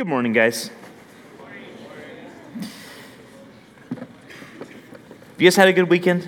Good 0.00 0.08
morning, 0.08 0.32
guys. 0.32 0.70
You 5.36 5.44
guys 5.44 5.56
had 5.56 5.68
a 5.68 5.74
good 5.74 5.90
weekend? 5.90 6.26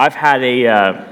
I've 0.00 0.14
had 0.14 0.42
a, 0.42 0.66
uh, 0.66 1.04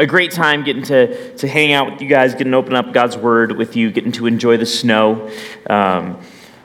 a 0.00 0.04
great 0.04 0.32
time 0.32 0.64
getting 0.64 0.82
to, 0.82 1.36
to 1.36 1.46
hang 1.46 1.72
out 1.72 1.92
with 1.92 2.02
you 2.02 2.08
guys, 2.08 2.32
getting 2.32 2.50
to 2.50 2.58
open 2.58 2.74
up 2.74 2.92
God's 2.92 3.16
Word 3.16 3.52
with 3.52 3.76
you, 3.76 3.92
getting 3.92 4.10
to 4.10 4.26
enjoy 4.26 4.56
the 4.56 4.66
snow. 4.66 5.30
Um, 5.70 6.20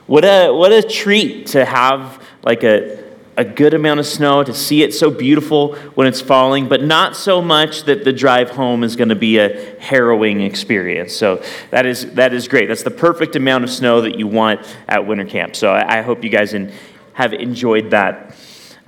what, 0.08 0.24
a, 0.24 0.50
what 0.50 0.72
a 0.72 0.82
treat 0.82 1.46
to 1.50 1.64
have 1.64 2.20
like 2.42 2.64
a, 2.64 2.99
a 3.40 3.44
good 3.44 3.72
amount 3.72 3.98
of 3.98 4.04
snow, 4.04 4.44
to 4.44 4.52
see 4.52 4.82
it 4.82 4.92
so 4.92 5.10
beautiful 5.10 5.74
when 5.94 6.06
it's 6.06 6.20
falling, 6.20 6.68
but 6.68 6.82
not 6.82 7.16
so 7.16 7.40
much 7.40 7.84
that 7.84 8.04
the 8.04 8.12
drive 8.12 8.50
home 8.50 8.84
is 8.84 8.96
going 8.96 9.08
to 9.08 9.14
be 9.14 9.38
a 9.38 9.80
harrowing 9.80 10.42
experience. 10.42 11.16
So 11.16 11.42
that 11.70 11.86
is, 11.86 12.12
that 12.16 12.34
is 12.34 12.48
great. 12.48 12.68
That's 12.68 12.82
the 12.82 12.90
perfect 12.90 13.36
amount 13.36 13.64
of 13.64 13.70
snow 13.70 14.02
that 14.02 14.18
you 14.18 14.26
want 14.26 14.60
at 14.86 15.06
winter 15.06 15.24
camp. 15.24 15.56
So 15.56 15.72
I, 15.72 16.00
I 16.00 16.02
hope 16.02 16.22
you 16.22 16.28
guys 16.28 16.52
in, 16.52 16.70
have 17.14 17.32
enjoyed 17.32 17.92
that. 17.92 18.36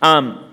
Um, 0.01 0.45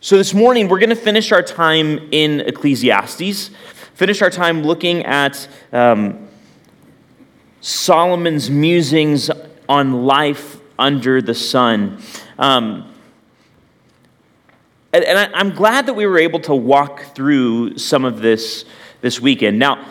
so 0.00 0.16
this 0.16 0.32
morning, 0.32 0.68
we're 0.68 0.78
going 0.78 0.90
to 0.90 0.94
finish 0.94 1.32
our 1.32 1.42
time 1.42 2.08
in 2.12 2.40
Ecclesiastes, 2.42 3.50
finish 3.94 4.22
our 4.22 4.30
time 4.30 4.62
looking 4.62 5.04
at 5.04 5.48
um, 5.72 6.28
Solomon's 7.60 8.48
musings 8.48 9.28
on 9.68 10.04
life 10.04 10.61
under 10.82 11.22
the 11.22 11.34
sun. 11.34 12.02
Um, 12.38 12.92
and, 14.92 15.04
and 15.04 15.18
I, 15.18 15.30
I'm 15.32 15.50
glad 15.50 15.86
that 15.86 15.94
we 15.94 16.06
were 16.06 16.18
able 16.18 16.40
to 16.40 16.54
walk 16.54 17.14
through 17.14 17.78
some 17.78 18.04
of 18.04 18.20
this 18.20 18.64
this 19.00 19.20
weekend. 19.20 19.58
Now, 19.58 19.88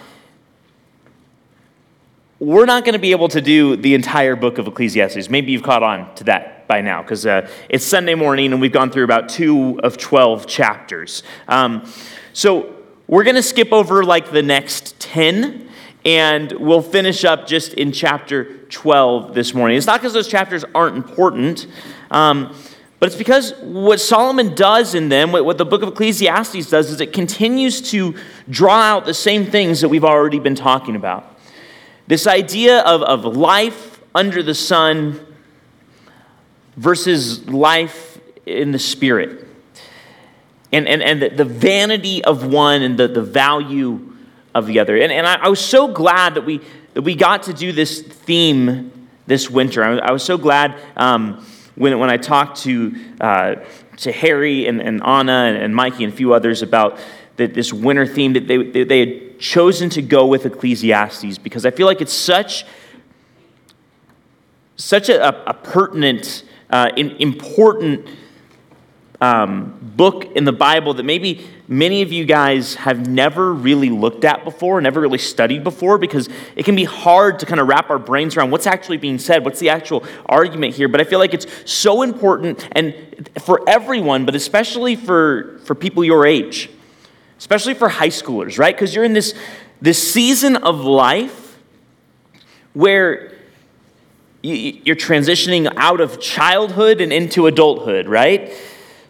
we're 2.40 2.66
not 2.66 2.84
going 2.86 2.94
to 2.94 3.00
be 3.00 3.12
able 3.12 3.30
to 3.30 3.42
do 3.42 3.76
the 3.76 3.94
entire 3.94 4.36
book 4.36 4.58
of 4.58 4.68
Ecclesiastes. 4.68 5.30
Maybe 5.30 5.52
you've 5.52 5.64
caught 5.64 5.84
on 5.84 6.14
to 6.16 6.24
that 6.26 6.68
by 6.68 6.82
now 6.82 7.02
because 7.02 7.26
uh, 7.26 7.50
it's 7.70 7.86
Sunday 7.86 8.16
morning 8.16 8.52
and 8.52 8.60
we've 8.60 8.72
gone 8.72 8.92
through 8.92 9.04
about 9.04 9.30
two 9.30 9.80
of 9.84 9.98
12 9.98 10.48
chapters. 10.48 11.24
Um, 11.48 11.90
so 12.34 12.76
we're 13.08 13.24
going 13.24 13.36
to 13.36 13.44
skip 13.44 13.72
over 13.72 14.04
like 14.04 14.32
the 14.32 14.42
next 14.42 15.00
10 15.00 15.70
and 16.04 16.52
we'll 16.54 16.82
finish 16.82 17.24
up 17.24 17.46
just 17.46 17.74
in 17.74 17.92
chapter 17.92 18.58
12 18.66 19.34
this 19.34 19.54
morning. 19.54 19.78
It's 19.78 19.86
not 19.86 20.00
because 20.00 20.14
those 20.14 20.28
chapters 20.28 20.66
aren't 20.74 20.98
important, 20.98 21.68
um, 22.10 22.56
but 23.00 23.08
it's 23.08 23.16
because 23.16 23.54
what 23.62 24.00
Solomon 24.00 24.56
does 24.56 24.96
in 24.96 25.10
them, 25.10 25.32
what, 25.32 25.46
what 25.46 25.58
the 25.58 25.66
book 25.66 25.82
of 25.82 25.90
Ecclesiastes 25.90 26.70
does, 26.70 26.90
is 26.90 27.02
it 27.02 27.14
continues 27.14 27.82
to 27.92 28.16
draw 28.50 28.80
out 28.80 29.06
the 29.06 29.14
same 29.14 29.46
things 29.46 29.82
that 29.82 29.90
we've 29.90 30.04
already 30.04 30.40
been 30.40 30.56
talking 30.56 30.96
about. 30.96 31.40
This 32.08 32.28
idea 32.28 32.82
of, 32.82 33.02
of 33.04 33.38
life 33.38 34.02
under 34.14 34.44
the 34.44 34.56
sun 34.56 35.20
versus 36.76 37.48
life 37.48 38.20
in 38.46 38.72
the 38.72 38.80
spirit. 38.80 39.48
And, 40.72 40.88
and, 40.88 41.02
and 41.02 41.22
the, 41.22 41.30
the 41.30 41.46
vanity 41.46 42.24
of 42.24 42.46
one 42.46 42.82
and 42.82 42.98
the, 42.98 43.08
the 43.08 43.22
value 43.22 44.11
of 44.54 44.68
the 44.68 44.80
other. 44.80 44.98
And, 44.98 45.12
and 45.12 45.28
I, 45.28 45.36
I 45.36 45.50
was 45.50 45.60
so 45.60 45.88
glad 45.88 46.36
that 46.36 46.46
we, 46.46 46.62
that 46.94 47.02
we 47.02 47.16
got 47.16 47.44
to 47.44 47.54
do 47.54 47.72
this 47.72 48.02
theme 48.02 48.92
this 49.28 49.50
winter. 49.50 49.84
I, 49.84 49.98
I 49.98 50.12
was 50.12 50.24
so 50.24 50.38
glad 50.38 50.78
um, 50.98 51.46
when, 51.76 51.98
when 52.00 52.10
I 52.10 52.18
talked 52.18 52.62
to, 52.64 52.96
uh, 53.22 53.56
to 53.98 54.12
Harry 54.12 54.68
and, 54.68 54.82
and 54.82 55.02
Anna 55.04 55.46
and, 55.46 55.58
and 55.58 55.76
Mikey 55.76 56.04
and 56.04 56.14
a 56.14 56.16
few 56.16 56.34
others 56.34 56.62
about 56.62 57.00
this 57.38 57.74
winter 57.74 58.06
theme 58.06 58.34
that 58.34 58.48
they, 58.48 58.58
they, 58.58 58.84
they 58.84 59.00
had 59.00 59.40
chosen 59.40 59.90
to 59.90 60.02
go 60.02 60.28
with 60.28 60.46
Ecclesiastes 60.46 61.38
because 61.38 61.66
I 61.66 61.72
feel 61.72 61.88
like 61.88 62.02
it's 62.02 62.14
such, 62.14 62.66
such 64.76 65.10
a, 65.10 65.50
a 65.50 65.54
pertinent, 65.54 66.44
uh, 66.70 66.90
important 66.96 68.08
um, 69.22 69.78
book 69.96 70.26
in 70.36 70.44
the 70.44 70.52
Bible 70.52 70.96
that 70.96 71.04
maybe 71.04 71.48
many 71.68 72.02
of 72.02 72.12
you 72.12 72.26
guys 72.26 72.76
have 72.76 73.08
never 73.08 73.54
really 73.54 73.90
looked 73.90 74.26
at 74.26 74.44
before, 74.44 74.82
never 74.82 75.00
really 75.00 75.20
studied 75.20 75.64
before, 75.64 75.98
because 75.98 76.28
it 76.56 76.66
can 76.66 76.76
be 76.76 76.84
hard 76.84 77.40
to 77.40 77.46
kind 77.46 77.62
of 77.62 77.68
wrap 77.68 77.90
our 77.90 78.00
brains 78.00 78.36
around 78.36 78.52
what's 78.52 78.68
actually 78.68 78.98
being 78.98 79.20
said, 79.20 79.46
what's 79.46 79.60
the 79.60 79.70
actual 79.70 80.04
argument 80.26 80.74
here. 80.74 80.88
But 80.88 81.00
I 81.00 81.04
feel 81.04 81.20
like 81.20 81.34
it's 81.34 81.48
so 81.72 82.02
important 82.02 82.68
and 82.74 82.96
for 83.42 83.62
everyone, 83.70 84.26
but 84.26 84.36
especially 84.36 84.96
for, 84.96 85.60
for 85.64 85.76
people 85.76 86.04
your 86.04 86.26
age 86.26 86.70
especially 87.42 87.74
for 87.74 87.90
high 87.90 88.08
schoolers, 88.08 88.60
right? 88.60 88.76
Because 88.76 88.94
you're 88.94 89.04
in 89.04 89.14
this, 89.14 89.34
this 89.82 90.14
season 90.14 90.58
of 90.58 90.82
life 90.82 91.58
where 92.74 93.36
you're 94.44 94.96
transitioning 94.96 95.72
out 95.76 96.02
of 96.02 96.22
childhood 96.22 97.02
and 97.02 97.12
into 97.12 97.48
adulthood, 97.48 98.08
right? 98.08 98.54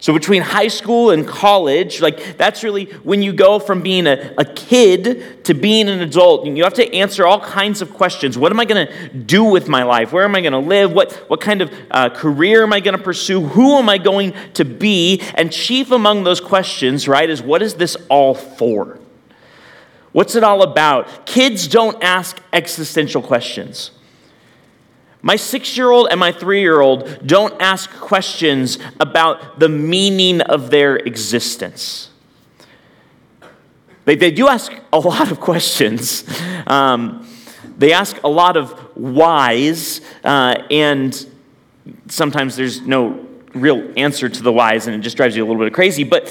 So, 0.02 0.14
between 0.14 0.42
high 0.42 0.68
school 0.68 1.12
and 1.12 1.28
college, 1.28 2.02
like 2.02 2.36
that's 2.36 2.64
really 2.64 2.86
when 3.04 3.22
you 3.22 3.34
go 3.34 3.60
from 3.60 3.82
being 3.84 4.08
a, 4.08 4.34
a 4.36 4.44
kid 4.44 5.46
to 5.46 5.54
being 5.54 5.88
an 5.88 6.02
adult. 6.02 6.48
You 6.48 6.64
have 6.64 6.74
to 6.74 6.92
answer 6.92 7.28
all 7.28 7.40
kinds 7.40 7.84
of 7.84 7.94
questions. 7.94 8.36
What 8.36 8.52
am 8.52 8.60
I 8.60 8.66
going 8.66 8.88
to 8.88 9.10
do 9.14 9.44
with 9.44 9.68
my 9.68 9.84
life? 9.84 10.12
Where 10.12 10.24
am 10.24 10.36
I 10.36 10.42
going 10.42 10.54
to 10.54 10.60
live? 10.60 10.92
What, 10.92 11.14
what 11.30 11.40
kind 11.40 11.62
of 11.62 11.72
uh, 11.92 12.10
career 12.10 12.64
am 12.64 12.74
I 12.74 12.80
going 12.80 12.98
to 12.98 13.04
pursue? 13.04 13.42
Who 13.42 13.78
am 13.78 13.90
I 13.90 14.00
going 14.00 14.34
to 14.56 14.66
be? 14.66 15.22
And 15.36 15.52
chief 15.52 15.92
among 15.92 16.24
those 16.24 16.42
questions, 16.42 17.08
right, 17.08 17.30
is 17.30 17.44
what 17.44 17.62
is 17.62 17.76
this 17.76 17.96
all 18.10 18.34
for? 18.34 19.00
What's 20.14 20.34
it 20.34 20.44
all 20.44 20.64
about? 20.64 21.28
Kids 21.28 21.68
don't 21.68 22.04
ask 22.04 22.42
existential 22.52 23.22
questions. 23.22 23.92
My 25.22 25.36
six 25.36 25.78
year 25.78 25.92
old 25.92 26.08
and 26.10 26.20
my 26.20 26.32
three 26.32 26.62
year 26.62 26.82
old 26.82 27.26
don't 27.26 27.62
ask 27.62 27.90
questions 27.92 28.80
about 29.00 29.60
the 29.60 29.70
meaning 29.70 30.42
of 30.42 30.72
their 30.72 30.96
existence. 30.96 32.10
They, 34.06 34.16
they 34.16 34.32
do 34.32 34.48
ask 34.48 34.74
a 34.92 35.00
lot 35.00 35.32
of 35.32 35.40
questions. 35.40 36.24
Um, 36.66 37.28
they 37.78 37.94
ask 37.94 38.22
a 38.24 38.28
lot 38.28 38.58
of 38.58 38.72
whys, 38.96 40.02
uh, 40.24 40.56
and 40.70 41.28
sometimes 42.08 42.56
there's 42.56 42.82
no 42.82 43.28
real 43.54 43.92
answer 43.98 44.30
to 44.30 44.44
the 44.44 44.52
whys, 44.52 44.88
and 44.88 44.96
it 44.96 45.00
just 45.00 45.18
drives 45.18 45.36
you 45.36 45.44
a 45.44 45.48
little 45.48 45.64
bit 45.64 45.74
crazy. 45.74 46.04
But 46.04 46.28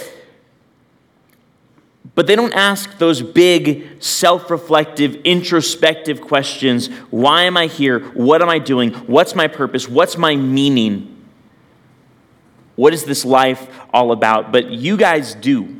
but 2.14 2.26
they 2.26 2.36
don't 2.36 2.52
ask 2.52 2.98
those 2.98 3.22
big, 3.22 4.02
self 4.02 4.50
reflective, 4.50 5.16
introspective 5.24 6.20
questions 6.20 6.88
why 7.10 7.42
am 7.42 7.56
I 7.56 7.66
here? 7.66 8.00
What 8.10 8.42
am 8.42 8.48
I 8.48 8.58
doing? 8.58 8.92
What's 8.92 9.34
my 9.34 9.46
purpose? 9.46 9.88
What's 9.88 10.16
my 10.16 10.36
meaning? 10.36 11.16
What 12.76 12.94
is 12.94 13.04
this 13.04 13.24
life 13.24 13.68
all 13.92 14.12
about? 14.12 14.52
But 14.52 14.70
you 14.70 14.96
guys 14.96 15.34
do. 15.34 15.76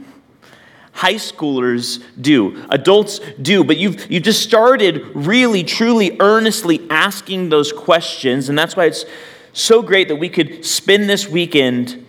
High 0.92 1.14
schoolers 1.14 2.02
do. 2.20 2.62
Adults 2.69 3.20
do. 3.40 3.64
But 3.64 3.78
you've, 3.78 4.10
you've 4.10 4.22
just 4.22 4.42
started 4.42 5.04
really, 5.14 5.64
truly, 5.64 6.16
earnestly 6.20 6.86
asking 6.90 7.48
those 7.48 7.72
questions. 7.72 8.48
And 8.48 8.58
that's 8.58 8.76
why 8.76 8.84
it's 8.84 9.04
so 9.52 9.82
great 9.82 10.08
that 10.08 10.16
we 10.16 10.28
could 10.28 10.64
spend 10.64 11.08
this 11.08 11.26
weekend 11.26 12.04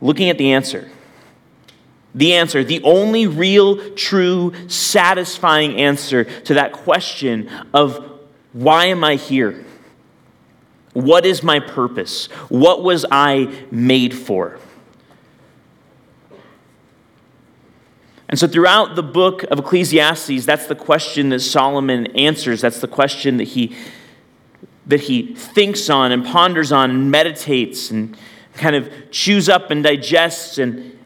looking 0.00 0.28
at 0.28 0.38
the 0.38 0.52
answer 0.52 0.90
the 2.14 2.34
answer, 2.34 2.64
the 2.64 2.82
only 2.82 3.26
real, 3.26 3.94
true, 3.94 4.52
satisfying 4.68 5.76
answer 5.76 6.24
to 6.24 6.54
that 6.54 6.72
question 6.72 7.48
of 7.72 8.04
why 8.52 8.86
am 8.86 9.04
I 9.04 9.14
here? 9.14 9.64
What 10.92 11.24
is 11.24 11.42
my 11.42 11.60
purpose? 11.60 12.26
What 12.48 12.82
was 12.82 13.06
I 13.10 13.64
made 13.70 14.12
for? 14.12 14.58
And 18.28 18.38
so, 18.38 18.46
throughout 18.46 18.94
the 18.94 19.02
book 19.02 19.42
of 19.44 19.58
Ecclesiastes, 19.58 20.46
that's 20.46 20.66
the 20.66 20.76
question 20.76 21.30
that 21.30 21.40
Solomon 21.40 22.06
answers. 22.16 22.60
That's 22.60 22.80
the 22.80 22.88
question 22.88 23.38
that 23.38 23.48
he, 23.48 23.74
that 24.86 25.00
he 25.00 25.34
thinks 25.34 25.90
on 25.90 26.12
and 26.12 26.24
ponders 26.24 26.70
on 26.70 26.90
and 26.90 27.10
meditates 27.10 27.90
and 27.90 28.16
kind 28.54 28.76
of 28.76 28.88
chews 29.10 29.48
up 29.48 29.70
and 29.70 29.82
digests 29.82 30.58
and 30.58 30.96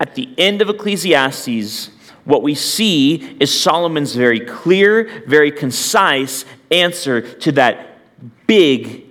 at 0.00 0.14
the 0.14 0.30
end 0.38 0.62
of 0.62 0.70
Ecclesiastes, 0.70 1.90
what 2.24 2.42
we 2.42 2.54
see 2.54 3.36
is 3.38 3.52
Solomon's 3.52 4.14
very 4.14 4.40
clear, 4.40 5.22
very 5.26 5.52
concise 5.52 6.46
answer 6.70 7.20
to 7.20 7.52
that 7.52 7.98
big, 8.46 9.04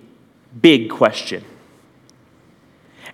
big 0.59 0.89
question. 0.89 1.45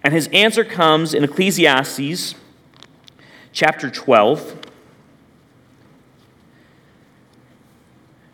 And 0.03 0.13
his 0.13 0.29
answer 0.31 0.63
comes 0.63 1.13
in 1.13 1.23
Ecclesiastes 1.23 2.35
chapter 3.51 3.89
12. 3.89 4.61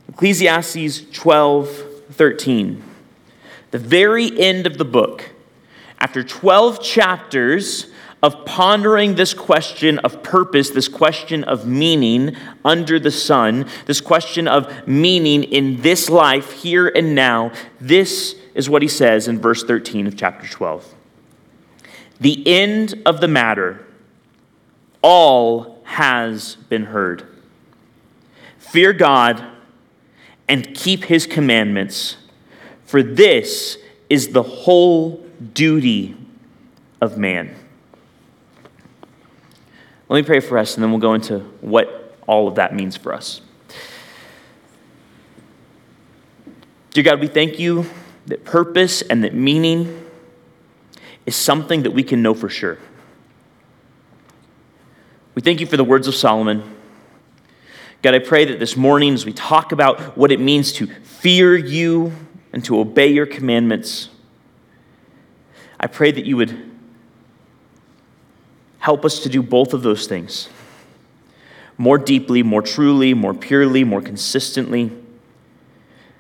Ecclesiastes 0.09 1.05
12, 1.11 1.69
13. 2.11 2.83
The 3.71 3.79
very 3.79 4.39
end 4.39 4.67
of 4.67 4.77
the 4.77 4.85
book. 4.85 5.31
After 5.99 6.23
12 6.23 6.83
chapters 6.83 7.90
of 8.23 8.45
pondering 8.45 9.15
this 9.15 9.33
question 9.33 9.97
of 9.99 10.21
purpose, 10.21 10.69
this 10.69 10.87
question 10.87 11.43
of 11.43 11.65
meaning 11.65 12.35
under 12.63 12.99
the 12.99 13.11
sun, 13.11 13.65
this 13.87 13.99
question 13.99 14.47
of 14.47 14.87
meaning 14.87 15.43
in 15.43 15.81
this 15.81 16.09
life, 16.09 16.51
here 16.61 16.87
and 16.87 17.15
now, 17.15 17.51
this 17.79 18.35
is 18.53 18.69
what 18.69 18.81
he 18.81 18.87
says 18.87 19.27
in 19.27 19.39
verse 19.39 19.63
13 19.63 20.05
of 20.05 20.15
chapter 20.15 20.47
12. 20.47 20.93
The 22.19 22.47
end 22.47 23.01
of 23.05 23.21
the 23.21 23.27
matter, 23.27 23.85
all 25.01 25.81
has 25.83 26.55
been 26.69 26.85
heard. 26.85 27.25
Fear 28.59 28.93
God 28.93 29.43
and 30.47 30.75
keep 30.75 31.05
his 31.05 31.25
commandments, 31.25 32.17
for 32.85 33.01
this 33.01 33.77
is 34.09 34.29
the 34.29 34.43
whole 34.43 35.25
duty 35.53 36.15
of 36.99 37.17
man. 37.17 37.55
Let 40.11 40.17
me 40.17 40.23
pray 40.23 40.41
for 40.41 40.57
us, 40.57 40.75
and 40.75 40.83
then 40.83 40.91
we'll 40.91 40.99
go 40.99 41.13
into 41.13 41.39
what 41.61 42.17
all 42.27 42.49
of 42.49 42.55
that 42.55 42.75
means 42.75 42.97
for 42.97 43.13
us. 43.13 43.39
Dear 46.89 47.05
God, 47.05 47.21
we 47.21 47.27
thank 47.27 47.59
you 47.59 47.85
that 48.25 48.43
purpose 48.43 49.01
and 49.03 49.23
that 49.23 49.33
meaning 49.33 50.05
is 51.25 51.37
something 51.37 51.83
that 51.83 51.91
we 51.91 52.03
can 52.03 52.21
know 52.21 52.33
for 52.33 52.49
sure. 52.49 52.77
We 55.33 55.41
thank 55.41 55.61
you 55.61 55.65
for 55.65 55.77
the 55.77 55.85
words 55.85 56.09
of 56.09 56.15
Solomon. 56.15 56.75
God, 58.01 58.13
I 58.13 58.19
pray 58.19 58.43
that 58.43 58.59
this 58.59 58.75
morning, 58.75 59.13
as 59.13 59.25
we 59.25 59.31
talk 59.31 59.71
about 59.71 60.17
what 60.17 60.29
it 60.29 60.41
means 60.41 60.73
to 60.73 60.87
fear 60.87 61.55
you 61.55 62.11
and 62.51 62.65
to 62.65 62.81
obey 62.81 63.07
your 63.07 63.25
commandments, 63.25 64.09
I 65.79 65.87
pray 65.87 66.11
that 66.11 66.25
you 66.25 66.35
would 66.35 66.70
Help 68.81 69.05
us 69.05 69.19
to 69.19 69.29
do 69.29 69.41
both 69.41 69.73
of 69.73 69.83
those 69.83 70.07
things 70.07 70.49
more 71.77 71.97
deeply, 71.97 72.43
more 72.43 72.61
truly, 72.61 73.11
more 73.13 73.33
purely, 73.33 73.83
more 73.83 74.01
consistently, 74.01 74.91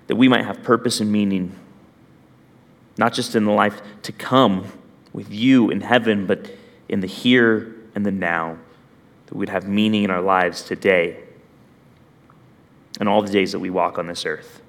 that 0.07 0.15
we 0.15 0.27
might 0.27 0.43
have 0.43 0.63
purpose 0.63 0.99
and 0.99 1.11
meaning, 1.11 1.55
not 2.97 3.13
just 3.13 3.35
in 3.35 3.45
the 3.45 3.51
life 3.51 3.79
to 4.01 4.11
come 4.11 4.71
with 5.13 5.31
you 5.31 5.69
in 5.69 5.81
heaven, 5.81 6.25
but 6.25 6.51
in 6.89 6.99
the 7.01 7.07
here 7.07 7.75
and 7.93 8.03
the 8.03 8.11
now, 8.11 8.57
that 9.27 9.35
we'd 9.35 9.49
have 9.49 9.67
meaning 9.67 10.03
in 10.03 10.09
our 10.09 10.21
lives 10.21 10.63
today 10.63 11.23
and 12.99 13.07
all 13.07 13.21
the 13.21 13.31
days 13.31 13.51
that 13.51 13.59
we 13.59 13.69
walk 13.69 13.99
on 13.99 14.07
this 14.07 14.25
earth. 14.25 14.61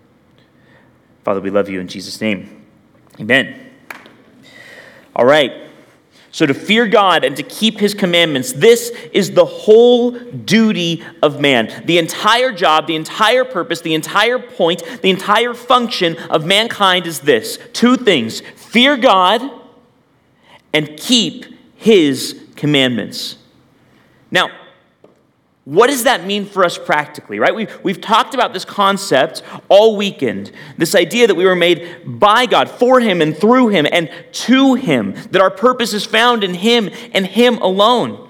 Father, 1.25 1.41
we 1.41 1.49
love 1.49 1.71
you 1.71 1.81
in 1.81 1.89
Jesus' 1.89 2.21
name. 2.21 2.67
Amen. 3.19 3.71
All 5.17 5.25
right. 5.25 5.71
So, 6.34 6.46
to 6.46 6.55
fear 6.55 6.87
God 6.87 7.25
and 7.25 7.37
to 7.37 7.43
keep 7.43 7.79
his 7.79 7.93
commandments, 7.93 8.55
this 8.55 8.88
is 9.12 9.32
the 9.32 9.44
whole 9.44 10.12
duty 10.12 11.05
of 11.23 11.40
man. 11.40 11.82
The 11.84 11.99
entire 11.99 12.52
job, 12.52 12.87
the 12.87 12.96
entire 12.96 13.44
purpose, 13.44 13.82
the 13.82 13.93
entire 13.93 14.38
point, 14.38 14.82
the 15.02 15.11
entire 15.11 15.52
function 15.52 16.17
of 16.31 16.46
mankind 16.46 17.06
is 17.06 17.20
this 17.20 17.58
two 17.75 17.96
things 17.96 18.40
fear 18.56 18.96
God 18.96 19.43
and 20.73 20.96
keep 20.96 21.44
his 21.76 22.40
commandments. 22.56 23.37
Now, 24.31 24.49
what 25.64 25.87
does 25.87 26.05
that 26.05 26.26
mean 26.26 26.44
for 26.44 26.64
us 26.64 26.76
practically, 26.76 27.38
right? 27.38 27.55
We've, 27.55 27.73
we've 27.85 28.00
talked 28.00 28.35
about 28.35 28.53
this 28.53 28.64
concept 28.64 29.43
all 29.69 29.97
weekend 29.97 30.50
this 30.76 30.94
idea 30.97 31.29
that 31.29 31.37
we 31.37 31.44
were 31.44 31.55
made 31.55 32.00
by 32.05 32.47
God, 32.47 32.69
for 32.69 32.99
Him, 32.99 33.20
and 33.23 33.37
through 33.37 33.69
Him, 33.69 33.87
and 33.91 34.11
to 34.32 34.75
Him, 34.75 35.14
that 35.31 35.41
our 35.41 35.50
purpose 35.50 35.93
is 35.93 36.05
found 36.05 36.43
in 36.43 36.55
Him 36.55 36.91
and 37.12 37.26
Him 37.26 37.59
alone. 37.59 38.29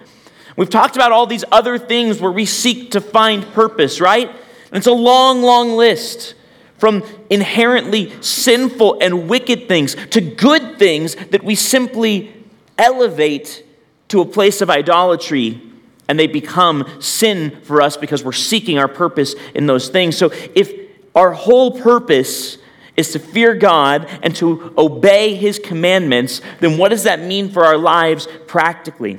We've 0.57 0.69
talked 0.69 0.97
about 0.97 1.13
all 1.13 1.27
these 1.27 1.45
other 1.51 1.79
things 1.79 2.21
where 2.21 2.31
we 2.31 2.45
seek 2.45 2.91
to 2.91 3.01
find 3.01 3.51
purpose, 3.53 3.99
right? 3.99 4.29
And 4.29 4.77
it's 4.77 4.87
a 4.87 4.93
long, 4.93 5.41
long 5.41 5.73
list 5.73 6.35
from 6.77 7.03
inherently 7.31 8.13
sinful 8.21 8.99
and 9.01 9.31
wicked 9.31 9.69
things 9.69 9.95
to 10.11 10.21
good 10.21 10.79
things 10.79 11.15
that 11.15 11.43
we 11.43 11.55
simply 11.55 12.35
elevate 12.77 13.65
to 14.09 14.21
a 14.21 14.27
place 14.27 14.61
of 14.61 14.69
idolatry 14.69 15.72
and 16.09 16.19
they 16.19 16.27
become 16.27 16.89
sin 17.01 17.61
for 17.63 17.81
us 17.81 17.97
because 17.97 18.25
we're 18.25 18.33
seeking 18.33 18.79
our 18.79 18.89
purpose 18.89 19.35
in 19.55 19.67
those 19.67 19.89
things. 19.89 20.17
So 20.17 20.31
if 20.55 20.73
our 21.15 21.33
whole 21.33 21.81
purpose 21.81 22.59
is 22.97 23.13
to 23.13 23.19
fear 23.19 23.55
God 23.55 24.09
and 24.23 24.35
to 24.37 24.75
obey 24.77 25.35
his 25.35 25.59
commandments, 25.59 26.41
then 26.61 26.77
what 26.77 26.91
does 26.91 27.05
that 27.05 27.21
mean 27.21 27.51
for 27.51 27.65
our 27.65 27.79
lives 27.79 28.29
practically? 28.47 29.19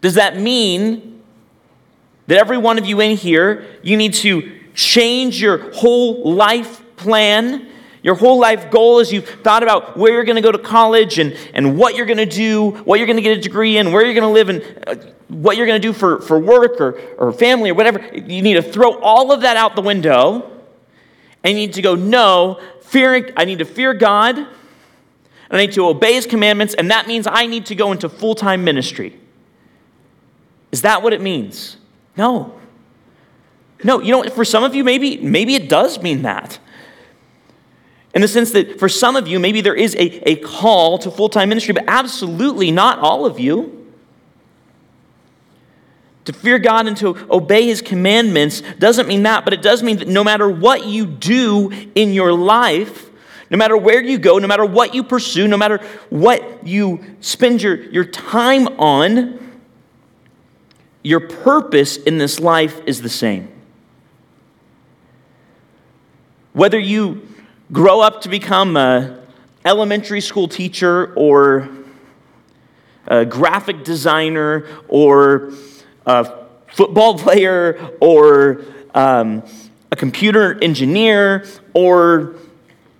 Does 0.00 0.14
that 0.14 0.36
mean 0.36 1.22
that 2.26 2.38
every 2.38 2.58
one 2.58 2.78
of 2.78 2.86
you 2.86 3.00
in 3.00 3.16
here, 3.16 3.66
you 3.82 3.96
need 3.96 4.14
to 4.14 4.60
change 4.74 5.40
your 5.40 5.72
whole 5.72 6.34
life 6.34 6.82
plan 6.96 7.66
your 8.06 8.14
whole 8.14 8.38
life 8.38 8.70
goal 8.70 9.00
is 9.00 9.12
you've 9.12 9.28
thought 9.28 9.64
about 9.64 9.96
where 9.96 10.12
you're 10.12 10.22
going 10.22 10.36
to 10.36 10.40
go 10.40 10.52
to 10.52 10.58
college 10.58 11.18
and, 11.18 11.36
and 11.52 11.76
what 11.76 11.96
you're 11.96 12.06
going 12.06 12.18
to 12.18 12.24
do, 12.24 12.70
what 12.84 13.00
you're 13.00 13.06
going 13.06 13.16
to 13.16 13.22
get 13.22 13.36
a 13.36 13.40
degree 13.40 13.78
in, 13.78 13.90
where 13.90 14.04
you're 14.04 14.14
going 14.14 14.22
to 14.22 14.28
live, 14.28 14.48
and 14.48 14.84
uh, 14.86 14.94
what 15.26 15.56
you're 15.56 15.66
going 15.66 15.82
to 15.82 15.88
do 15.88 15.92
for, 15.92 16.20
for 16.20 16.38
work 16.38 16.80
or, 16.80 16.92
or 17.18 17.32
family 17.32 17.68
or 17.68 17.74
whatever. 17.74 17.98
You 18.14 18.42
need 18.42 18.54
to 18.54 18.62
throw 18.62 19.00
all 19.00 19.32
of 19.32 19.40
that 19.40 19.56
out 19.56 19.74
the 19.74 19.82
window 19.82 20.48
and 21.42 21.58
you 21.58 21.66
need 21.66 21.72
to 21.72 21.82
go, 21.82 21.96
no, 21.96 22.60
fearing, 22.80 23.32
I 23.36 23.44
need 23.44 23.58
to 23.58 23.64
fear 23.64 23.92
God, 23.92 24.38
and 24.38 24.46
I 25.50 25.56
need 25.66 25.72
to 25.72 25.86
obey 25.88 26.14
his 26.14 26.26
commandments, 26.26 26.74
and 26.74 26.88
that 26.92 27.08
means 27.08 27.26
I 27.26 27.46
need 27.46 27.66
to 27.66 27.74
go 27.74 27.90
into 27.90 28.08
full 28.08 28.36
time 28.36 28.62
ministry. 28.62 29.18
Is 30.70 30.82
that 30.82 31.02
what 31.02 31.12
it 31.12 31.20
means? 31.20 31.76
No. 32.16 32.56
No, 33.82 34.00
you 34.00 34.12
know, 34.12 34.22
for 34.30 34.44
some 34.44 34.62
of 34.62 34.76
you, 34.76 34.84
maybe, 34.84 35.16
maybe 35.16 35.56
it 35.56 35.68
does 35.68 36.00
mean 36.00 36.22
that. 36.22 36.60
In 38.16 38.22
the 38.22 38.28
sense 38.28 38.52
that 38.52 38.78
for 38.80 38.88
some 38.88 39.14
of 39.14 39.28
you, 39.28 39.38
maybe 39.38 39.60
there 39.60 39.74
is 39.74 39.94
a, 39.96 40.30
a 40.30 40.36
call 40.36 40.96
to 41.00 41.10
full 41.10 41.28
time 41.28 41.50
ministry, 41.50 41.74
but 41.74 41.84
absolutely 41.86 42.70
not 42.70 42.98
all 42.98 43.26
of 43.26 43.38
you. 43.38 43.86
To 46.24 46.32
fear 46.32 46.58
God 46.58 46.86
and 46.86 46.96
to 46.96 47.14
obey 47.30 47.66
his 47.66 47.82
commandments 47.82 48.62
doesn't 48.78 49.06
mean 49.06 49.24
that, 49.24 49.44
but 49.44 49.52
it 49.52 49.60
does 49.60 49.82
mean 49.82 49.98
that 49.98 50.08
no 50.08 50.24
matter 50.24 50.48
what 50.48 50.86
you 50.86 51.04
do 51.04 51.70
in 51.94 52.14
your 52.14 52.32
life, 52.32 53.10
no 53.50 53.58
matter 53.58 53.76
where 53.76 54.02
you 54.02 54.16
go, 54.16 54.38
no 54.38 54.48
matter 54.48 54.64
what 54.64 54.94
you 54.94 55.04
pursue, 55.04 55.46
no 55.46 55.58
matter 55.58 55.84
what 56.08 56.66
you 56.66 57.04
spend 57.20 57.60
your, 57.60 57.82
your 57.90 58.06
time 58.06 58.66
on, 58.80 59.60
your 61.02 61.20
purpose 61.20 61.98
in 61.98 62.16
this 62.16 62.40
life 62.40 62.80
is 62.86 63.02
the 63.02 63.10
same. 63.10 63.52
Whether 66.54 66.78
you 66.78 67.28
grow 67.72 68.00
up 68.00 68.20
to 68.22 68.28
become 68.28 68.76
an 68.76 69.20
elementary 69.64 70.20
school 70.20 70.48
teacher 70.48 71.12
or 71.14 71.68
a 73.06 73.24
graphic 73.24 73.84
designer 73.84 74.66
or 74.88 75.52
a 76.06 76.32
football 76.68 77.18
player 77.18 77.90
or 78.00 78.64
um, 78.94 79.42
a 79.90 79.96
computer 79.96 80.62
engineer 80.62 81.44
or 81.74 82.36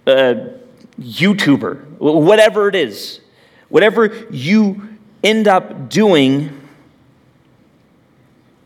a 0.06 0.52
YouTuber, 1.00 1.98
whatever 1.98 2.68
it 2.68 2.74
is, 2.74 3.20
whatever 3.68 4.06
you 4.30 4.88
end 5.22 5.48
up 5.48 5.88
doing, 5.88 6.60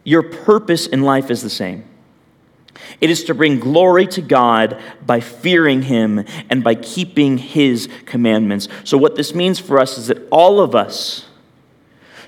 your 0.04 0.22
purpose 0.22 0.86
in 0.86 1.02
life 1.02 1.30
is 1.30 1.42
the 1.42 1.50
same. 1.50 1.84
It 3.00 3.10
is 3.10 3.24
to 3.24 3.34
bring 3.34 3.60
glory 3.60 4.06
to 4.08 4.22
God 4.22 4.80
by 5.04 5.20
fearing 5.20 5.82
Him 5.82 6.24
and 6.48 6.64
by 6.64 6.74
keeping 6.74 7.38
His 7.38 7.88
commandments. 8.04 8.68
So, 8.84 8.98
what 8.98 9.16
this 9.16 9.34
means 9.34 9.58
for 9.58 9.78
us 9.78 9.98
is 9.98 10.08
that 10.08 10.26
all 10.30 10.60
of 10.60 10.74
us 10.74 11.26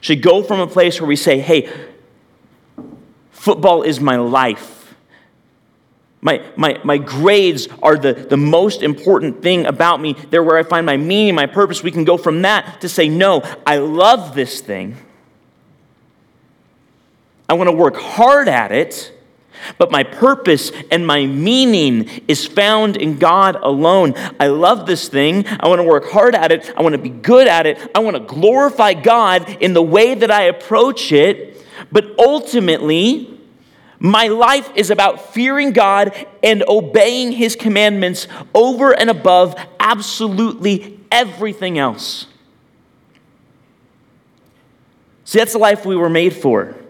should 0.00 0.22
go 0.22 0.42
from 0.42 0.60
a 0.60 0.66
place 0.66 1.00
where 1.00 1.08
we 1.08 1.16
say, 1.16 1.38
hey, 1.38 1.70
football 3.30 3.82
is 3.82 4.00
my 4.00 4.16
life. 4.16 4.94
My, 6.20 6.44
my, 6.56 6.80
my 6.84 6.98
grades 6.98 7.68
are 7.82 7.96
the, 7.96 8.12
the 8.12 8.36
most 8.36 8.82
important 8.82 9.42
thing 9.42 9.66
about 9.66 10.00
me. 10.00 10.14
They're 10.30 10.42
where 10.42 10.56
I 10.56 10.62
find 10.62 10.86
my 10.86 10.96
meaning, 10.96 11.34
my 11.34 11.46
purpose. 11.46 11.82
We 11.82 11.90
can 11.90 12.04
go 12.04 12.16
from 12.16 12.42
that 12.42 12.80
to 12.82 12.88
say, 12.88 13.08
no, 13.08 13.42
I 13.66 13.78
love 13.78 14.34
this 14.34 14.60
thing. 14.60 14.96
I 17.48 17.54
want 17.54 17.68
to 17.68 17.76
work 17.76 17.96
hard 17.96 18.48
at 18.48 18.70
it 18.70 19.12
but 19.78 19.90
my 19.90 20.02
purpose 20.02 20.72
and 20.90 21.06
my 21.06 21.26
meaning 21.26 22.08
is 22.28 22.46
found 22.46 22.96
in 22.96 23.18
God 23.18 23.56
alone. 23.56 24.14
I 24.38 24.48
love 24.48 24.86
this 24.86 25.08
thing. 25.08 25.46
I 25.46 25.68
want 25.68 25.80
to 25.80 25.84
work 25.84 26.10
hard 26.10 26.34
at 26.34 26.52
it. 26.52 26.72
I 26.76 26.82
want 26.82 26.94
to 26.94 27.00
be 27.00 27.08
good 27.08 27.46
at 27.46 27.66
it. 27.66 27.90
I 27.94 28.00
want 28.00 28.16
to 28.16 28.22
glorify 28.22 28.94
God 28.94 29.48
in 29.60 29.72
the 29.72 29.82
way 29.82 30.14
that 30.14 30.30
I 30.30 30.44
approach 30.44 31.12
it. 31.12 31.64
But 31.90 32.18
ultimately, 32.18 33.38
my 33.98 34.28
life 34.28 34.70
is 34.74 34.90
about 34.90 35.32
fearing 35.32 35.72
God 35.72 36.26
and 36.42 36.64
obeying 36.66 37.32
His 37.32 37.54
commandments 37.54 38.26
over 38.54 38.92
and 38.92 39.08
above 39.08 39.54
absolutely 39.78 40.98
everything 41.10 41.78
else. 41.78 42.26
See, 45.24 45.38
that's 45.38 45.52
the 45.52 45.58
life 45.58 45.86
we 45.86 45.96
were 45.96 46.10
made 46.10 46.34
for 46.34 46.81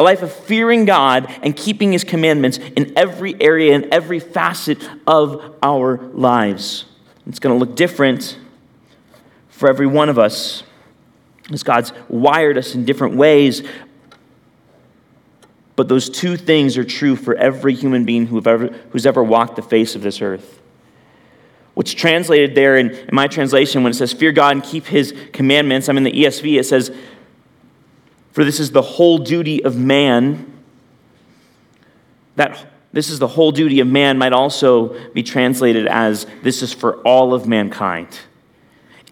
a 0.00 0.02
life 0.02 0.22
of 0.22 0.32
fearing 0.32 0.86
God 0.86 1.30
and 1.42 1.54
keeping 1.54 1.92
His 1.92 2.04
commandments 2.04 2.56
in 2.74 2.94
every 2.96 3.40
area 3.40 3.74
and 3.74 3.84
every 3.92 4.18
facet 4.18 4.78
of 5.06 5.54
our 5.62 5.98
lives. 6.14 6.86
It's 7.26 7.38
going 7.38 7.54
to 7.54 7.64
look 7.64 7.76
different 7.76 8.38
for 9.50 9.68
every 9.68 9.86
one 9.86 10.08
of 10.08 10.18
us 10.18 10.62
as 11.52 11.62
God's 11.62 11.92
wired 12.08 12.56
us 12.56 12.74
in 12.74 12.86
different 12.86 13.16
ways. 13.16 13.62
But 15.76 15.88
those 15.88 16.08
two 16.08 16.38
things 16.38 16.78
are 16.78 16.84
true 16.84 17.14
for 17.14 17.34
every 17.34 17.74
human 17.74 18.06
being 18.06 18.26
who 18.26 18.38
ever, 18.38 18.68
who's 18.90 19.04
ever 19.04 19.22
walked 19.22 19.56
the 19.56 19.62
face 19.62 19.94
of 19.94 20.00
this 20.00 20.22
earth. 20.22 20.60
What's 21.74 21.92
translated 21.92 22.54
there 22.54 22.78
in, 22.78 22.90
in 22.90 23.14
my 23.14 23.26
translation 23.26 23.82
when 23.82 23.90
it 23.90 23.96
says, 23.96 24.14
Fear 24.14 24.32
God 24.32 24.56
and 24.56 24.64
keep 24.64 24.86
his 24.86 25.14
commandments, 25.34 25.90
I'm 25.90 25.98
in 25.98 26.04
the 26.04 26.12
ESV, 26.12 26.58
it 26.58 26.64
says, 26.64 26.90
For 28.32 28.44
this 28.44 28.60
is 28.60 28.70
the 28.70 28.82
whole 28.82 29.18
duty 29.18 29.64
of 29.64 29.76
man. 29.76 30.52
That 32.36 32.66
this 32.92 33.10
is 33.10 33.18
the 33.18 33.28
whole 33.28 33.52
duty 33.52 33.80
of 33.80 33.86
man 33.86 34.18
might 34.18 34.32
also 34.32 35.10
be 35.10 35.22
translated 35.22 35.86
as 35.86 36.26
this 36.42 36.62
is 36.62 36.72
for 36.72 36.96
all 37.02 37.34
of 37.34 37.46
mankind. 37.46 38.08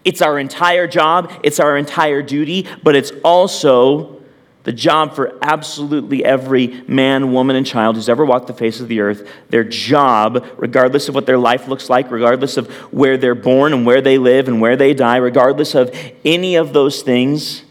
It's 0.03 0.21
our 0.21 0.39
entire 0.39 0.87
job, 0.87 1.31
it's 1.43 1.59
our 1.59 1.77
entire 1.77 2.21
duty, 2.21 2.67
but 2.83 2.95
it's 2.95 3.11
also 3.23 4.19
the 4.63 4.71
job 4.73 5.15
for 5.15 5.37
absolutely 5.41 6.23
every 6.23 6.81
man, 6.87 7.31
woman, 7.31 7.55
and 7.55 7.65
child 7.65 7.95
who's 7.95 8.09
ever 8.09 8.25
walked 8.25 8.47
the 8.47 8.53
face 8.53 8.79
of 8.79 8.87
the 8.87 8.99
earth. 8.99 9.27
Their 9.49 9.63
job, 9.63 10.45
regardless 10.57 11.07
of 11.07 11.15
what 11.15 11.25
their 11.25 11.37
life 11.37 11.67
looks 11.67 11.89
like, 11.89 12.11
regardless 12.11 12.57
of 12.57 12.69
where 12.91 13.17
they're 13.17 13.35
born 13.35 13.73
and 13.73 13.85
where 13.85 14.01
they 14.01 14.17
live 14.17 14.47
and 14.47 14.59
where 14.59 14.75
they 14.75 14.93
die, 14.93 15.17
regardless 15.17 15.75
of 15.75 15.95
any 16.25 16.55
of 16.55 16.73
those 16.73 17.01
things, 17.01 17.63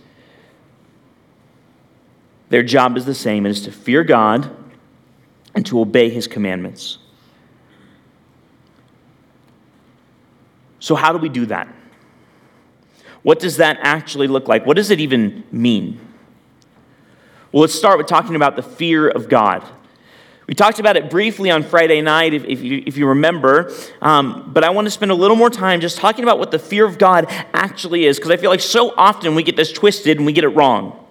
their 2.49 2.63
job 2.63 2.97
is 2.97 3.05
the 3.05 3.15
same 3.15 3.47
it 3.47 3.51
is 3.51 3.63
to 3.63 3.73
fear 3.73 4.05
God 4.05 4.51
and 5.55 5.65
to 5.67 5.81
obey 5.81 6.09
his 6.09 6.27
commandments. 6.27 6.99
So, 10.81 10.95
how 10.95 11.13
do 11.13 11.19
we 11.19 11.29
do 11.29 11.47
that? 11.47 11.69
What 13.23 13.41
does 13.41 13.57
that 13.57 13.79
actually 13.83 14.29
look 14.29 14.49
like? 14.49 14.65
What 14.65 14.77
does 14.77 14.91
it 14.91 15.01
even 15.01 15.45
mean? 15.51 16.01
Well, 17.53 17.63
let's 17.63 17.75
start 17.75 17.99
with 17.99 18.07
talking 18.07 18.37
about 18.37 18.57
the 18.57 18.63
fear 18.63 19.09
of 19.09 19.29
God. 19.29 19.65
We 20.47 20.55
talked 20.55 20.79
about 20.79 20.97
it 20.97 21.11
briefly 21.11 21.51
on 21.51 21.63
Friday 21.63 22.01
night, 22.01 22.33
if, 22.33 22.45
if, 22.45 22.63
you, 22.63 22.83
if 22.87 22.97
you, 22.97 23.09
remember, 23.09 23.71
um, 24.01 24.51
but 24.55 24.65
I 24.65 24.71
want 24.71 24.87
to 24.87 24.91
spend 24.91 25.11
a 25.11 25.15
little 25.15 25.37
more 25.37 25.51
time 25.51 25.81
just 25.81 25.99
talking 25.99 26.25
about 26.25 26.39
what 26.39 26.51
the 26.51 26.59
fear 26.59 26.87
of 26.87 26.97
God 26.97 27.27
actually 27.53 28.07
is, 28.07 28.17
because 28.17 28.31
I 28.31 28.39
feel 28.39 28.51
like 28.51 28.61
so 28.61 28.95
often 28.97 29.35
we 29.35 29.43
get 29.43 29.57
this 29.57 29.73
twisted 29.73 30.17
and 30.17 30.25
we 30.25 30.33
get 30.33 30.45
it 30.45 30.49
wrong. 30.49 31.05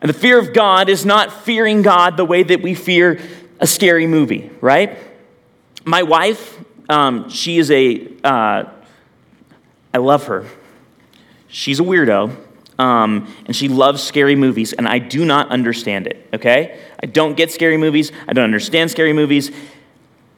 And 0.00 0.08
the 0.08 0.14
fear 0.14 0.38
of 0.38 0.52
God 0.52 0.88
is 0.88 1.04
not 1.04 1.32
fearing 1.32 1.82
God 1.82 2.16
the 2.16 2.24
way 2.24 2.42
that 2.42 2.62
we 2.62 2.74
fear 2.74 3.20
a 3.58 3.66
scary 3.66 4.06
movie, 4.06 4.50
right? 4.60 4.96
My 5.84 6.02
wife, 6.04 6.58
um, 6.88 7.28
she 7.30 7.58
is 7.58 7.70
a 7.70 8.08
uh, 8.22 8.64
I 9.92 9.98
love 9.98 10.26
her. 10.26 10.46
She's 11.48 11.80
a 11.80 11.82
weirdo, 11.82 12.36
um, 12.78 13.34
and 13.46 13.56
she 13.56 13.68
loves 13.68 14.02
scary 14.02 14.36
movies, 14.36 14.72
and 14.72 14.86
I 14.86 14.98
do 14.98 15.24
not 15.24 15.48
understand 15.48 16.06
it, 16.06 16.28
okay? 16.34 16.78
I 17.02 17.06
don't 17.06 17.36
get 17.36 17.50
scary 17.50 17.78
movies. 17.78 18.12
I 18.28 18.34
don't 18.34 18.44
understand 18.44 18.90
scary 18.90 19.12
movies. 19.12 19.50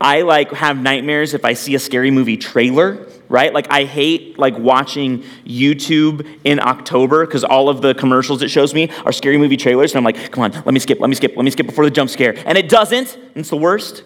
I 0.00 0.22
like 0.22 0.52
have 0.52 0.80
nightmares 0.80 1.34
if 1.34 1.44
I 1.44 1.52
see 1.54 1.74
a 1.74 1.78
scary 1.78 2.10
movie 2.10 2.36
trailer, 2.36 3.06
right? 3.30 3.54
Like 3.54 3.68
I 3.70 3.84
hate 3.84 4.38
like 4.38 4.58
watching 4.58 5.22
YouTube 5.46 6.26
in 6.44 6.60
October 6.60 7.25
because 7.25 7.44
all 7.44 7.70
of 7.70 7.80
the 7.80 7.94
commercials 7.94 8.42
it 8.42 8.50
shows 8.50 8.75
me 8.75 8.90
are 9.06 9.12
scary 9.12 9.38
movie 9.38 9.56
trailers, 9.56 9.92
and 9.92 9.99
I'm 9.99 10.04
like, 10.04 10.30
come 10.30 10.44
on, 10.44 10.52
let 10.52 10.75
me 10.75 10.80
skip, 10.80 11.00
let 11.00 11.08
me 11.08 11.16
skip, 11.16 11.37
let 11.37 11.44
me 11.44 11.50
skip 11.50 11.66
before 11.66 11.84
the 11.84 11.90
jump 11.90 12.10
scare, 12.10 12.34
and 12.44 12.58
it 12.58 12.68
doesn't. 12.68 13.16
And 13.16 13.37
it's 13.37 13.50
the 13.50 13.56
worst. 13.56 14.02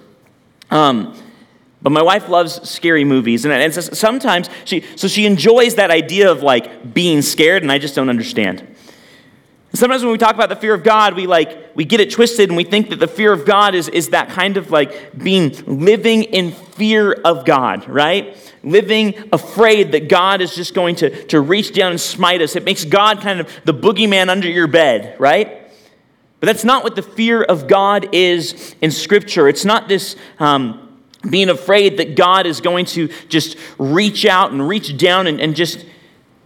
Um, 0.70 1.18
but 1.82 1.90
my 1.90 2.02
wife 2.02 2.28
loves 2.28 2.68
scary 2.68 3.04
movies, 3.04 3.44
and, 3.44 3.52
and 3.52 3.74
sometimes 3.74 4.48
she, 4.64 4.84
so 4.96 5.08
she 5.08 5.26
enjoys 5.26 5.74
that 5.74 5.90
idea 5.90 6.30
of 6.30 6.42
like 6.42 6.94
being 6.94 7.20
scared, 7.20 7.62
and 7.62 7.72
I 7.72 7.78
just 7.78 7.94
don't 7.94 8.08
understand. 8.08 8.73
Sometimes 9.74 10.04
when 10.04 10.12
we 10.12 10.18
talk 10.18 10.34
about 10.34 10.48
the 10.48 10.56
fear 10.56 10.72
of 10.72 10.84
God, 10.84 11.16
we 11.16 11.26
like 11.26 11.74
we 11.74 11.84
get 11.84 11.98
it 11.98 12.12
twisted, 12.12 12.48
and 12.48 12.56
we 12.56 12.62
think 12.62 12.90
that 12.90 13.00
the 13.00 13.08
fear 13.08 13.32
of 13.32 13.44
God 13.44 13.74
is, 13.74 13.88
is 13.88 14.10
that 14.10 14.28
kind 14.28 14.56
of 14.56 14.70
like 14.70 15.18
being 15.18 15.50
living 15.66 16.22
in 16.22 16.52
fear 16.52 17.12
of 17.12 17.44
God, 17.44 17.88
right? 17.88 18.36
Living 18.62 19.14
afraid 19.32 19.90
that 19.92 20.08
God 20.08 20.40
is 20.40 20.54
just 20.54 20.74
going 20.74 20.94
to, 20.96 21.26
to 21.26 21.40
reach 21.40 21.74
down 21.74 21.90
and 21.90 22.00
smite 22.00 22.40
us. 22.40 22.54
It 22.54 22.64
makes 22.64 22.84
God 22.84 23.20
kind 23.20 23.40
of 23.40 23.50
the 23.64 23.74
boogeyman 23.74 24.28
under 24.28 24.48
your 24.48 24.68
bed, 24.68 25.18
right? 25.18 25.68
But 26.38 26.46
that's 26.46 26.64
not 26.64 26.84
what 26.84 26.94
the 26.94 27.02
fear 27.02 27.42
of 27.42 27.66
God 27.66 28.14
is 28.14 28.76
in 28.80 28.92
Scripture. 28.92 29.48
It's 29.48 29.64
not 29.64 29.88
this. 29.88 30.14
Um, 30.38 30.80
being 31.28 31.48
afraid 31.48 31.96
that 31.96 32.16
God 32.16 32.46
is 32.46 32.60
going 32.60 32.84
to 32.84 33.08
just 33.28 33.56
reach 33.78 34.26
out 34.26 34.52
and 34.52 34.68
reach 34.68 34.94
down 34.98 35.26
and, 35.26 35.40
and 35.40 35.56
just 35.56 35.86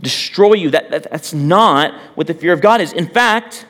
destroy 0.00 0.54
you. 0.54 0.70
That, 0.70 0.90
that, 0.90 1.10
that's 1.10 1.32
not 1.32 1.94
what 2.14 2.26
the 2.26 2.34
fear 2.34 2.52
of 2.52 2.60
God 2.60 2.80
is. 2.80 2.92
In 2.92 3.06
fact, 3.06 3.66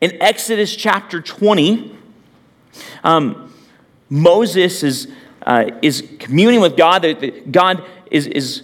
in 0.00 0.20
Exodus 0.22 0.74
chapter 0.74 1.20
20, 1.20 1.96
um, 3.04 3.54
Moses 4.08 4.82
is, 4.82 5.08
uh, 5.42 5.70
is 5.82 6.08
communing 6.18 6.60
with 6.60 6.76
God. 6.76 7.02
That 7.02 7.52
God 7.52 7.84
is, 8.10 8.26
is 8.26 8.62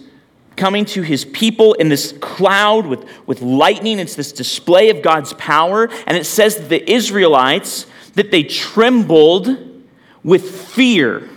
coming 0.55 0.85
to 0.85 1.03
his 1.03 1.23
people 1.25 1.73
in 1.75 1.89
this 1.89 2.13
cloud 2.19 2.87
with, 2.87 3.05
with 3.27 3.41
lightning. 3.41 3.99
It's 3.99 4.15
this 4.15 4.31
display 4.31 4.89
of 4.89 5.01
God's 5.01 5.33
power. 5.33 5.89
And 6.07 6.17
it 6.17 6.25
says 6.25 6.57
that 6.57 6.69
the 6.69 6.91
Israelites, 6.91 7.85
that 8.15 8.31
they 8.31 8.43
trembled 8.43 9.55
with 10.23 10.49
fear 10.49 11.29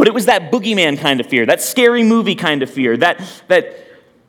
but 0.00 0.08
it 0.08 0.14
was 0.14 0.24
that 0.24 0.50
boogeyman 0.50 0.98
kind 0.98 1.20
of 1.20 1.26
fear, 1.26 1.44
that 1.44 1.60
scary 1.60 2.02
movie 2.02 2.34
kind 2.34 2.62
of 2.62 2.70
fear, 2.70 2.96
that, 2.96 3.20
that 3.48 3.76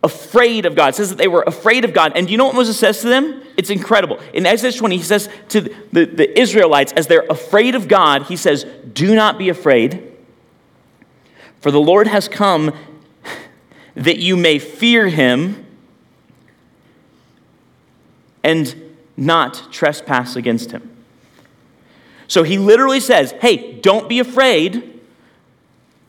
afraid 0.04 0.66
of 0.66 0.76
God. 0.76 0.90
It 0.90 0.96
says 0.96 1.08
that 1.12 1.18
they 1.18 1.30
were 1.30 1.46
afraid 1.48 1.86
of 1.86 1.94
God. 1.94 2.12
And 2.14 2.28
do 2.28 2.34
you 2.34 2.38
know 2.38 2.44
what 2.44 2.56
Moses 2.56 2.78
says 2.78 3.00
to 3.04 3.08
them? 3.08 3.42
It's 3.56 3.70
incredible. 3.70 4.20
In 4.34 4.46
Exodus 4.46 4.76
20, 4.76 4.98
he 4.98 5.02
says 5.02 5.30
to 5.48 5.62
the, 5.62 6.04
the 6.04 6.38
Israelites, 6.38 6.92
as 6.98 7.08
they're 7.08 7.26
afraid 7.30 7.74
of 7.74 7.88
God, 7.88 8.24
he 8.24 8.36
says, 8.36 8.66
Do 8.92 9.16
not 9.16 9.38
be 9.38 9.48
afraid, 9.48 10.12
for 11.62 11.72
the 11.72 11.80
Lord 11.80 12.08
has 12.08 12.28
come 12.28 12.76
that 13.96 14.18
you 14.18 14.36
may 14.36 14.60
fear 14.60 15.08
him 15.08 15.66
and 18.44 18.92
not 19.16 19.72
trespass 19.72 20.36
against 20.36 20.72
him. 20.72 20.94
So 22.28 22.44
he 22.44 22.58
literally 22.58 23.00
says, 23.00 23.32
Hey, 23.40 23.80
don't 23.80 24.10
be 24.10 24.20
afraid 24.20 24.91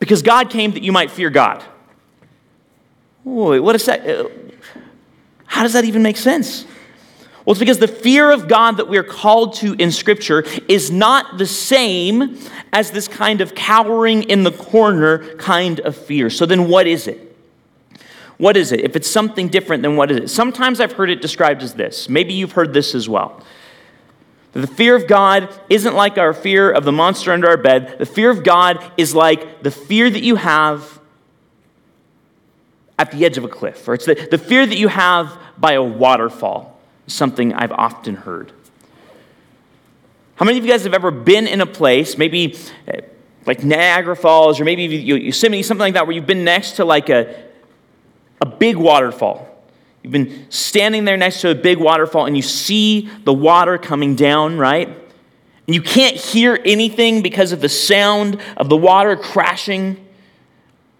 because 0.03 0.21
God 0.21 0.49
came 0.49 0.71
that 0.71 0.83
you 0.83 0.91
might 0.91 1.09
fear 1.09 1.29
God. 1.29 1.63
Wait, 3.23 3.61
what 3.61 3.73
is 3.73 3.85
that? 3.85 4.05
Uh, 4.05 4.27
how 5.45 5.63
does 5.63 5.71
that 5.71 5.85
even 5.85 6.03
make 6.03 6.17
sense? 6.17 6.65
Well, 7.45 7.53
it's 7.53 7.59
because 7.59 7.77
the 7.77 7.87
fear 7.87 8.29
of 8.29 8.49
God 8.49 8.77
that 8.77 8.89
we're 8.89 9.03
called 9.03 9.53
to 9.55 9.75
in 9.75 9.91
Scripture 9.91 10.43
is 10.67 10.91
not 10.91 11.37
the 11.37 11.45
same 11.45 12.37
as 12.73 12.91
this 12.91 13.07
kind 13.07 13.39
of 13.39 13.55
cowering 13.55 14.23
in 14.23 14.43
the 14.43 14.51
corner 14.51 15.35
kind 15.35 15.79
of 15.79 15.95
fear. 15.95 16.29
So 16.29 16.45
then, 16.45 16.67
what 16.67 16.85
is 16.85 17.07
it? 17.07 17.33
What 18.37 18.57
is 18.57 18.73
it? 18.73 18.81
If 18.81 18.97
it's 18.97 19.09
something 19.09 19.47
different, 19.47 19.83
then 19.83 19.95
what 19.95 20.11
is 20.11 20.17
it? 20.17 20.27
Sometimes 20.29 20.81
I've 20.81 20.93
heard 20.93 21.09
it 21.09 21.21
described 21.21 21.63
as 21.63 21.75
this. 21.75 22.09
Maybe 22.09 22.33
you've 22.33 22.53
heard 22.53 22.73
this 22.73 22.93
as 22.93 23.07
well. 23.07 23.41
The 24.53 24.67
fear 24.67 24.95
of 24.95 25.07
God 25.07 25.49
isn't 25.67 25.95
like 25.95 26.19
our 26.19 26.33
fear 26.33 26.71
of 26.71 26.85
the 26.85 26.91
monster 26.91 27.31
under 27.31 27.49
our 27.49 27.57
bed. 27.57 27.97
The 27.97 28.05
fear 28.05 28.29
of 28.29 28.43
God 28.43 28.83
is 28.97 29.15
like 29.15 29.63
the 29.63 29.71
fear 29.71 30.09
that 30.09 30.21
you 30.21 30.35
have 30.35 30.99
at 32.99 33.11
the 33.11 33.25
edge 33.25 33.37
of 33.37 33.43
a 33.43 33.47
cliff, 33.47 33.87
or 33.87 33.95
it's 33.95 34.05
the, 34.05 34.13
the 34.29 34.37
fear 34.37 34.65
that 34.65 34.77
you 34.77 34.87
have 34.87 35.35
by 35.57 35.73
a 35.73 35.81
waterfall, 35.81 36.79
something 37.07 37.51
I've 37.53 37.71
often 37.71 38.15
heard. 38.15 38.51
How 40.35 40.45
many 40.45 40.59
of 40.59 40.65
you 40.65 40.71
guys 40.71 40.83
have 40.83 40.93
ever 40.93 41.09
been 41.09 41.47
in 41.47 41.59
a 41.59 41.65
place, 41.65 42.17
maybe 42.17 42.55
eh, 42.87 43.01
like 43.47 43.63
Niagara 43.63 44.15
Falls, 44.15 44.59
or 44.59 44.65
maybe 44.65 44.85
Yosemite, 44.85 45.63
something 45.63 45.79
like 45.79 45.95
that, 45.95 46.05
where 46.05 46.15
you've 46.15 46.27
been 46.27 46.43
next 46.43 46.73
to 46.73 46.85
like 46.85 47.09
a, 47.09 47.43
a 48.39 48.45
big 48.45 48.77
waterfall? 48.77 49.52
You've 50.03 50.11
been 50.11 50.45
standing 50.49 51.05
there 51.05 51.17
next 51.17 51.41
to 51.41 51.49
a 51.49 51.55
big 51.55 51.77
waterfall 51.77 52.25
and 52.25 52.35
you 52.35 52.43
see 52.43 53.09
the 53.23 53.33
water 53.33 53.77
coming 53.77 54.15
down, 54.15 54.57
right? 54.57 54.87
And 54.87 55.73
you 55.73 55.81
can't 55.81 56.17
hear 56.17 56.59
anything 56.65 57.21
because 57.21 57.53
of 57.53 57.61
the 57.61 57.69
sound 57.69 58.39
of 58.57 58.67
the 58.67 58.75
water 58.75 59.15
crashing 59.15 60.05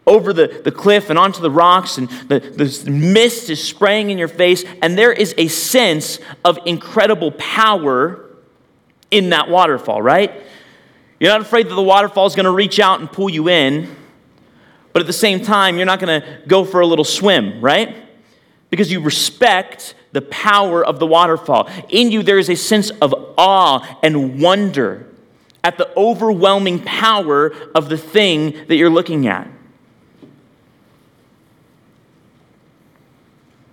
over 0.07 0.33
the, 0.33 0.61
the 0.63 0.71
cliff 0.71 1.09
and 1.09 1.17
onto 1.17 1.41
the 1.41 1.51
rocks, 1.51 1.97
and 1.97 2.09
the, 2.27 2.39
the 2.39 2.91
mist 2.91 3.49
is 3.49 3.63
spraying 3.63 4.09
in 4.09 4.17
your 4.17 4.27
face, 4.27 4.65
and 4.81 4.97
there 4.97 5.13
is 5.13 5.33
a 5.37 5.47
sense 5.47 6.19
of 6.43 6.59
incredible 6.65 7.31
power 7.31 8.29
in 9.11 9.29
that 9.29 9.49
waterfall, 9.49 10.01
right? 10.01 10.43
You're 11.19 11.31
not 11.31 11.41
afraid 11.41 11.69
that 11.69 11.75
the 11.75 11.81
waterfall 11.81 12.25
is 12.25 12.35
going 12.35 12.45
to 12.45 12.51
reach 12.51 12.79
out 12.81 12.99
and 12.99 13.09
pull 13.09 13.29
you 13.29 13.47
in, 13.47 13.95
but 14.91 15.01
at 15.01 15.07
the 15.07 15.13
same 15.13 15.41
time, 15.41 15.77
you're 15.77 15.85
not 15.85 16.01
going 16.01 16.21
to 16.21 16.41
go 16.47 16.65
for 16.65 16.81
a 16.81 16.87
little 16.87 17.05
swim, 17.05 17.61
right? 17.61 18.02
Because 18.73 18.91
you 18.91 18.99
respect 18.99 19.93
the 20.13 20.21
power 20.23 20.83
of 20.83 20.97
the 20.97 21.05
waterfall. 21.05 21.69
In 21.89 22.09
you, 22.09 22.23
there 22.23 22.39
is 22.39 22.49
a 22.49 22.55
sense 22.55 22.89
of 23.03 23.13
awe 23.37 23.99
and 24.01 24.41
wonder 24.41 25.05
at 25.63 25.77
the 25.77 25.95
overwhelming 25.95 26.79
power 26.79 27.53
of 27.75 27.87
the 27.87 27.97
thing 27.99 28.65
that 28.67 28.75
you're 28.75 28.89
looking 28.89 29.27
at. 29.27 29.47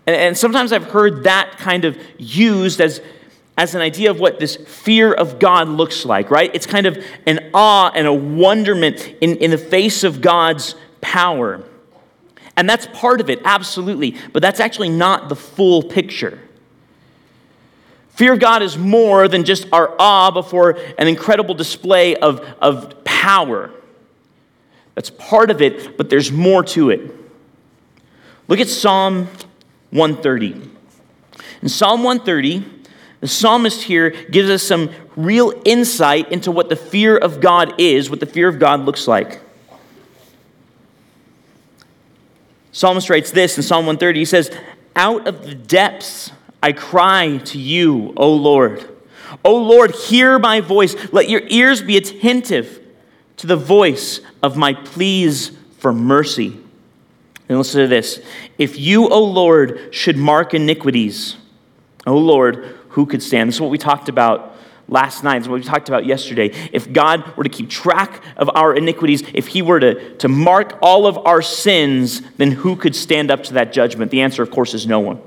And, 0.07 0.17
and 0.17 0.37
sometimes 0.37 0.71
I've 0.71 0.85
heard 0.85 1.25
that 1.25 1.57
kind 1.57 1.87
of 1.87 1.97
used 2.19 2.83
as, 2.83 3.01
as 3.57 3.75
an 3.75 3.81
idea 3.81 4.11
of 4.11 4.21
what 4.21 4.39
this 4.39 4.57
fear 4.57 5.15
of 5.15 5.39
God 5.39 5.67
looks 5.67 6.05
like, 6.05 6.31
right? 6.31 6.51
It's 6.53 6.67
kind 6.67 6.85
of 6.85 7.03
an 7.27 7.49
awe 7.55 7.91
and 7.95 8.07
a 8.07 8.13
wonderment 8.13 9.15
in, 9.23 9.37
in 9.37 9.51
the 9.51 9.57
face 9.57 10.05
of 10.05 10.21
God's 10.21 10.75
power. 11.01 11.65
And 12.61 12.69
that's 12.69 12.87
part 12.89 13.23
of 13.23 13.31
it, 13.31 13.41
absolutely. 13.47 14.17
But 14.35 14.43
that's 14.43 14.61
actually 14.61 14.91
not 14.91 15.31
the 15.31 15.35
full 15.35 15.83
picture. 15.83 16.39
Fear 18.11 18.35
of 18.35 18.39
God 18.39 18.63
is 18.63 18.77
more 18.77 19.29
than 19.29 19.45
just 19.45 19.67
our 19.73 19.97
awe 19.99 20.31
before 20.31 20.79
an 20.99 21.09
incredible 21.09 21.55
display 21.55 22.17
of, 22.17 22.41
of 22.61 23.03
power. 23.03 23.71
That's 24.95 25.09
part 25.09 25.51
of 25.51 25.63
it, 25.63 25.97
but 25.97 26.11
there's 26.11 26.31
more 26.31 26.63
to 26.65 26.91
it. 26.91 27.11
Look 28.47 28.61
at 28.61 28.69
Psalm 28.69 29.27
130. 29.89 30.71
In 31.63 31.69
Psalm 31.71 32.03
130, 32.03 32.63
the 33.21 33.27
psalmist 33.27 33.85
here 33.85 34.11
gives 34.11 34.51
us 34.51 34.63
some 34.63 34.91
real 35.17 35.55
insight 35.65 36.31
into 36.31 36.51
what 36.51 36.69
the 36.69 36.77
fear 36.77 37.17
of 37.17 37.41
God 37.41 37.81
is, 37.81 38.11
what 38.11 38.21
the 38.21 38.27
fear 38.27 38.49
of 38.49 38.59
God 38.59 38.81
looks 38.81 39.09
like. 39.09 39.41
Psalmist 42.73 43.11
writes 43.11 43.31
this 43.31 43.57
in 43.57 43.63
Psalm 43.63 43.87
130. 43.87 44.21
He 44.21 44.25
says, 44.25 44.51
Out 44.95 45.27
of 45.27 45.45
the 45.45 45.55
depths 45.55 46.33
I 46.63 46.73
cry 46.73 47.39
to 47.39 47.59
you, 47.59 48.13
O 48.17 48.33
Lord. 48.33 48.89
O 49.45 49.57
Lord, 49.57 49.93
hear 49.95 50.39
my 50.39 50.61
voice. 50.61 50.95
Let 51.13 51.29
your 51.29 51.43
ears 51.47 51.83
be 51.83 51.97
attentive 51.97 52.81
to 53.39 53.47
the 53.47 53.57
voice 53.57 54.21
of 54.43 54.57
my 54.57 54.75
pleas 54.75 55.53
for 55.79 55.93
mercy. 55.93 56.59
And 57.49 57.59
listen 57.59 57.81
to 57.81 57.89
this. 57.89 58.21
If 58.59 58.79
you, 58.79 59.09
O 59.09 59.25
Lord, 59.25 59.93
should 59.93 60.17
mark 60.17 60.55
iniquities, 60.55 61.37
O 62.07 62.17
Lord, 62.17 62.77
who 62.91 63.07
could 63.07 63.23
stand? 63.23 63.49
This 63.49 63.57
is 63.57 63.61
what 63.61 63.71
we 63.71 63.79
talked 63.79 64.09
about 64.09 64.57
last 64.91 65.25
night. 65.25 65.41
Is 65.43 65.49
what 65.49 65.61
we 65.61 65.65
talked 65.65 65.89
about 65.89 66.05
yesterday. 66.05 66.53
If 66.73 66.93
God 66.93 67.37
were 67.37 67.45
to 67.45 67.51
keep 67.51 67.71
track 67.71 68.23
of 68.37 68.51
our 68.55 68.75
iniquities, 68.75 69.23
if 69.33 69.47
He 69.47 69.63
were 69.63 69.81
to, 69.81 70.17
to 70.17 70.29
mark 70.29 70.79
all 70.83 71.07
of 71.07 71.17
our 71.19 71.41
sins, 71.41 72.21
then 72.37 72.53
who 72.53 72.77
could 72.77 72.95
stand 72.95 73.31
up 73.31 73.43
to 73.45 73.55
that 73.55 73.73
judgment? 73.73 74.11
The 74.11 74.21
answer, 74.21 74.43
of 74.43 74.51
course, 74.51 74.75
is 74.75 74.87
no 74.87 75.01
one. 75.01 75.23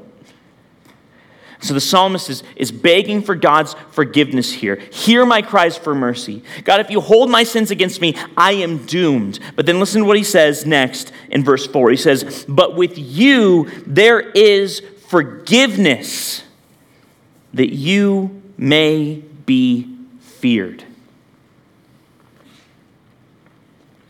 So 1.63 1.73
the 1.73 1.81
psalmist 1.81 2.29
is, 2.29 2.43
is 2.57 2.73
begging 2.73 3.21
for 3.21 3.35
God's 3.35 3.73
forgiveness 3.91 4.51
here. 4.51 4.75
Hear 4.91 5.25
my 5.25 5.41
cries 5.41 5.77
for 5.77 5.95
mercy. 5.95 6.43
God, 6.65 6.81
if 6.81 6.89
you 6.89 6.99
hold 6.99 7.29
my 7.29 7.43
sins 7.43 7.71
against 7.71 8.01
me, 8.01 8.17
I 8.35 8.51
am 8.51 8.85
doomed. 8.85 9.39
But 9.55 9.65
then 9.65 9.79
listen 9.79 10.01
to 10.01 10.07
what 10.07 10.17
he 10.17 10.25
says 10.25 10.65
next 10.65 11.13
in 11.29 11.41
verse 11.41 11.65
4. 11.65 11.89
He 11.91 11.95
says, 11.95 12.45
But 12.49 12.75
with 12.75 12.97
you 12.97 13.69
there 13.87 14.19
is 14.19 14.81
forgiveness, 15.07 16.43
that 17.53 17.73
you 17.73 18.41
may 18.57 19.23
be 19.45 19.97
feared. 20.19 20.83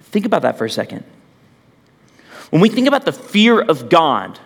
Think 0.04 0.26
about 0.26 0.44
that 0.44 0.58
for 0.58 0.66
a 0.66 0.70
second. 0.70 1.04
When 2.50 2.62
we 2.62 2.70
think 2.70 2.88
about 2.88 3.06
the 3.06 3.12
fear 3.12 3.60
of 3.60 3.90
God, 3.90 4.40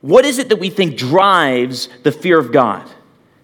what 0.00 0.24
is 0.24 0.38
it 0.38 0.48
that 0.48 0.56
we 0.56 0.70
think 0.70 0.96
drives 0.96 1.88
the 2.02 2.12
fear 2.12 2.38
of 2.38 2.50
God? 2.50 2.90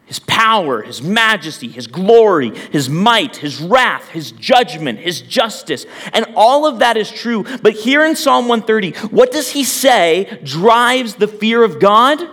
His 0.08 0.18
power, 0.20 0.80
His 0.80 1.02
majesty, 1.02 1.68
His 1.68 1.86
glory, 1.86 2.56
His 2.72 2.88
might, 2.88 3.36
His 3.36 3.60
wrath, 3.60 4.08
His 4.08 4.32
judgment, 4.32 4.98
His 4.98 5.20
justice. 5.20 5.84
And 6.14 6.24
all 6.34 6.66
of 6.66 6.78
that 6.78 6.96
is 6.96 7.10
true. 7.10 7.44
But 7.60 7.74
here 7.74 8.02
in 8.06 8.16
Psalm 8.16 8.48
130, 8.48 9.08
what 9.14 9.30
does 9.30 9.50
He 9.50 9.64
say 9.64 10.40
drives 10.42 11.16
the 11.16 11.28
fear 11.28 11.62
of 11.62 11.78
God? 11.78 12.26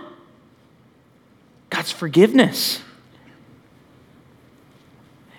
God's 1.68 1.92
forgiveness. 1.92 2.80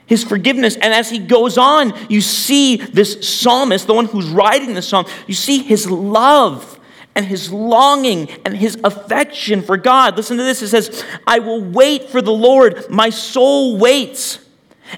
His 0.08 0.24
forgiveness. 0.24 0.76
And 0.76 0.94
as 0.94 1.10
he 1.10 1.20
goes 1.20 1.58
on, 1.58 1.94
you 2.10 2.22
see 2.22 2.78
this 2.78 3.30
psalmist, 3.30 3.86
the 3.86 3.94
one 3.94 4.06
who's 4.06 4.28
writing 4.28 4.74
the 4.74 4.82
psalm, 4.82 5.06
you 5.28 5.36
see 5.36 5.60
his 5.60 5.90
love 5.90 6.80
and 7.16 7.26
his 7.26 7.52
longing 7.52 8.30
and 8.46 8.58
his 8.58 8.78
affection 8.84 9.62
for 9.62 9.78
God. 9.78 10.18
Listen 10.18 10.38
to 10.38 10.44
this 10.44 10.62
it 10.62 10.70
says, 10.70 11.04
I 11.26 11.40
will 11.40 11.62
wait 11.62 12.10
for 12.10 12.22
the 12.22 12.34
Lord, 12.34 12.90
my 12.90 13.10
soul 13.10 13.78
waits. 13.78 14.40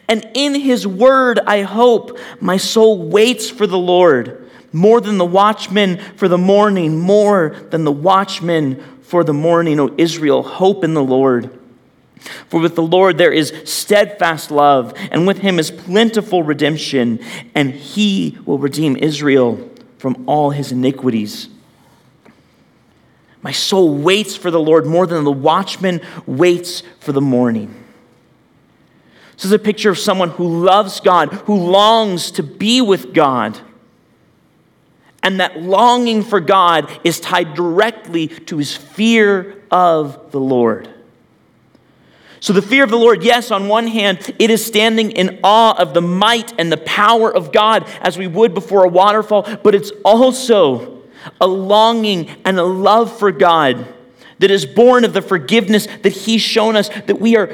And 0.08 0.30
in 0.36 0.54
his 0.54 0.86
word 0.86 1.40
I 1.40 1.64
hope. 1.64 2.20
My 2.40 2.58
soul 2.58 3.10
waits 3.10 3.50
for 3.50 3.66
the 3.68 3.78
Lord 3.78 4.50
more 4.72 5.02
than 5.02 5.18
the 5.18 5.26
watchman 5.26 5.98
for 6.16 6.28
the 6.28 6.38
morning, 6.38 6.98
more 6.98 7.56
than 7.70 7.84
the 7.84 7.92
watchman 7.92 8.84
for 9.02 9.24
the 9.24 9.34
morning. 9.34 9.80
O 9.80 9.94
Israel, 9.98 10.44
hope 10.44 10.84
in 10.84 10.94
the 10.94 11.04
Lord. 11.04 11.59
For 12.48 12.60
with 12.60 12.76
the 12.76 12.84
Lord 12.84 13.18
there 13.18 13.32
is 13.32 13.54
steadfast 13.66 14.52
love, 14.52 14.94
and 15.12 15.26
with 15.26 15.40
him 15.40 15.60
is 15.60 15.72
plentiful 15.72 16.44
redemption, 16.44 17.20
and 17.56 17.72
he 17.72 18.38
will 18.46 18.60
redeem 18.60 18.98
Israel 18.98 19.70
from 19.98 20.24
all 20.28 20.52
his 20.52 20.72
iniquities. 20.72 21.50
My 23.42 23.52
soul 23.52 23.96
waits 23.96 24.36
for 24.36 24.52
the 24.52 24.60
Lord 24.60 24.86
more 24.86 25.08
than 25.08 25.24
the 25.24 25.32
watchman 25.32 26.02
waits 26.26 26.84
for 27.00 27.14
the 27.14 27.22
morning. 27.22 27.74
This 29.36 29.46
is 29.46 29.52
a 29.54 29.60
picture 29.60 29.90
of 29.90 29.98
someone 29.98 30.32
who 30.32 30.66
loves 30.66 31.00
God, 31.00 31.30
who 31.30 31.56
longs 31.56 32.32
to 32.32 32.44
be 32.44 32.82
with 32.82 33.14
God. 33.14 33.58
And 35.24 35.40
that 35.40 35.62
longing 35.62 36.24
for 36.24 36.42
God 36.42 36.92
is 37.06 37.22
tied 37.22 37.54
directly 37.54 38.28
to 38.28 38.58
his 38.58 38.76
fear 38.76 39.64
of 39.72 40.32
the 40.32 40.40
Lord. 40.40 40.90
So, 42.42 42.54
the 42.54 42.62
fear 42.62 42.84
of 42.84 42.90
the 42.90 42.98
Lord, 42.98 43.24
yes, 43.24 43.52
on 43.52 43.68
one 43.68 43.88
hand, 43.88 44.34
it 44.40 44.50
is 44.50 44.66
standing 44.66 45.12
in 45.12 45.40
awe 45.44 45.74
of 45.78 45.94
the 45.94 46.02
might 46.02 46.54
and 46.58 46.72
the 46.72 46.78
power 46.78 47.34
of 47.34 47.52
God 47.52 47.86
as 48.02 48.18
we 48.18 48.28
would 48.28 48.54
before 48.54 48.86
a 48.86 48.90
waterfall, 48.90 49.44
but 49.62 49.76
it's 49.76 49.92
also 50.06 51.02
a 51.42 51.48
longing 51.48 52.30
and 52.46 52.58
a 52.58 52.64
love 52.64 53.18
for 53.18 53.32
God 53.32 53.86
that 54.40 54.50
is 54.50 54.66
born 54.66 55.04
of 55.04 55.14
the 55.14 55.22
forgiveness 55.22 55.86
that 56.04 56.12
He's 56.14 56.42
shown 56.42 56.78
us, 56.78 56.88
that 56.90 57.20
we 57.20 57.36
are 57.36 57.52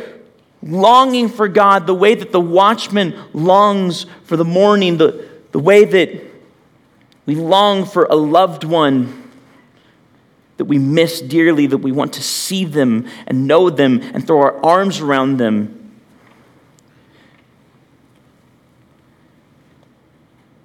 longing 0.62 1.30
for 1.30 1.48
God 1.48 1.88
the 1.88 1.95
way 1.95 2.13
that 2.13 2.32
the 2.32 2.39
watchman 2.39 3.15
longs 3.34 4.06
for 4.24 4.38
the 4.38 4.45
morning, 4.45 4.98
the, 4.98 5.28
the 5.52 5.60
way 5.60 5.86
that 5.86 6.21
we 7.26 7.34
long 7.34 7.86
for 7.86 8.06
a 8.06 8.15
loved 8.15 8.63
one 8.63 9.25
that 10.58 10.65
we 10.65 10.78
miss 10.78 11.22
dearly, 11.22 11.68
that 11.68 11.80
we 11.80 11.91
want 11.91 12.13
to 12.13 12.24
see 12.24 12.65
them 12.65 13.08
and 13.28 13.48
know 13.48 13.70
them 13.70 14.02
and 14.02 14.26
throw 14.26 14.39
our 14.39 14.65
arms 14.65 15.00
around 15.00 15.38
them 15.38 15.86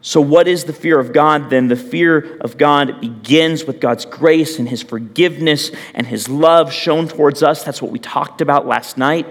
So, 0.02 0.20
what 0.20 0.48
is 0.48 0.64
the 0.64 0.72
fear 0.72 0.98
of 0.98 1.12
God 1.12 1.50
then? 1.50 1.68
The 1.68 1.76
fear 1.76 2.38
of 2.40 2.56
God 2.56 3.00
begins 3.00 3.64
with 3.64 3.80
God's 3.80 4.06
grace 4.06 4.58
and 4.58 4.68
His 4.68 4.82
forgiveness 4.82 5.70
and 5.94 6.06
His 6.06 6.28
love 6.28 6.72
shown 6.72 7.06
towards 7.06 7.42
us. 7.42 7.62
That's 7.62 7.82
what 7.82 7.90
we 7.90 7.98
talked 7.98 8.40
about 8.40 8.66
last 8.66 8.96
night. 8.96 9.26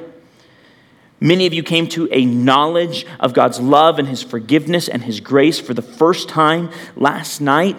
Many 1.20 1.48
of 1.48 1.54
you 1.54 1.64
came 1.64 1.88
to 1.90 2.08
a 2.12 2.24
knowledge 2.24 3.06
of 3.20 3.34
God's 3.34 3.60
love 3.60 3.98
and 3.98 4.08
His 4.08 4.22
forgiveness 4.22 4.88
and 4.88 5.04
His 5.04 5.20
grace 5.20 5.60
for 5.60 5.74
the 5.74 5.82
first 5.82 6.30
time 6.30 6.70
last 6.96 7.42
night. 7.42 7.76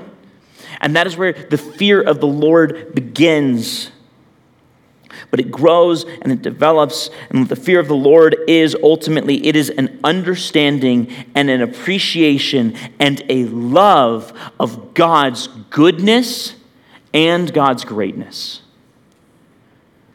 And 0.80 0.96
that 0.96 1.06
is 1.06 1.16
where 1.16 1.32
the 1.32 1.58
fear 1.58 2.00
of 2.00 2.20
the 2.20 2.26
Lord 2.26 2.94
begins 2.94 3.90
but 5.30 5.40
it 5.40 5.50
grows 5.50 6.04
and 6.04 6.32
it 6.32 6.42
develops. 6.42 7.10
And 7.30 7.40
what 7.40 7.48
the 7.48 7.56
fear 7.56 7.80
of 7.80 7.88
the 7.88 7.94
Lord 7.94 8.36
is 8.48 8.76
ultimately, 8.82 9.46
it 9.46 9.56
is 9.56 9.70
an 9.70 10.00
understanding 10.04 11.12
and 11.34 11.48
an 11.50 11.62
appreciation 11.62 12.76
and 12.98 13.22
a 13.28 13.44
love 13.44 14.32
of 14.58 14.94
God's 14.94 15.48
goodness 15.70 16.56
and 17.14 17.52
God's 17.52 17.84
greatness. 17.84 18.62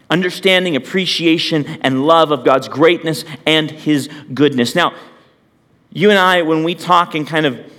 Understanding, 0.09 0.75
appreciation, 0.75 1.65
and 1.81 2.05
love 2.05 2.31
of 2.31 2.43
God's 2.43 2.67
greatness 2.67 3.25
and 3.45 3.71
His 3.71 4.09
goodness. 4.33 4.75
Now, 4.75 4.93
you 5.91 6.09
and 6.09 6.19
I, 6.19 6.41
when 6.41 6.63
we 6.63 6.75
talk 6.75 7.15
and 7.15 7.25
kind 7.25 7.45
of 7.45 7.71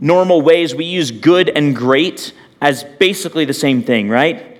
normal 0.00 0.42
ways, 0.42 0.74
we 0.74 0.84
use 0.84 1.10
good 1.10 1.48
and 1.48 1.74
great 1.74 2.32
as 2.60 2.84
basically 2.84 3.44
the 3.44 3.54
same 3.54 3.82
thing, 3.82 4.08
right? 4.08 4.58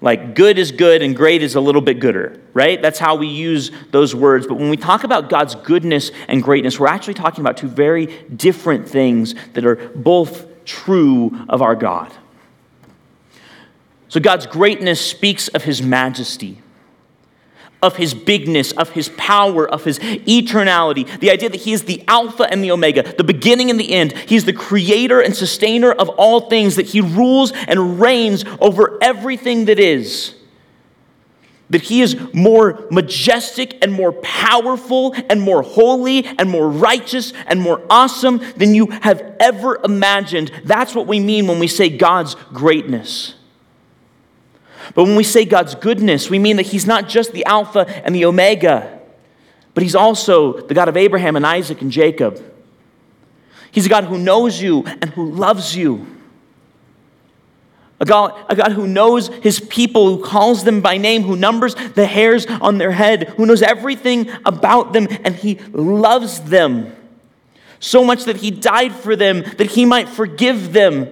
Like 0.00 0.34
good 0.34 0.58
is 0.58 0.72
good 0.72 1.00
and 1.00 1.14
great 1.14 1.42
is 1.42 1.54
a 1.54 1.60
little 1.60 1.80
bit 1.80 2.00
gooder, 2.00 2.40
right? 2.54 2.82
That's 2.82 2.98
how 2.98 3.14
we 3.14 3.28
use 3.28 3.70
those 3.92 4.14
words. 4.14 4.46
But 4.46 4.56
when 4.56 4.68
we 4.68 4.76
talk 4.76 5.04
about 5.04 5.30
God's 5.30 5.54
goodness 5.54 6.10
and 6.26 6.42
greatness, 6.42 6.80
we're 6.80 6.88
actually 6.88 7.14
talking 7.14 7.40
about 7.40 7.56
two 7.56 7.68
very 7.68 8.06
different 8.34 8.88
things 8.88 9.34
that 9.52 9.64
are 9.64 9.76
both 9.94 10.64
true 10.64 11.46
of 11.48 11.62
our 11.62 11.76
God. 11.76 12.12
So 14.08 14.18
God's 14.20 14.46
greatness 14.46 15.00
speaks 15.00 15.48
of 15.48 15.62
his 15.62 15.80
majesty, 15.80 16.60
of 17.82 17.96
his 17.96 18.14
bigness, 18.14 18.72
of 18.72 18.90
his 18.90 19.08
power, 19.10 19.68
of 19.68 19.84
his 19.84 19.98
eternality. 19.98 21.20
The 21.20 21.30
idea 21.30 21.48
that 21.48 21.62
he 21.62 21.72
is 21.72 21.84
the 21.84 22.02
Alpha 22.08 22.44
and 22.44 22.62
the 22.62 22.70
Omega, 22.70 23.02
the 23.16 23.24
beginning 23.24 23.70
and 23.70 23.78
the 23.78 23.92
end. 23.92 24.12
He's 24.12 24.44
the 24.44 24.52
creator 24.52 25.20
and 25.20 25.36
sustainer 25.36 25.92
of 25.92 26.08
all 26.10 26.48
things, 26.48 26.76
that 26.76 26.86
he 26.86 27.00
rules 27.00 27.52
and 27.52 28.00
reigns 28.00 28.44
over 28.60 28.98
everything 29.02 29.66
that 29.66 29.78
is 29.78 30.34
that 31.72 31.82
he 31.82 32.02
is 32.02 32.16
more 32.34 32.86
majestic 32.90 33.82
and 33.82 33.92
more 33.92 34.12
powerful 34.12 35.14
and 35.30 35.40
more 35.40 35.62
holy 35.62 36.26
and 36.38 36.48
more 36.50 36.68
righteous 36.68 37.32
and 37.46 37.60
more 37.60 37.82
awesome 37.88 38.42
than 38.56 38.74
you 38.74 38.88
have 38.88 39.34
ever 39.40 39.80
imagined. 39.82 40.52
That's 40.64 40.94
what 40.94 41.06
we 41.06 41.18
mean 41.18 41.46
when 41.46 41.58
we 41.58 41.68
say 41.68 41.88
God's 41.88 42.34
greatness. 42.52 43.34
But 44.94 45.04
when 45.04 45.16
we 45.16 45.24
say 45.24 45.44
God's 45.44 45.74
goodness, 45.74 46.28
we 46.28 46.38
mean 46.38 46.56
that 46.56 46.66
he's 46.66 46.86
not 46.86 47.08
just 47.08 47.32
the 47.32 47.44
Alpha 47.44 47.86
and 48.04 48.14
the 48.14 48.24
Omega, 48.24 49.00
but 49.74 49.82
he's 49.82 49.94
also 49.94 50.60
the 50.60 50.74
God 50.74 50.88
of 50.88 50.96
Abraham 50.96 51.36
and 51.36 51.46
Isaac 51.46 51.80
and 51.80 51.90
Jacob. 51.90 52.42
He's 53.70 53.86
a 53.86 53.88
God 53.88 54.04
who 54.04 54.18
knows 54.18 54.60
you 54.60 54.84
and 54.84 55.06
who 55.10 55.30
loves 55.30 55.74
you 55.74 56.06
a 58.02 58.04
God, 58.04 58.34
a 58.50 58.56
God 58.56 58.72
who 58.72 58.88
knows 58.88 59.28
his 59.28 59.60
people, 59.60 60.16
who 60.16 60.24
calls 60.24 60.64
them 60.64 60.80
by 60.80 60.96
name, 60.96 61.22
who 61.22 61.36
numbers 61.36 61.76
the 61.94 62.04
hairs 62.04 62.46
on 62.46 62.78
their 62.78 62.90
head, 62.90 63.28
who 63.36 63.46
knows 63.46 63.62
everything 63.62 64.28
about 64.44 64.92
them, 64.92 65.06
and 65.22 65.36
he 65.36 65.54
loves 65.70 66.40
them 66.40 66.96
so 67.78 68.02
much 68.02 68.24
that 68.24 68.38
he 68.38 68.50
died 68.50 68.92
for 68.92 69.14
them, 69.14 69.42
that 69.56 69.70
he 69.70 69.84
might 69.84 70.08
forgive 70.08 70.72
them. 70.72 71.08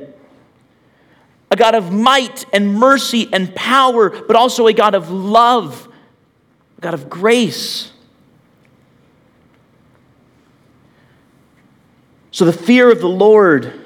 A 1.51 1.57
God 1.57 1.75
of 1.75 1.93
might 1.93 2.47
and 2.53 2.75
mercy 2.75 3.29
and 3.33 3.55
power, 3.55 4.11
but 4.11 4.37
also 4.37 4.67
a 4.67 4.73
God 4.73 4.95
of 4.95 5.11
love, 5.11 5.89
a 6.79 6.81
God 6.81 6.95
of 6.95 7.11
grace. 7.11 7.93
So 12.31 12.45
the 12.45 12.53
fear 12.53 12.91
of 12.91 13.01
the 13.01 13.09
Lord 13.09 13.81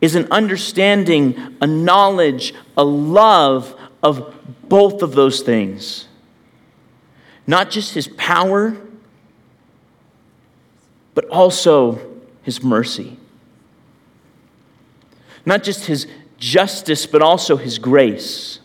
is 0.00 0.14
an 0.14 0.26
understanding, 0.30 1.56
a 1.60 1.66
knowledge, 1.66 2.52
a 2.76 2.84
love 2.84 3.74
of 4.02 4.34
both 4.68 5.02
of 5.02 5.12
those 5.12 5.40
things. 5.40 6.08
Not 7.46 7.70
just 7.70 7.94
his 7.94 8.08
power, 8.08 8.76
but 11.14 11.24
also 11.26 12.00
his 12.42 12.62
mercy. 12.62 13.18
Not 15.46 15.62
just 15.62 15.86
his 15.86 16.06
justice, 16.38 17.06
but 17.06 17.22
also 17.22 17.56
his 17.56 17.78
grace. 17.78 18.60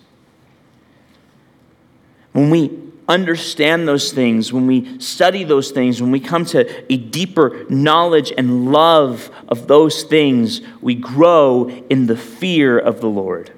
When 2.34 2.49
we 2.49 2.77
understand 3.07 3.88
those 3.88 4.13
things, 4.13 4.53
when 4.53 4.67
we 4.67 4.99
study 4.99 5.43
those 5.43 5.71
things, 5.71 6.01
when 6.01 6.12
we 6.12 6.19
come 6.19 6.45
to 6.45 6.91
a 6.91 6.97
deeper 6.97 7.65
knowledge 7.69 8.31
and 8.38 8.71
love 8.71 9.29
of 9.47 9.67
those 9.67 10.03
things, 10.03 10.62
we 10.81 10.95
grow 10.95 11.67
in 11.89 12.07
the 12.07 12.15
fear 12.15 12.79
of 12.79 13.01
the 13.01 13.10
Lord, 13.10 13.51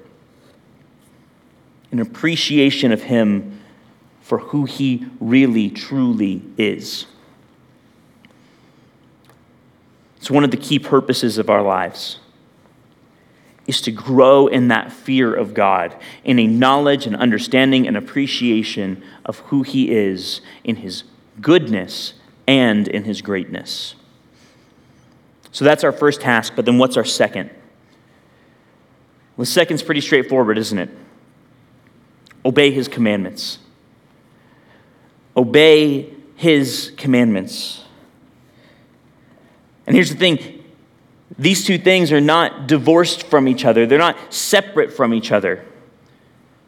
an 1.92 2.00
appreciation 2.00 2.90
of 2.90 3.04
Him 3.04 3.60
for 4.20 4.38
who 4.38 4.64
He 4.64 5.06
really, 5.20 5.70
truly 5.70 6.42
is. 6.56 7.06
It's 10.16 10.30
one 10.30 10.42
of 10.42 10.50
the 10.50 10.56
key 10.56 10.78
purposes 10.78 11.38
of 11.38 11.50
our 11.50 11.62
lives 11.62 12.18
is 13.66 13.80
to 13.82 13.90
grow 13.90 14.46
in 14.46 14.68
that 14.68 14.92
fear 14.92 15.34
of 15.34 15.54
God, 15.54 15.96
in 16.22 16.38
a 16.38 16.46
knowledge 16.46 17.06
and 17.06 17.16
understanding 17.16 17.86
and 17.86 17.96
appreciation 17.96 19.02
of 19.24 19.38
who 19.40 19.62
He 19.62 19.90
is 19.90 20.40
in 20.64 20.76
His 20.76 21.04
goodness 21.40 22.14
and 22.46 22.86
in 22.88 23.04
His 23.04 23.22
greatness. 23.22 23.94
So 25.50 25.64
that's 25.64 25.84
our 25.84 25.92
first 25.92 26.20
task, 26.20 26.54
but 26.56 26.64
then 26.64 26.78
what's 26.78 26.96
our 26.96 27.04
second? 27.04 27.50
Well, 29.36 29.44
the 29.44 29.46
second's 29.46 29.82
pretty 29.82 30.00
straightforward, 30.00 30.58
isn't 30.58 30.78
it? 30.78 30.90
Obey 32.44 32.70
His 32.70 32.88
commandments. 32.88 33.58
Obey 35.36 36.12
His 36.36 36.92
commandments. 36.96 37.84
And 39.86 39.96
here's 39.96 40.10
the 40.10 40.16
thing 40.16 40.53
these 41.38 41.64
two 41.64 41.78
things 41.78 42.12
are 42.12 42.20
not 42.20 42.66
divorced 42.66 43.24
from 43.24 43.48
each 43.48 43.64
other, 43.64 43.86
they're 43.86 43.98
not 43.98 44.32
separate 44.32 44.92
from 44.92 45.12
each 45.12 45.32
other. 45.32 45.64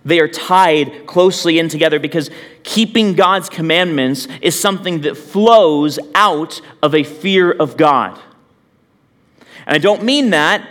They 0.04 0.20
are 0.20 0.28
tied 0.28 1.06
closely 1.06 1.58
in 1.58 1.68
together 1.68 1.98
because 1.98 2.30
keeping 2.62 3.14
God's 3.14 3.48
commandments 3.48 4.28
is 4.40 4.58
something 4.58 5.00
that 5.00 5.16
flows 5.16 5.98
out 6.14 6.60
of 6.80 6.94
a 6.94 7.02
fear 7.02 7.50
of 7.50 7.76
God. 7.76 8.20
And 9.66 9.74
I 9.74 9.78
don't 9.78 10.04
mean 10.04 10.30
that 10.30 10.68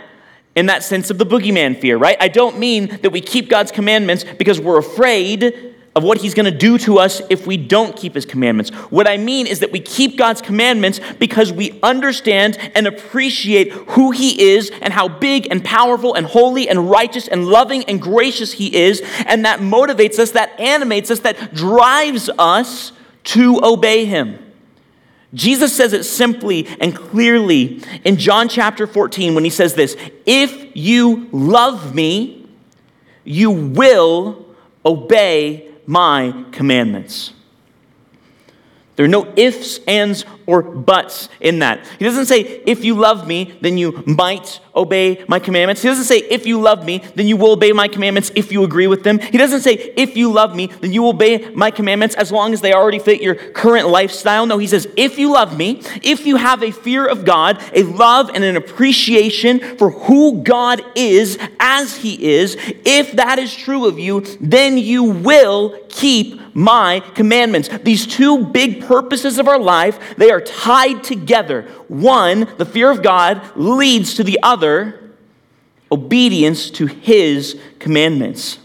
in 0.54 0.66
that 0.66 0.82
sense 0.82 1.10
of 1.10 1.18
the 1.18 1.26
boogeyman 1.26 1.78
fear, 1.78 1.98
right? 1.98 2.16
I 2.18 2.28
don't 2.28 2.58
mean 2.58 2.98
that 3.02 3.10
we 3.10 3.20
keep 3.20 3.50
God's 3.50 3.70
commandments 3.70 4.24
because 4.24 4.58
we're 4.58 4.78
afraid 4.78 5.75
of 5.96 6.04
what 6.04 6.18
he's 6.18 6.34
going 6.34 6.44
to 6.44 6.56
do 6.56 6.76
to 6.76 6.98
us 6.98 7.22
if 7.30 7.46
we 7.46 7.56
don't 7.56 7.96
keep 7.96 8.14
his 8.14 8.26
commandments. 8.26 8.68
What 8.90 9.08
I 9.08 9.16
mean 9.16 9.46
is 9.46 9.60
that 9.60 9.72
we 9.72 9.80
keep 9.80 10.18
God's 10.18 10.42
commandments 10.42 11.00
because 11.18 11.50
we 11.50 11.80
understand 11.82 12.58
and 12.74 12.86
appreciate 12.86 13.72
who 13.72 14.10
he 14.10 14.50
is 14.50 14.70
and 14.82 14.92
how 14.92 15.08
big 15.08 15.48
and 15.50 15.64
powerful 15.64 16.12
and 16.12 16.26
holy 16.26 16.68
and 16.68 16.90
righteous 16.90 17.26
and 17.26 17.46
loving 17.46 17.82
and 17.84 18.00
gracious 18.00 18.52
he 18.52 18.76
is. 18.76 19.02
And 19.24 19.46
that 19.46 19.60
motivates 19.60 20.18
us, 20.18 20.32
that 20.32 20.60
animates 20.60 21.10
us, 21.10 21.20
that 21.20 21.54
drives 21.54 22.28
us 22.38 22.92
to 23.24 23.58
obey 23.62 24.04
him. 24.04 24.38
Jesus 25.32 25.74
says 25.74 25.94
it 25.94 26.04
simply 26.04 26.66
and 26.78 26.94
clearly 26.94 27.82
in 28.04 28.18
John 28.18 28.48
chapter 28.48 28.86
14 28.86 29.34
when 29.34 29.44
he 29.44 29.50
says 29.50 29.74
this 29.74 29.96
If 30.26 30.76
you 30.76 31.28
love 31.32 31.94
me, 31.94 32.48
you 33.24 33.50
will 33.50 34.46
obey 34.84 35.66
my 35.86 36.44
commandments. 36.50 37.32
There 38.96 39.04
are 39.04 39.08
no 39.08 39.32
ifs, 39.36 39.78
ands, 39.86 40.24
or 40.46 40.62
buts 40.62 41.28
in 41.40 41.58
that. 41.58 41.86
He 41.98 42.04
doesn't 42.04 42.26
say, 42.26 42.40
if 42.66 42.84
you 42.84 42.94
love 42.94 43.26
me, 43.26 43.56
then 43.60 43.76
you 43.76 44.02
might 44.06 44.60
obey 44.74 45.24
my 45.28 45.38
commandments. 45.38 45.82
He 45.82 45.88
doesn't 45.88 46.04
say, 46.04 46.18
if 46.18 46.46
you 46.46 46.60
love 46.60 46.84
me, 46.84 47.02
then 47.14 47.26
you 47.26 47.36
will 47.36 47.52
obey 47.52 47.72
my 47.72 47.88
commandments 47.88 48.30
if 48.34 48.52
you 48.52 48.62
agree 48.62 48.86
with 48.86 49.02
them. 49.02 49.18
He 49.18 49.38
doesn't 49.38 49.62
say, 49.62 49.72
if 49.96 50.16
you 50.16 50.30
love 50.30 50.54
me, 50.54 50.66
then 50.66 50.92
you 50.92 51.02
will 51.02 51.10
obey 51.10 51.50
my 51.54 51.70
commandments 51.70 52.14
as 52.14 52.30
long 52.30 52.52
as 52.52 52.60
they 52.60 52.72
already 52.72 52.98
fit 52.98 53.22
your 53.22 53.34
current 53.34 53.88
lifestyle. 53.88 54.46
No, 54.46 54.58
he 54.58 54.66
says, 54.66 54.86
if 54.96 55.18
you 55.18 55.32
love 55.32 55.56
me, 55.56 55.82
if 56.02 56.26
you 56.26 56.36
have 56.36 56.62
a 56.62 56.70
fear 56.70 57.06
of 57.06 57.24
God, 57.24 57.62
a 57.72 57.82
love 57.82 58.30
and 58.32 58.44
an 58.44 58.56
appreciation 58.56 59.76
for 59.78 59.90
who 59.90 60.42
God 60.42 60.82
is 60.94 61.38
as 61.58 61.96
he 61.96 62.34
is, 62.34 62.56
if 62.84 63.12
that 63.12 63.38
is 63.38 63.54
true 63.54 63.86
of 63.86 63.98
you, 63.98 64.20
then 64.40 64.78
you 64.78 65.04
will 65.04 65.78
keep 65.88 66.40
my 66.54 67.00
commandments. 67.14 67.68
These 67.68 68.06
two 68.06 68.44
big 68.46 68.86
purposes 68.86 69.38
of 69.38 69.48
our 69.48 69.58
life, 69.58 70.16
they 70.16 70.30
are 70.36 70.40
tied 70.40 71.02
together. 71.02 71.62
One, 71.88 72.46
the 72.58 72.66
fear 72.66 72.90
of 72.90 73.02
God, 73.02 73.56
leads 73.56 74.14
to 74.14 74.24
the 74.24 74.38
other, 74.42 75.12
obedience 75.90 76.70
to 76.72 76.86
his 76.86 77.58
commandments. 77.78 78.58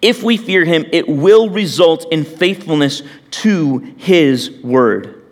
If 0.00 0.22
we 0.22 0.36
fear 0.36 0.64
him, 0.64 0.86
it 0.92 1.06
will 1.06 1.50
result 1.50 2.10
in 2.10 2.24
faithfulness 2.24 3.02
to 3.30 3.78
his 3.98 4.50
word. 4.62 5.22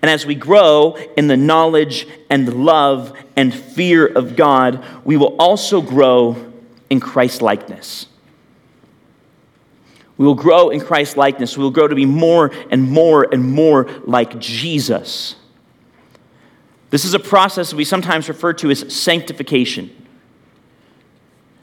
And 0.00 0.10
as 0.10 0.24
we 0.24 0.34
grow 0.34 0.96
in 1.16 1.26
the 1.26 1.36
knowledge 1.36 2.06
and 2.30 2.64
love 2.64 3.16
and 3.36 3.52
fear 3.52 4.06
of 4.06 4.36
God, 4.36 4.84
we 5.04 5.16
will 5.16 5.36
also 5.38 5.82
grow 5.82 6.52
in 6.90 7.00
Christ 7.00 7.42
likeness. 7.42 8.06
We 10.22 10.28
will 10.28 10.36
grow 10.36 10.70
in 10.70 10.80
Christ 10.80 11.16
likeness. 11.16 11.58
We 11.58 11.64
will 11.64 11.72
grow 11.72 11.88
to 11.88 11.96
be 11.96 12.06
more 12.06 12.52
and 12.70 12.88
more 12.88 13.26
and 13.32 13.44
more 13.44 13.90
like 14.04 14.38
Jesus. 14.38 15.34
This 16.90 17.04
is 17.04 17.12
a 17.12 17.18
process 17.18 17.74
we 17.74 17.84
sometimes 17.84 18.28
refer 18.28 18.52
to 18.52 18.70
as 18.70 18.94
sanctification. 18.94 19.90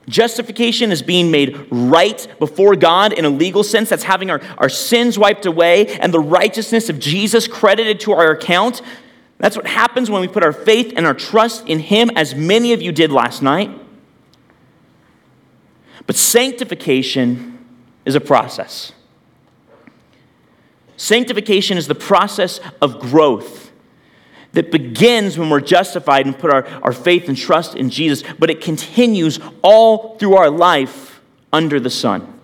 Justification 0.10 0.91
is 0.91 1.02
being 1.02 1.32
made 1.32 1.67
right 1.72 2.28
before 2.38 2.76
God 2.76 3.13
in 3.13 3.24
a 3.24 3.30
legal 3.30 3.63
sense. 3.63 3.88
That's 3.88 4.04
having 4.04 4.30
our, 4.30 4.41
our 4.58 4.67
sins 4.67 5.17
wiped 5.17 5.45
away 5.45 5.98
and 5.98 6.13
the 6.13 6.19
righteousness 6.19 6.89
of 6.89 7.00
Jesus 7.00 7.48
credited 7.48 8.02
to 8.02 8.12
our 8.12 8.32
account. 8.32 8.82
That's 9.38 9.56
what 9.56 9.67
happens 9.67 10.10
when 10.10 10.19
we 10.19 10.28
put 10.28 10.43
our 10.43 10.52
faith 10.52 10.91
and 10.98 11.06
our 11.06 11.13
trust 11.13 11.65
in 11.65 11.80
Him, 11.80 12.10
as 12.17 12.36
many 12.36 12.74
of 12.74 12.82
you 12.82 12.91
did 12.91 13.10
last 13.10 13.41
night. 13.41 13.72
But 16.06 16.17
sanctification 16.17 17.59
is 18.10 18.15
a 18.15 18.22
process. 18.22 18.91
Sanctification 20.98 21.78
is 21.78 21.88
the 21.88 21.95
process 21.95 22.60
of 22.82 23.00
growth. 23.00 23.67
that 24.52 24.72
begins 24.72 25.38
when 25.38 25.48
we're 25.52 25.62
justified 25.62 26.26
and 26.26 26.36
put 26.36 26.52
our, 26.52 26.65
our 26.82 26.91
faith 26.91 27.30
and 27.30 27.38
trust 27.38 27.76
in 27.76 27.88
Jesus, 27.91 28.24
but 28.39 28.50
it 28.50 28.62
continues 28.62 29.39
all 29.62 30.17
through 30.17 30.36
our 30.36 30.50
life 30.50 31.22
under 31.54 31.80
the 31.80 31.89
sun. 31.91 32.39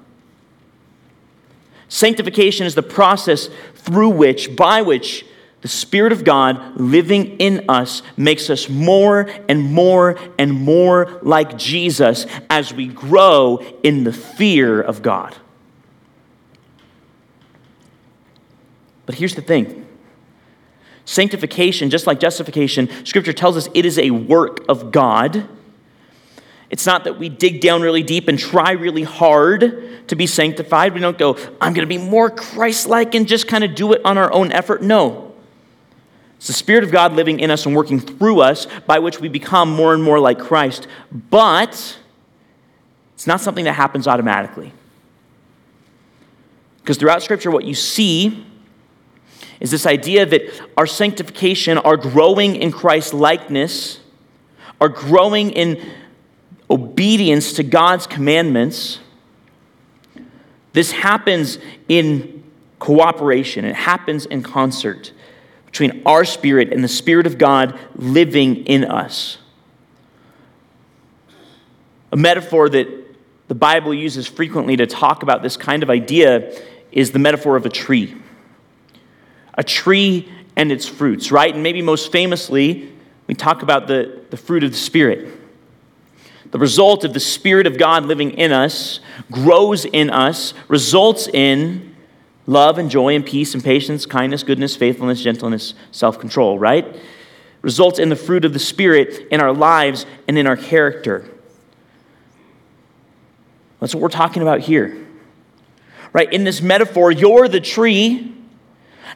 Sanctification 1.90 2.68
is 2.68 2.76
the 2.76 2.84
process 2.84 3.50
through 3.74 4.10
which, 4.10 4.56
by 4.56 4.84
which, 4.84 5.26
the 5.62 5.68
Spirit 5.68 6.12
of 6.12 6.24
God 6.24 6.80
living 6.80 7.38
in 7.40 7.68
us 7.70 8.04
makes 8.16 8.52
us 8.52 8.70
more 8.70 9.28
and 9.50 9.64
more 9.64 10.16
and 10.38 10.54
more 10.54 11.20
like 11.24 11.58
Jesus 11.58 12.28
as 12.52 12.72
we 12.72 12.86
grow 12.86 13.58
in 13.82 14.04
the 14.04 14.14
fear 14.14 14.80
of 14.80 15.02
God. 15.02 15.36
But 19.06 19.16
here's 19.16 19.36
the 19.36 19.42
thing 19.42 19.88
sanctification, 21.06 21.90
just 21.90 22.08
like 22.08 22.20
justification, 22.20 22.90
Scripture 23.06 23.34
tells 23.34 23.56
us 23.58 23.70
it 23.74 23.86
is 23.86 24.00
a 24.00 24.10
work 24.12 24.66
of 24.68 24.92
God. 24.92 25.48
It's 26.72 26.86
not 26.86 27.04
that 27.04 27.20
we 27.20 27.30
dig 27.30 27.62
down 27.62 27.84
really 27.84 28.02
deep 28.02 28.28
and 28.28 28.40
try 28.40 28.72
really 28.72 29.04
hard 29.04 30.08
to 30.08 30.16
be 30.16 30.26
sanctified. 30.26 30.94
We 30.94 31.00
don't 31.00 31.18
go, 31.18 31.38
I'm 31.62 31.74
going 31.74 31.88
to 31.88 31.96
be 31.96 32.00
more 32.00 32.30
Christ 32.30 32.88
like 32.88 33.14
and 33.14 33.28
just 33.28 33.48
kind 33.48 33.64
of 33.64 33.76
do 33.76 33.94
it 33.94 34.02
on 34.04 34.18
our 34.18 34.34
own 34.34 34.52
effort. 34.52 34.82
No. 34.82 35.34
It's 36.38 36.48
the 36.48 36.54
Spirit 36.54 36.84
of 36.84 36.92
God 36.92 37.14
living 37.14 37.40
in 37.40 37.52
us 37.52 37.66
and 37.66 37.76
working 37.76 38.00
through 38.00 38.42
us 38.42 38.68
by 38.88 39.00
which 39.00 39.22
we 39.22 39.30
become 39.30 39.70
more 39.70 39.94
and 39.94 40.04
more 40.04 40.20
like 40.20 40.40
Christ. 40.40 40.88
But 41.12 41.98
it's 43.14 43.28
not 43.28 43.42
something 43.42 43.66
that 43.66 43.74
happens 43.74 44.08
automatically. 44.08 44.74
Because 46.82 46.98
throughout 46.98 47.24
Scripture, 47.24 47.52
what 47.52 47.64
you 47.64 47.74
see 47.74 48.46
is 49.60 49.72
this 49.72 49.86
idea 49.86 50.26
that 50.26 50.42
our 50.78 50.88
sanctification, 50.88 51.78
our 51.78 51.98
growing 51.98 52.56
in 52.56 52.72
Christ 52.72 53.14
likeness, 53.14 54.00
our 54.82 54.90
growing 54.90 55.52
in 55.52 55.82
obedience 56.70 57.54
to 57.54 57.64
God's 57.64 58.06
commandments, 58.06 59.00
this 60.74 60.92
happens 60.92 61.58
in 61.88 62.44
cooperation, 62.80 63.64
it 63.64 63.76
happens 63.76 64.26
in 64.26 64.44
concert 64.44 65.14
between 65.66 66.02
our 66.06 66.26
spirit 66.26 66.72
and 66.72 66.84
the 66.84 66.90
Spirit 66.90 67.28
of 67.28 67.38
God 67.38 67.80
living 67.96 68.66
in 68.66 68.84
us. 68.86 69.38
A 72.12 72.18
metaphor 72.18 72.70
that 72.70 72.88
the 73.48 73.56
Bible 73.56 73.94
uses 73.94 74.28
frequently 74.28 74.78
to 74.78 74.88
talk 74.88 75.24
about 75.24 75.44
this 75.44 75.58
kind 75.58 75.84
of 75.84 75.90
idea 75.90 76.58
is 76.92 77.12
the 77.12 77.20
metaphor 77.20 77.56
of 77.56 77.66
a 77.66 77.70
tree 77.70 78.16
a 79.56 79.64
tree 79.64 80.32
and 80.56 80.72
its 80.72 80.88
fruits, 80.88 81.32
right? 81.32 81.54
And 81.54 81.64
maybe 81.64 81.82
most 81.82 82.12
famously, 82.12 82.92
we 83.28 83.34
talk 83.34 83.62
about 83.62 83.88
the, 83.88 84.22
the 84.30 84.38
fruit 84.38 84.64
of 84.64 84.72
the 84.72 84.78
Spirit. 84.78 85.32
The 86.52 86.60
result 86.60 87.04
of 87.04 87.14
the 87.14 87.20
Spirit 87.20 87.68
of 87.68 87.78
God 87.78 88.06
living 88.06 88.32
in 88.32 88.52
us, 88.52 89.00
grows 89.32 89.86
in 89.86 90.10
us, 90.10 90.54
results 90.68 91.28
in 91.28 91.96
love 92.48 92.78
and 92.78 92.90
joy 92.90 93.16
and 93.16 93.26
peace 93.26 93.54
and 93.54 93.64
patience, 93.64 94.06
kindness, 94.06 94.44
goodness, 94.44 94.76
faithfulness, 94.76 95.22
gentleness, 95.22 95.74
self 95.92 96.20
control, 96.20 96.60
right? 96.60 96.96
Results 97.62 97.98
in 97.98 98.10
the 98.10 98.16
fruit 98.16 98.46
of 98.46 98.54
the 98.54 98.60
Spirit 98.60 99.28
in 99.32 99.42
our 99.42 99.52
lives 99.52 100.06
and 100.28 100.38
in 100.38 100.46
our 100.46 100.56
character. 100.56 101.30
That's 103.80 103.94
what 103.94 104.02
we're 104.02 104.10
talking 104.10 104.42
about 104.42 104.62
here. 104.62 105.06
Right? 106.14 106.32
In 106.32 106.44
this 106.44 106.62
metaphor, 106.62 107.12
you're 107.12 107.48
the 107.48 107.60
tree 107.60 108.35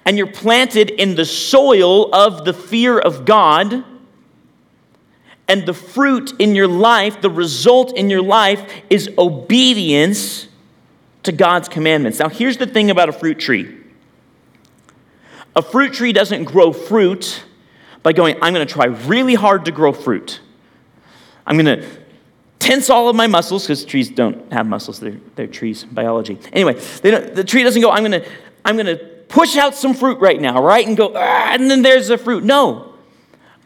and 0.05 0.17
you're 0.17 0.27
planted 0.27 0.89
in 0.89 1.15
the 1.15 1.25
soil 1.25 2.13
of 2.13 2.45
the 2.45 2.53
fear 2.53 2.97
of 2.97 3.25
God, 3.25 3.83
and 5.47 5.65
the 5.65 5.73
fruit 5.73 6.33
in 6.39 6.53
your 6.55 6.67
life, 6.67 7.21
the 7.21 7.29
result 7.29 7.97
in 7.97 8.09
your 8.09 8.21
life, 8.21 8.71
is 8.89 9.09
obedience 9.17 10.47
to 11.23 11.31
God's 11.31 11.67
commandments. 11.67 12.19
Now, 12.19 12.29
here's 12.29 12.57
the 12.57 12.67
thing 12.67 12.91
about 12.91 13.09
a 13.09 13.11
fruit 13.11 13.39
tree 13.39 13.75
a 15.55 15.61
fruit 15.61 15.93
tree 15.93 16.13
doesn't 16.13 16.45
grow 16.45 16.71
fruit 16.71 17.43
by 18.03 18.13
going, 18.13 18.35
I'm 18.41 18.53
going 18.53 18.65
to 18.65 18.71
try 18.71 18.85
really 18.85 19.35
hard 19.35 19.65
to 19.65 19.71
grow 19.71 19.91
fruit. 19.91 20.39
I'm 21.45 21.57
going 21.57 21.81
to 21.81 21.87
tense 22.59 22.89
all 22.89 23.09
of 23.09 23.15
my 23.15 23.27
muscles 23.27 23.63
because 23.63 23.83
trees 23.83 24.09
don't 24.09 24.53
have 24.53 24.67
muscles, 24.67 24.99
they're, 24.99 25.17
they're 25.35 25.47
trees, 25.47 25.83
biology. 25.83 26.37
Anyway, 26.53 26.73
the 26.73 27.43
tree 27.45 27.63
doesn't 27.63 27.81
go, 27.81 27.89
I'm 27.89 28.03
going 28.03 28.21
to, 28.21 28.29
I'm 28.63 28.75
going 28.75 28.85
to 28.85 29.08
push 29.29 29.55
out 29.55 29.75
some 29.75 29.93
fruit 29.93 30.19
right 30.19 30.41
now, 30.41 30.61
right? 30.61 30.85
And 30.85 30.97
go, 30.97 31.13
ah, 31.15 31.53
and 31.53 31.71
then 31.71 31.81
there's 31.81 32.09
the 32.09 32.17
fruit. 32.17 32.43
No. 32.43 32.93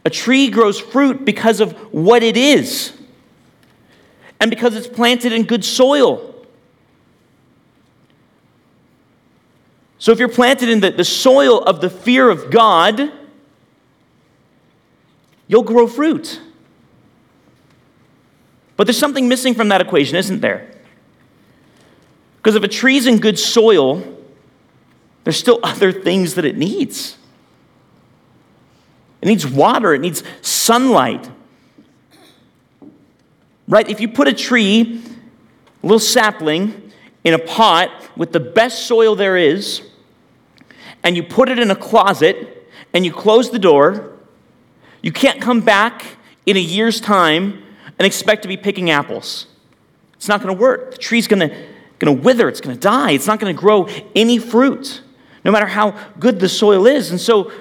A 0.05 0.09
tree 0.09 0.49
grows 0.49 0.79
fruit 0.79 1.25
because 1.25 1.59
of 1.59 1.71
what 1.93 2.21
it 2.21 2.37
is 2.37 2.93
and 4.39 4.51
because 4.51 4.75
it's 4.75 4.87
planted 4.87 5.31
in 5.31 5.43
good 5.43 5.63
soil. 5.63 6.29
So 9.97 10.11
if 10.11 10.19
you're 10.19 10.27
planted 10.27 10.67
in 10.67 10.81
the, 10.81 10.91
the 10.91 11.05
soil 11.05 11.63
of 11.63 11.79
the 11.79 11.89
fear 11.89 12.29
of 12.29 12.51
God, 12.51 13.09
you'll 15.47 15.63
grow 15.63 15.87
fruit. 15.87 16.41
But 18.75 18.85
there's 18.85 18.99
something 18.99 19.29
missing 19.29 19.53
from 19.53 19.69
that 19.69 19.79
equation, 19.79 20.17
isn't 20.17 20.41
there? 20.41 20.69
Because 22.37 22.55
if 22.55 22.63
a 22.63 22.67
tree's 22.67 23.07
in 23.07 23.19
good 23.19 23.39
soil, 23.39 24.03
there's 25.23 25.37
still 25.37 25.59
other 25.63 25.91
things 25.91 26.35
that 26.35 26.45
it 26.45 26.57
needs. 26.57 27.17
It 29.21 29.27
needs 29.27 29.47
water, 29.47 29.93
it 29.93 29.99
needs 29.99 30.23
sunlight. 30.41 31.29
Right? 33.67 33.89
If 33.89 34.01
you 34.01 34.09
put 34.09 34.27
a 34.27 34.33
tree, 34.33 35.01
a 35.81 35.85
little 35.85 35.99
sapling, 35.99 36.91
in 37.23 37.33
a 37.33 37.39
pot 37.39 37.89
with 38.17 38.33
the 38.33 38.39
best 38.39 38.85
soil 38.85 39.15
there 39.15 39.37
is, 39.37 39.81
and 41.03 41.15
you 41.15 41.23
put 41.23 41.47
it 41.47 41.57
in 41.57 41.71
a 41.71 41.75
closet, 41.75 42.67
and 42.93 43.05
you 43.05 43.13
close 43.13 43.49
the 43.49 43.59
door, 43.59 44.11
you 45.01 45.11
can't 45.11 45.41
come 45.41 45.61
back 45.61 46.17
in 46.45 46.57
a 46.57 46.59
year's 46.59 46.99
time 46.99 47.63
and 47.97 48.05
expect 48.05 48.41
to 48.41 48.47
be 48.47 48.57
picking 48.57 48.89
apples. 48.89 49.47
It's 50.15 50.27
not 50.27 50.41
going 50.41 50.55
to 50.55 50.61
work. 50.61 50.91
The 50.91 50.97
tree's 50.97 51.27
going 51.27 51.49
to, 51.49 52.11
wither, 52.11 52.49
it's 52.49 52.61
going 52.61 52.75
to 52.75 52.79
die, 52.79 53.11
it's 53.11 53.27
not 53.27 53.39
going 53.39 53.55
to 53.55 53.59
grow 53.59 53.87
any 54.15 54.37
fruit 54.37 55.01
no 55.43 55.51
matter 55.51 55.65
how 55.65 55.91
good 56.19 56.39
the 56.39 56.49
soil 56.49 56.87
is. 56.87 57.11
And 57.11 57.19
so, 57.19 57.51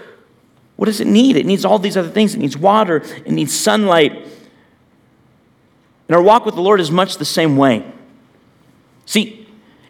what 0.76 0.86
does 0.86 1.00
it 1.00 1.06
need? 1.06 1.36
It 1.36 1.46
needs 1.46 1.64
all 1.64 1.78
these 1.78 1.96
other 1.96 2.08
things. 2.08 2.34
It 2.34 2.38
needs 2.38 2.56
water, 2.56 2.96
it 2.96 3.30
needs 3.30 3.58
sunlight. 3.58 4.28
And 6.08 6.16
our 6.16 6.22
walk 6.22 6.44
with 6.44 6.54
the 6.54 6.60
Lord 6.60 6.80
is 6.80 6.90
much 6.90 7.16
the 7.16 7.24
same 7.24 7.56
way. 7.56 7.90
See, 9.06 9.48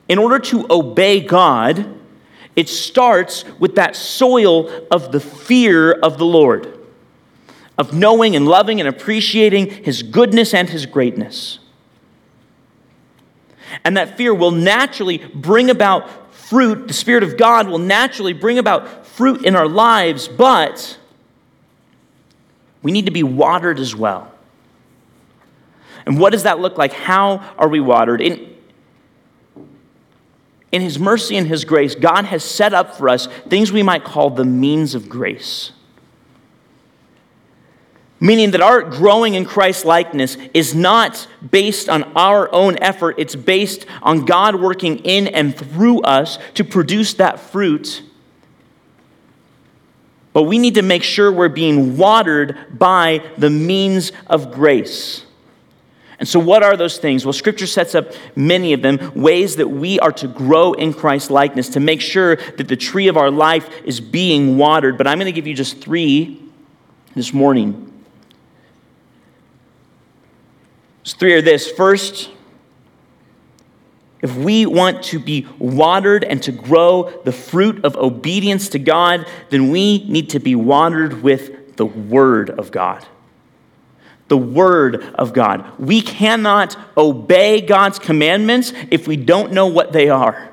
in 0.09 0.19
order 0.19 0.39
to 0.39 0.67
obey 0.71 1.21
God, 1.21 1.99
it 2.55 2.69
starts 2.69 3.45
with 3.59 3.77
that 3.77 3.97
soil 3.97 4.87
of 4.91 5.11
the 5.11 5.21
fear 5.21 5.93
of 5.93 6.19
the 6.19 6.27
Lord, 6.27 6.79
of 7.79 7.95
knowing 7.95 8.37
and 8.37 8.47
loving 8.47 8.79
and 8.79 8.89
appreciating 8.89 9.85
His 9.85 10.03
goodness 10.03 10.53
and 10.53 10.69
His 10.69 10.87
greatness. 10.87 11.59
And 13.85 13.97
that 13.97 14.17
fear 14.17 14.35
will 14.35 14.51
naturally 14.51 15.19
bring 15.19 15.71
about 15.71 16.09
fruit, 16.45 16.89
the 16.89 16.95
Spirit 16.95 17.23
of 17.23 17.37
God 17.37 17.69
will 17.69 17.79
naturally 17.79 18.33
bring 18.33 18.59
about 18.59 19.07
fruit 19.07 19.45
in 19.45 19.57
our 19.57 19.69
lives, 19.69 20.29
but 20.29 20.99
we 22.83 22.93
need 22.93 23.07
to 23.07 23.13
be 23.13 23.23
watered 23.23 23.79
as 23.79 23.95
well. 23.95 24.33
And 26.05 26.19
what 26.19 26.31
does 26.31 26.43
that 26.43 26.59
look 26.59 26.77
like? 26.77 26.93
How 26.93 27.55
are 27.57 27.69
we 27.69 27.81
watered? 27.81 28.21
In, 28.21 28.55
in 30.73 30.83
His 30.83 30.99
mercy 30.99 31.37
and 31.37 31.47
His 31.47 31.65
grace, 31.65 31.95
God 31.95 32.25
has 32.25 32.43
set 32.43 32.75
up 32.75 32.97
for 32.97 33.09
us 33.09 33.27
things 33.49 33.71
we 33.71 33.83
might 33.83 34.05
call 34.05 34.31
the 34.31 34.45
means 34.45 34.95
of 34.95 35.09
grace 35.09 35.73
meaning 38.23 38.53
that 38.53 38.61
our 38.61 38.83
growing 38.83 39.35
in 39.35 39.45
Christ 39.45 39.85
likeness 39.85 40.37
is 40.55 40.77
not 40.77 41.27
based 41.51 41.89
on 41.89 42.05
our 42.15 42.51
own 42.55 42.79
effort, 42.81 43.17
it's 43.19 43.35
based 43.35 43.85
on 44.01 44.25
God 44.25 44.55
working 44.55 44.99
in 44.99 45.27
and 45.27 45.55
through 45.57 46.03
us 46.03 46.39
to 46.55 46.63
produce 46.63 47.15
that 47.15 47.41
fruit. 47.41 48.05
But 50.33 50.45
we 50.45 50.59
need 50.59 50.77
to 50.77 50.83
make 50.83 51.03
sure 51.03 51.33
we're 51.33 51.49
being 51.49 51.97
watered 51.97 52.79
by 52.79 53.29
the 53.39 53.51
means 53.51 54.13
of 54.29 54.53
grace. 54.53 55.27
And 56.21 56.29
so, 56.29 56.39
what 56.39 56.63
are 56.63 56.77
those 56.77 56.99
things? 56.99 57.27
Well, 57.27 57.33
Scripture 57.33 57.67
sets 57.67 57.97
up 57.97 58.13
many 58.37 58.73
of 58.73 58.83
them, 58.83 59.01
ways 59.17 59.57
that 59.57 59.67
we 59.67 59.99
are 59.99 60.13
to 60.13 60.29
grow 60.29 60.75
in 60.75 60.95
Christ 60.95 61.33
likeness, 61.33 61.71
to 61.71 61.81
make 61.81 62.01
sure 62.01 62.37
that 62.37 62.69
the 62.69 62.77
tree 62.77 63.09
of 63.09 63.17
our 63.17 63.33
life 63.33 63.69
is 63.85 64.01
being 64.01 64.57
watered. 64.59 64.97
But 64.97 65.09
I'm 65.09 65.19
going 65.19 65.27
to 65.27 65.33
give 65.33 65.49
you 65.49 65.55
just 65.55 65.81
three 65.81 66.41
this 67.17 67.33
morning. 67.33 67.92
So 71.05 71.17
three 71.19 71.35
are 71.35 71.43
this. 71.43 71.71
First, 71.71 72.31
if 74.23 74.37
we 74.37 74.67
want 74.67 75.03
to 75.05 75.19
be 75.19 75.49
watered 75.59 76.23
and 76.23 76.41
to 76.45 76.53
grow 76.53 77.11
the 77.25 77.33
fruit 77.33 77.85
of 77.85 77.97
obedience 77.97 78.69
to 78.71 78.79
God, 78.79 79.27
then 79.51 79.71
we 79.71 80.05
need 80.05 80.31
to 80.31 80.39
be 80.39 80.55
watered 80.55 81.23
with 81.23 81.77
the 81.77 81.87
Word 81.87 82.51
of 82.51 82.71
God. 82.71 83.05
The 84.29 84.37
Word 84.37 85.03
of 85.17 85.33
God. 85.33 85.79
We 85.79 86.01
cannot 86.01 86.79
obey 86.97 87.61
God's 87.61 87.99
commandments 87.99 88.73
if 88.91 89.09
we 89.09 89.17
don't 89.17 89.53
know 89.53 89.67
what 89.67 89.93
they 89.93 90.09
are. 90.09 90.51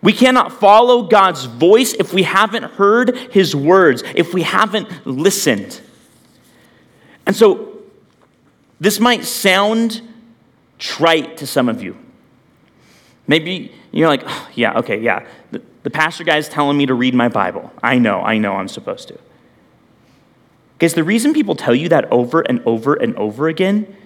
We 0.00 0.12
cannot 0.12 0.52
follow 0.52 1.02
God's 1.02 1.46
voice 1.46 1.92
if 1.94 2.14
we 2.14 2.22
haven't 2.22 2.62
heard 2.62 3.16
His 3.32 3.56
words, 3.56 4.04
if 4.14 4.32
we 4.32 4.42
haven't 4.42 5.04
listened. 5.04 5.80
And 7.26 7.34
so, 7.34 7.75
this 8.80 9.00
might 9.00 9.24
sound 9.24 10.02
trite 10.78 11.38
to 11.38 11.46
some 11.46 11.68
of 11.68 11.82
you. 11.82 11.96
Maybe 13.26 13.72
you're 13.90 14.08
like, 14.08 14.22
oh, 14.24 14.48
yeah, 14.54 14.78
okay, 14.78 15.00
yeah. 15.00 15.26
The, 15.50 15.62
the 15.82 15.90
pastor 15.90 16.24
guy's 16.24 16.48
telling 16.48 16.76
me 16.76 16.86
to 16.86 16.94
read 16.94 17.14
my 17.14 17.28
Bible. 17.28 17.72
I 17.82 17.98
know, 17.98 18.20
I 18.20 18.38
know 18.38 18.54
I'm 18.54 18.68
supposed 18.68 19.08
to. 19.08 19.18
Guys, 20.78 20.94
the 20.94 21.04
reason 21.04 21.32
people 21.32 21.54
tell 21.54 21.74
you 21.74 21.88
that 21.88 22.10
over 22.12 22.40
and 22.42 22.62
over 22.66 22.94
and 22.94 23.16
over 23.16 23.48
again 23.48 23.96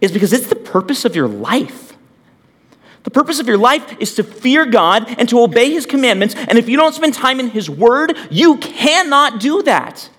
is 0.00 0.12
because 0.12 0.32
it's 0.32 0.48
the 0.48 0.56
purpose 0.56 1.04
of 1.04 1.16
your 1.16 1.28
life. 1.28 1.96
The 3.04 3.10
purpose 3.10 3.40
of 3.40 3.46
your 3.46 3.56
life 3.56 3.96
is 4.00 4.14
to 4.16 4.22
fear 4.22 4.66
God 4.66 5.06
and 5.18 5.28
to 5.30 5.40
obey 5.40 5.70
His 5.70 5.86
commandments. 5.86 6.34
And 6.34 6.58
if 6.58 6.68
you 6.68 6.76
don't 6.76 6.94
spend 6.94 7.14
time 7.14 7.40
in 7.40 7.48
His 7.48 7.70
Word, 7.70 8.16
you 8.30 8.58
cannot 8.58 9.40
do 9.40 9.62
that. 9.62 10.10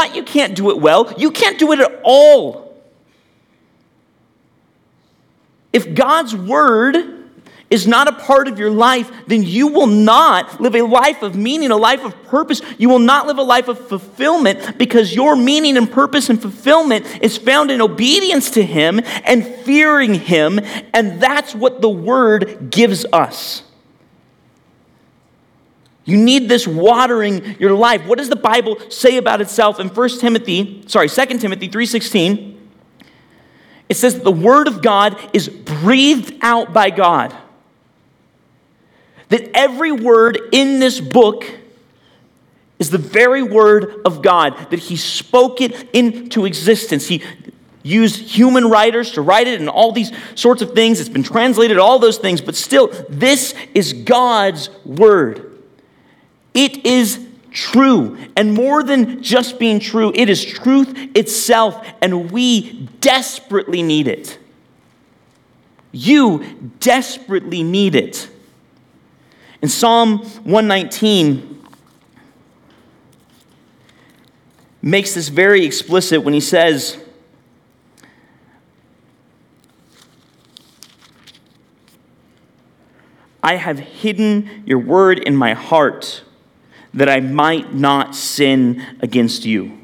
Not 0.00 0.16
you 0.16 0.22
can't 0.22 0.56
do 0.56 0.70
it 0.70 0.78
well, 0.78 1.12
you 1.18 1.30
can't 1.30 1.58
do 1.58 1.72
it 1.72 1.78
at 1.78 2.00
all. 2.04 2.74
If 5.74 5.94
God's 5.94 6.34
word 6.34 6.96
is 7.68 7.86
not 7.86 8.08
a 8.08 8.12
part 8.12 8.48
of 8.48 8.58
your 8.58 8.70
life, 8.70 9.12
then 9.26 9.42
you 9.42 9.68
will 9.68 9.86
not 9.86 10.58
live 10.58 10.74
a 10.74 10.80
life 10.80 11.20
of 11.20 11.36
meaning, 11.36 11.70
a 11.70 11.76
life 11.76 12.02
of 12.02 12.14
purpose. 12.24 12.62
You 12.78 12.88
will 12.88 12.98
not 12.98 13.26
live 13.26 13.36
a 13.36 13.42
life 13.42 13.68
of 13.68 13.88
fulfillment 13.88 14.78
because 14.78 15.14
your 15.14 15.36
meaning 15.36 15.76
and 15.76 15.92
purpose 15.92 16.30
and 16.30 16.40
fulfillment 16.40 17.04
is 17.22 17.36
found 17.36 17.70
in 17.70 17.82
obedience 17.82 18.52
to 18.52 18.64
Him 18.64 19.02
and 19.24 19.46
fearing 19.46 20.14
Him, 20.14 20.60
and 20.94 21.20
that's 21.20 21.54
what 21.54 21.82
the 21.82 21.90
Word 21.90 22.70
gives 22.70 23.04
us. 23.12 23.64
You 26.10 26.16
need 26.16 26.48
this 26.48 26.66
watering 26.66 27.54
your 27.60 27.72
life. 27.72 28.04
What 28.04 28.18
does 28.18 28.28
the 28.28 28.34
Bible 28.34 28.78
say 28.90 29.16
about 29.16 29.40
itself 29.40 29.78
in 29.78 29.88
1 29.88 30.08
Timothy, 30.18 30.82
sorry, 30.88 31.08
2 31.08 31.38
Timothy 31.38 31.68
3:16? 31.68 32.56
It 33.88 33.96
says 33.96 34.14
that 34.14 34.24
the 34.24 34.32
word 34.32 34.66
of 34.66 34.82
God 34.82 35.16
is 35.32 35.48
breathed 35.48 36.34
out 36.42 36.72
by 36.72 36.90
God. 36.90 37.32
That 39.28 39.56
every 39.56 39.92
word 39.92 40.40
in 40.50 40.80
this 40.80 41.00
book 41.00 41.48
is 42.80 42.90
the 42.90 42.98
very 42.98 43.44
word 43.44 44.00
of 44.04 44.20
God, 44.20 44.56
that 44.70 44.80
He 44.80 44.96
spoke 44.96 45.60
it 45.60 45.88
into 45.92 46.44
existence. 46.44 47.06
He 47.06 47.22
used 47.84 48.16
human 48.16 48.68
writers 48.68 49.12
to 49.12 49.22
write 49.22 49.46
it 49.46 49.60
and 49.60 49.68
all 49.68 49.92
these 49.92 50.10
sorts 50.34 50.60
of 50.60 50.72
things. 50.72 50.98
It's 50.98 51.08
been 51.08 51.22
translated, 51.22 51.78
all 51.78 52.00
those 52.00 52.18
things, 52.18 52.40
but 52.40 52.56
still, 52.56 52.88
this 53.08 53.54
is 53.74 53.92
God's 53.92 54.70
word. 54.84 55.49
It 56.54 56.84
is 56.84 57.26
true. 57.52 58.18
And 58.36 58.54
more 58.54 58.82
than 58.82 59.22
just 59.22 59.58
being 59.58 59.80
true, 59.80 60.12
it 60.14 60.28
is 60.28 60.44
truth 60.44 60.94
itself, 61.14 61.86
and 62.00 62.30
we 62.30 62.88
desperately 63.00 63.82
need 63.82 64.08
it. 64.08 64.38
You 65.92 66.72
desperately 66.80 67.62
need 67.62 67.94
it. 67.94 68.28
In 69.62 69.68
Psalm 69.68 70.18
119, 70.18 71.62
makes 74.82 75.14
this 75.14 75.28
very 75.28 75.64
explicit 75.64 76.22
when 76.22 76.32
he 76.32 76.40
says, 76.40 76.96
I 83.42 83.56
have 83.56 83.78
hidden 83.78 84.62
your 84.66 84.78
word 84.78 85.18
in 85.18 85.34
my 85.34 85.54
heart 85.54 86.22
that 86.94 87.08
I 87.08 87.20
might 87.20 87.74
not 87.74 88.14
sin 88.14 88.84
against 89.00 89.44
you. 89.44 89.78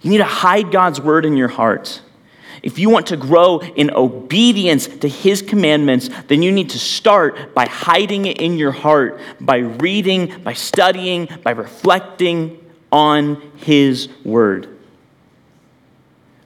You 0.00 0.10
need 0.10 0.18
to 0.18 0.24
hide 0.24 0.72
God's 0.72 1.00
word 1.00 1.24
in 1.24 1.36
your 1.36 1.48
heart. 1.48 2.02
If 2.62 2.78
you 2.78 2.90
want 2.90 3.08
to 3.08 3.16
grow 3.16 3.58
in 3.58 3.90
obedience 3.90 4.86
to 4.86 5.08
his 5.08 5.42
commandments, 5.42 6.08
then 6.28 6.42
you 6.42 6.52
need 6.52 6.70
to 6.70 6.78
start 6.78 7.54
by 7.54 7.66
hiding 7.66 8.26
it 8.26 8.40
in 8.40 8.56
your 8.56 8.72
heart, 8.72 9.20
by 9.40 9.58
reading, 9.58 10.42
by 10.42 10.52
studying, 10.52 11.28
by 11.42 11.52
reflecting 11.52 12.58
on 12.90 13.40
his 13.56 14.08
word. 14.24 14.68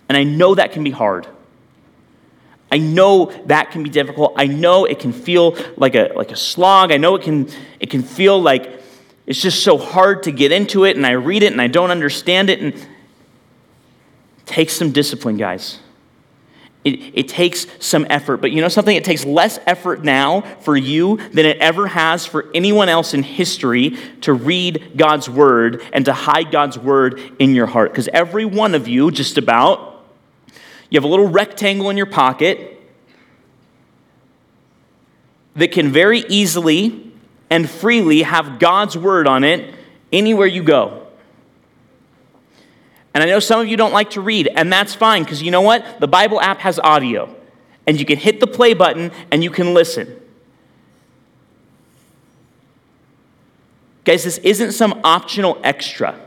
And 0.08 0.16
I 0.16 0.24
know 0.24 0.54
that 0.54 0.72
can 0.72 0.84
be 0.84 0.90
hard. 0.90 1.26
I 2.70 2.78
know 2.78 3.26
that 3.46 3.70
can 3.70 3.82
be 3.82 3.90
difficult. 3.90 4.32
I 4.36 4.46
know 4.46 4.84
it 4.84 4.98
can 4.98 5.12
feel 5.12 5.56
like 5.76 5.94
a, 5.94 6.12
like 6.16 6.32
a 6.32 6.36
slog. 6.36 6.90
I 6.90 6.96
know 6.96 7.14
it 7.14 7.22
can, 7.22 7.48
it 7.78 7.90
can 7.90 8.02
feel 8.02 8.40
like 8.40 8.80
it's 9.26 9.40
just 9.40 9.62
so 9.62 9.78
hard 9.78 10.24
to 10.24 10.32
get 10.32 10.52
into 10.52 10.84
it, 10.84 10.96
and 10.96 11.06
I 11.06 11.12
read 11.12 11.42
it 11.42 11.52
and 11.52 11.60
I 11.60 11.66
don't 11.66 11.90
understand 11.90 12.50
it. 12.50 12.60
And 12.60 12.74
it 12.74 12.86
takes 14.46 14.72
some 14.72 14.92
discipline, 14.92 15.36
guys. 15.36 15.78
It, 16.84 17.18
it 17.18 17.28
takes 17.28 17.66
some 17.80 18.06
effort. 18.08 18.36
But 18.36 18.52
you 18.52 18.60
know 18.60 18.68
something? 18.68 18.94
It 18.94 19.04
takes 19.04 19.24
less 19.24 19.58
effort 19.66 20.04
now 20.04 20.42
for 20.60 20.76
you 20.76 21.16
than 21.16 21.44
it 21.44 21.58
ever 21.58 21.88
has 21.88 22.24
for 22.24 22.48
anyone 22.54 22.88
else 22.88 23.12
in 23.12 23.24
history 23.24 23.96
to 24.20 24.32
read 24.32 24.92
God's 24.96 25.28
word 25.28 25.82
and 25.92 26.04
to 26.04 26.12
hide 26.12 26.52
God's 26.52 26.78
word 26.78 27.20
in 27.40 27.56
your 27.56 27.66
heart. 27.66 27.90
Because 27.90 28.08
every 28.12 28.44
one 28.44 28.76
of 28.76 28.86
you, 28.86 29.10
just 29.10 29.36
about, 29.36 29.95
you 30.90 30.96
have 30.96 31.04
a 31.04 31.08
little 31.08 31.28
rectangle 31.28 31.90
in 31.90 31.96
your 31.96 32.06
pocket 32.06 32.80
that 35.56 35.72
can 35.72 35.90
very 35.90 36.20
easily 36.28 37.12
and 37.50 37.68
freely 37.68 38.22
have 38.22 38.58
God's 38.58 38.96
word 38.96 39.26
on 39.26 39.44
it 39.44 39.74
anywhere 40.12 40.46
you 40.46 40.62
go. 40.62 41.06
And 43.14 43.22
I 43.22 43.26
know 43.26 43.40
some 43.40 43.60
of 43.60 43.66
you 43.66 43.78
don't 43.78 43.92
like 43.92 44.10
to 44.10 44.20
read, 44.20 44.48
and 44.54 44.70
that's 44.70 44.94
fine 44.94 45.24
because 45.24 45.42
you 45.42 45.50
know 45.50 45.62
what? 45.62 46.00
The 46.00 46.06
Bible 46.06 46.40
app 46.40 46.58
has 46.58 46.78
audio, 46.78 47.34
and 47.86 47.98
you 47.98 48.04
can 48.04 48.18
hit 48.18 48.40
the 48.40 48.46
play 48.46 48.74
button 48.74 49.10
and 49.30 49.42
you 49.42 49.50
can 49.50 49.72
listen. 49.72 50.20
Guys, 54.04 54.22
this 54.22 54.38
isn't 54.38 54.72
some 54.72 55.00
optional 55.02 55.58
extra. 55.64 56.20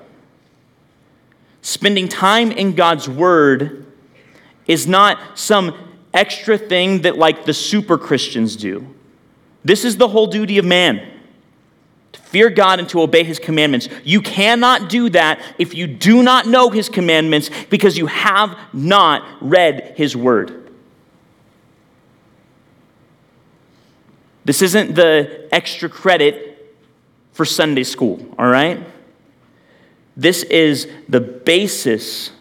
Spending 1.61 2.09
time 2.09 2.51
in 2.51 2.73
God's 2.73 3.07
Word 3.07 3.85
is 4.69 4.87
not 4.87 5.37
some 5.37 5.75
extra 6.13 6.57
thing 6.57 7.01
that 7.01 7.17
like 7.17 7.43
the 7.43 7.53
super 7.53 7.97
Christians 7.97 8.55
do. 8.55 8.87
This 9.65 9.83
is 9.83 9.97
the 9.97 10.07
whole 10.07 10.27
duty 10.27 10.59
of 10.59 10.63
man 10.63 11.05
to 12.11 12.19
fear 12.21 12.49
God 12.49 12.79
and 12.79 12.87
to 12.89 13.01
obey 13.01 13.23
his 13.23 13.39
commandments. 13.39 13.89
You 14.03 14.21
cannot 14.21 14.87
do 14.87 15.09
that 15.09 15.41
if 15.57 15.73
you 15.73 15.87
do 15.87 16.21
not 16.21 16.45
know 16.45 16.69
his 16.69 16.87
commandments 16.87 17.49
because 17.69 17.97
you 17.97 18.05
have 18.05 18.57
not 18.71 19.25
read 19.41 19.95
his 19.97 20.15
word. 20.15 20.71
This 24.45 24.61
isn't 24.61 24.95
the 24.95 25.47
extra 25.51 25.89
credit 25.89 26.77
for 27.33 27.43
Sunday 27.43 27.83
school, 27.83 28.23
all 28.37 28.47
right? 28.47 28.79
This 30.15 30.43
is 30.43 30.87
the 31.07 31.21
basis 31.21 32.31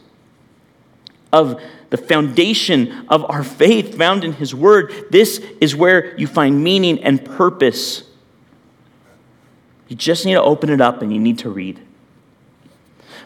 of 1.33 1.61
the 1.91 1.97
foundation 1.97 3.07
of 3.09 3.25
our 3.31 3.43
faith 3.43 3.97
found 3.97 4.25
in 4.25 4.35
His 4.35 4.55
Word. 4.55 4.93
This 5.11 5.39
is 5.61 5.75
where 5.75 6.17
you 6.19 6.27
find 6.27 6.63
meaning 6.63 7.03
and 7.03 7.25
purpose. 7.25 8.05
You 9.89 9.97
just 9.97 10.27
need 10.27 10.35
to 10.35 10.43
open 10.43 10.69
it 10.69 10.81
up 10.81 11.01
and 11.01 11.13
you 11.13 11.19
need 11.19 11.39
to 11.41 11.51
read. 11.51 11.81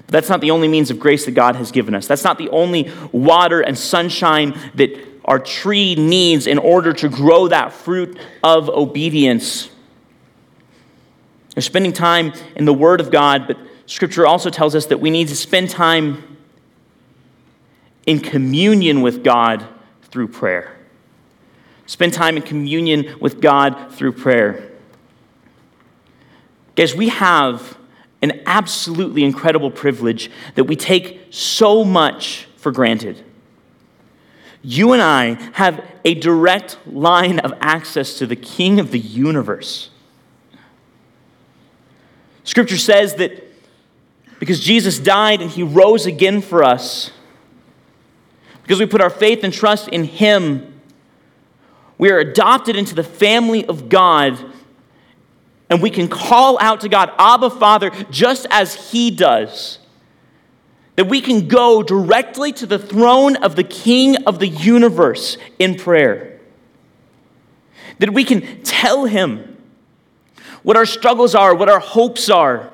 But 0.06 0.12
that's 0.12 0.28
not 0.28 0.40
the 0.40 0.52
only 0.52 0.68
means 0.68 0.90
of 0.90 1.00
grace 1.00 1.24
that 1.24 1.32
God 1.32 1.56
has 1.56 1.72
given 1.72 1.94
us. 1.94 2.06
That's 2.06 2.24
not 2.24 2.38
the 2.38 2.48
only 2.50 2.90
water 3.10 3.60
and 3.60 3.76
sunshine 3.76 4.58
that 4.74 4.90
our 5.24 5.38
tree 5.38 5.94
needs 5.94 6.46
in 6.46 6.58
order 6.58 6.92
to 6.92 7.08
grow 7.08 7.48
that 7.48 7.72
fruit 7.72 8.18
of 8.42 8.68
obedience. 8.68 9.70
We're 11.54 11.62
spending 11.62 11.92
time 11.92 12.32
in 12.56 12.64
the 12.64 12.72
Word 12.72 13.00
of 13.00 13.10
God, 13.10 13.46
but 13.46 13.58
Scripture 13.86 14.26
also 14.26 14.50
tells 14.50 14.74
us 14.74 14.86
that 14.86 14.98
we 14.98 15.10
need 15.10 15.28
to 15.28 15.36
spend 15.36 15.70
time 15.70 16.31
in 18.06 18.20
communion 18.20 19.00
with 19.02 19.22
God 19.22 19.66
through 20.02 20.28
prayer. 20.28 20.76
Spend 21.86 22.12
time 22.12 22.36
in 22.36 22.42
communion 22.42 23.16
with 23.20 23.40
God 23.40 23.92
through 23.92 24.12
prayer. 24.12 24.70
Guys, 26.74 26.94
we 26.94 27.08
have 27.08 27.76
an 28.22 28.40
absolutely 28.46 29.24
incredible 29.24 29.70
privilege 29.70 30.30
that 30.54 30.64
we 30.64 30.76
take 30.76 31.26
so 31.30 31.84
much 31.84 32.46
for 32.56 32.72
granted. 32.72 33.22
You 34.62 34.92
and 34.92 35.02
I 35.02 35.34
have 35.54 35.84
a 36.04 36.14
direct 36.14 36.78
line 36.86 37.40
of 37.40 37.52
access 37.60 38.18
to 38.18 38.26
the 38.26 38.36
King 38.36 38.78
of 38.78 38.92
the 38.92 38.98
universe. 38.98 39.90
Scripture 42.44 42.78
says 42.78 43.16
that 43.16 43.44
because 44.38 44.60
Jesus 44.60 44.98
died 44.98 45.40
and 45.40 45.50
he 45.50 45.62
rose 45.62 46.06
again 46.06 46.40
for 46.40 46.64
us, 46.64 47.10
because 48.62 48.78
we 48.78 48.86
put 48.86 49.00
our 49.00 49.10
faith 49.10 49.44
and 49.44 49.52
trust 49.52 49.88
in 49.88 50.04
him, 50.04 50.80
we 51.98 52.10
are 52.10 52.18
adopted 52.18 52.76
into 52.76 52.94
the 52.94 53.04
family 53.04 53.64
of 53.66 53.88
God 53.88 54.52
and 55.72 55.80
we 55.80 55.88
can 55.88 56.06
call 56.06 56.58
out 56.60 56.82
to 56.82 56.88
God, 56.90 57.10
Abba, 57.18 57.48
Father, 57.48 57.90
just 58.10 58.46
as 58.50 58.90
He 58.90 59.10
does. 59.10 59.78
That 60.96 61.06
we 61.06 61.22
can 61.22 61.48
go 61.48 61.82
directly 61.82 62.52
to 62.52 62.66
the 62.66 62.78
throne 62.78 63.36
of 63.36 63.56
the 63.56 63.64
King 63.64 64.24
of 64.24 64.38
the 64.38 64.48
universe 64.48 65.38
in 65.58 65.76
prayer. 65.76 66.40
That 68.00 68.12
we 68.12 68.24
can 68.24 68.62
tell 68.62 69.06
Him 69.06 69.56
what 70.62 70.76
our 70.76 70.84
struggles 70.84 71.34
are, 71.34 71.54
what 71.54 71.70
our 71.70 71.80
hopes 71.80 72.28
are, 72.28 72.71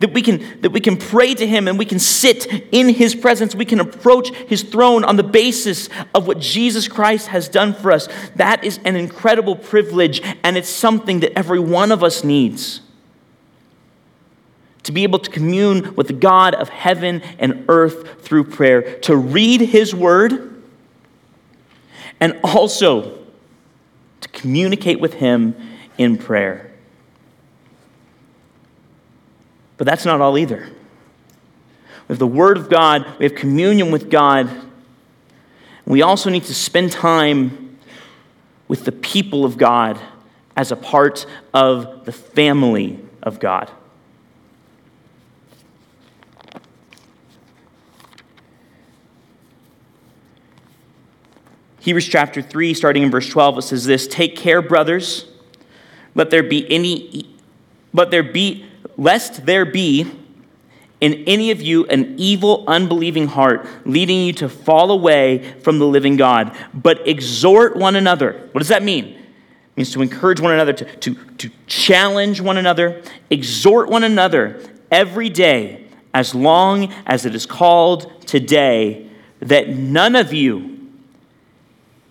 that 0.00 0.14
we 0.14 0.22
can 0.22 0.60
that 0.62 0.70
we 0.70 0.80
can 0.80 0.96
pray 0.96 1.34
to 1.34 1.46
him 1.46 1.68
and 1.68 1.78
we 1.78 1.84
can 1.84 1.98
sit 1.98 2.46
in 2.72 2.88
his 2.88 3.14
presence. 3.14 3.54
We 3.54 3.66
can 3.66 3.80
approach 3.80 4.34
his 4.34 4.62
throne 4.62 5.04
on 5.04 5.16
the 5.16 5.22
basis 5.22 5.88
of 6.14 6.26
what 6.26 6.40
jesus 6.40 6.88
christ 6.88 7.28
has 7.28 7.48
done 7.48 7.72
for 7.74 7.92
us. 7.92 8.08
That 8.36 8.64
is 8.64 8.80
an 8.84 8.96
incredible 8.96 9.54
privilege 9.54 10.20
and 10.42 10.56
it's 10.56 10.68
something 10.68 11.20
that 11.20 11.38
every 11.38 11.60
one 11.60 11.92
of 11.92 12.02
us 12.02 12.24
needs. 12.24 12.80
To 14.84 14.92
be 14.92 15.02
able 15.02 15.18
to 15.18 15.30
commune 15.30 15.94
with 15.94 16.06
the 16.06 16.14
god 16.14 16.54
of 16.54 16.70
heaven 16.70 17.20
and 17.38 17.66
earth 17.68 18.22
through 18.22 18.44
prayer 18.44 18.98
to 19.00 19.14
read 19.14 19.60
his 19.60 19.94
word 19.94 20.62
and 22.18 22.38
also 22.42 23.18
to 24.22 24.28
communicate 24.30 24.98
with 24.98 25.14
him 25.14 25.54
in 25.98 26.16
prayer 26.16 26.69
But 29.80 29.86
that's 29.86 30.04
not 30.04 30.20
all 30.20 30.36
either. 30.36 30.68
We 32.06 32.12
have 32.12 32.18
the 32.18 32.26
Word 32.26 32.58
of 32.58 32.68
God, 32.68 33.06
we 33.18 33.24
have 33.24 33.34
communion 33.34 33.90
with 33.90 34.10
God. 34.10 34.50
We 35.86 36.02
also 36.02 36.28
need 36.28 36.44
to 36.44 36.54
spend 36.54 36.92
time 36.92 37.78
with 38.68 38.84
the 38.84 38.92
people 38.92 39.46
of 39.46 39.56
God 39.56 39.98
as 40.54 40.70
a 40.70 40.76
part 40.76 41.24
of 41.54 42.04
the 42.04 42.12
family 42.12 43.00
of 43.22 43.40
God. 43.40 43.70
Hebrews 51.78 52.06
chapter 52.06 52.42
3, 52.42 52.74
starting 52.74 53.02
in 53.02 53.10
verse 53.10 53.30
12, 53.30 53.56
it 53.56 53.62
says 53.62 53.86
this 53.86 54.06
Take 54.06 54.36
care, 54.36 54.60
brothers, 54.60 55.24
let 56.14 56.28
there 56.28 56.42
be 56.42 56.70
any, 56.70 57.34
let 57.94 58.10
there 58.10 58.22
be 58.22 58.66
lest 58.96 59.46
there 59.46 59.64
be 59.64 60.10
in 61.00 61.24
any 61.26 61.50
of 61.50 61.62
you 61.62 61.86
an 61.86 62.14
evil, 62.18 62.64
unbelieving 62.66 63.26
heart, 63.26 63.66
leading 63.86 64.20
you 64.20 64.32
to 64.34 64.48
fall 64.48 64.90
away 64.90 65.54
from 65.60 65.78
the 65.78 65.86
living 65.86 66.16
God. 66.16 66.54
But 66.74 67.06
exhort 67.08 67.76
one 67.76 67.96
another. 67.96 68.48
What 68.52 68.58
does 68.58 68.68
that 68.68 68.82
mean? 68.82 69.06
It 69.06 69.76
means 69.76 69.92
to 69.92 70.02
encourage 70.02 70.40
one 70.40 70.52
another, 70.52 70.72
to, 70.74 70.84
to, 70.96 71.14
to 71.38 71.50
challenge 71.66 72.40
one 72.40 72.58
another, 72.58 73.02
exhort 73.30 73.88
one 73.88 74.04
another 74.04 74.62
every 74.90 75.30
day, 75.30 75.86
as 76.12 76.34
long 76.34 76.92
as 77.06 77.24
it 77.24 77.34
is 77.34 77.46
called 77.46 78.26
today, 78.26 79.08
that 79.38 79.68
none 79.68 80.16
of 80.16 80.32
you 80.32 80.90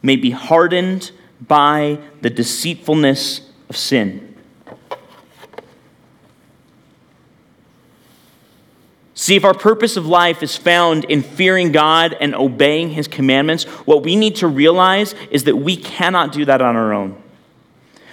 may 0.02 0.16
be 0.16 0.32
hardened 0.32 1.12
by 1.46 2.00
the 2.22 2.30
deceitfulness 2.30 3.42
of 3.70 3.78
sin. 3.78 4.29
See, 9.30 9.36
if 9.36 9.46
our 9.46 9.54
purpose 9.54 9.96
of 9.96 10.08
life 10.08 10.42
is 10.42 10.56
found 10.56 11.06
in 11.06 11.22
fearing 11.22 11.72
God 11.72 12.18
and 12.20 12.34
obeying 12.34 12.90
His 12.90 13.08
commandments, 13.08 13.66
what 13.86 14.02
we 14.02 14.16
need 14.16 14.38
to 14.38 14.48
realize 14.48 15.14
is 15.30 15.44
that 15.44 15.56
we 15.56 15.76
cannot 15.76 16.32
do 16.32 16.46
that 16.46 16.64
on 16.64 16.76
our 16.76 16.92
own. 16.94 17.16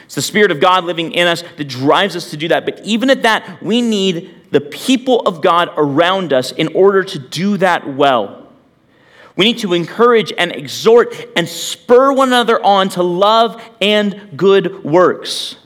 It's 0.04 0.14
the 0.14 0.20
Spirit 0.20 0.50
of 0.50 0.60
God 0.60 0.84
living 0.84 1.12
in 1.12 1.26
us 1.26 1.42
that 1.56 1.64
drives 1.64 2.16
us 2.16 2.28
to 2.32 2.36
do 2.36 2.48
that. 2.48 2.66
But 2.66 2.84
even 2.84 3.08
at 3.08 3.22
that, 3.22 3.62
we 3.62 3.80
need 3.80 4.50
the 4.50 4.60
people 4.60 5.20
of 5.20 5.40
God 5.40 5.70
around 5.78 6.34
us 6.34 6.52
in 6.52 6.68
order 6.74 7.02
to 7.04 7.18
do 7.18 7.56
that 7.56 7.88
well. 7.88 8.52
We 9.36 9.46
need 9.46 9.60
to 9.60 9.72
encourage 9.72 10.34
and 10.36 10.52
exhort 10.52 11.16
and 11.34 11.48
spur 11.48 12.12
one 12.12 12.28
another 12.28 12.62
on 12.62 12.90
to 12.90 13.02
love 13.02 13.62
and 13.80 14.36
good 14.36 14.84
works. 14.84 15.56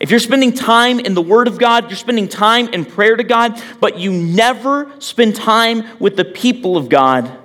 If 0.00 0.10
you're 0.10 0.20
spending 0.20 0.52
time 0.52 1.00
in 1.00 1.14
the 1.14 1.22
Word 1.22 1.48
of 1.48 1.58
God, 1.58 1.90
you're 1.90 1.96
spending 1.96 2.28
time 2.28 2.68
in 2.68 2.84
prayer 2.84 3.16
to 3.16 3.24
God, 3.24 3.60
but 3.80 3.98
you 3.98 4.12
never 4.12 4.90
spend 5.00 5.34
time 5.34 5.84
with 5.98 6.16
the 6.16 6.24
people 6.24 6.76
of 6.76 6.88
God, 6.88 7.36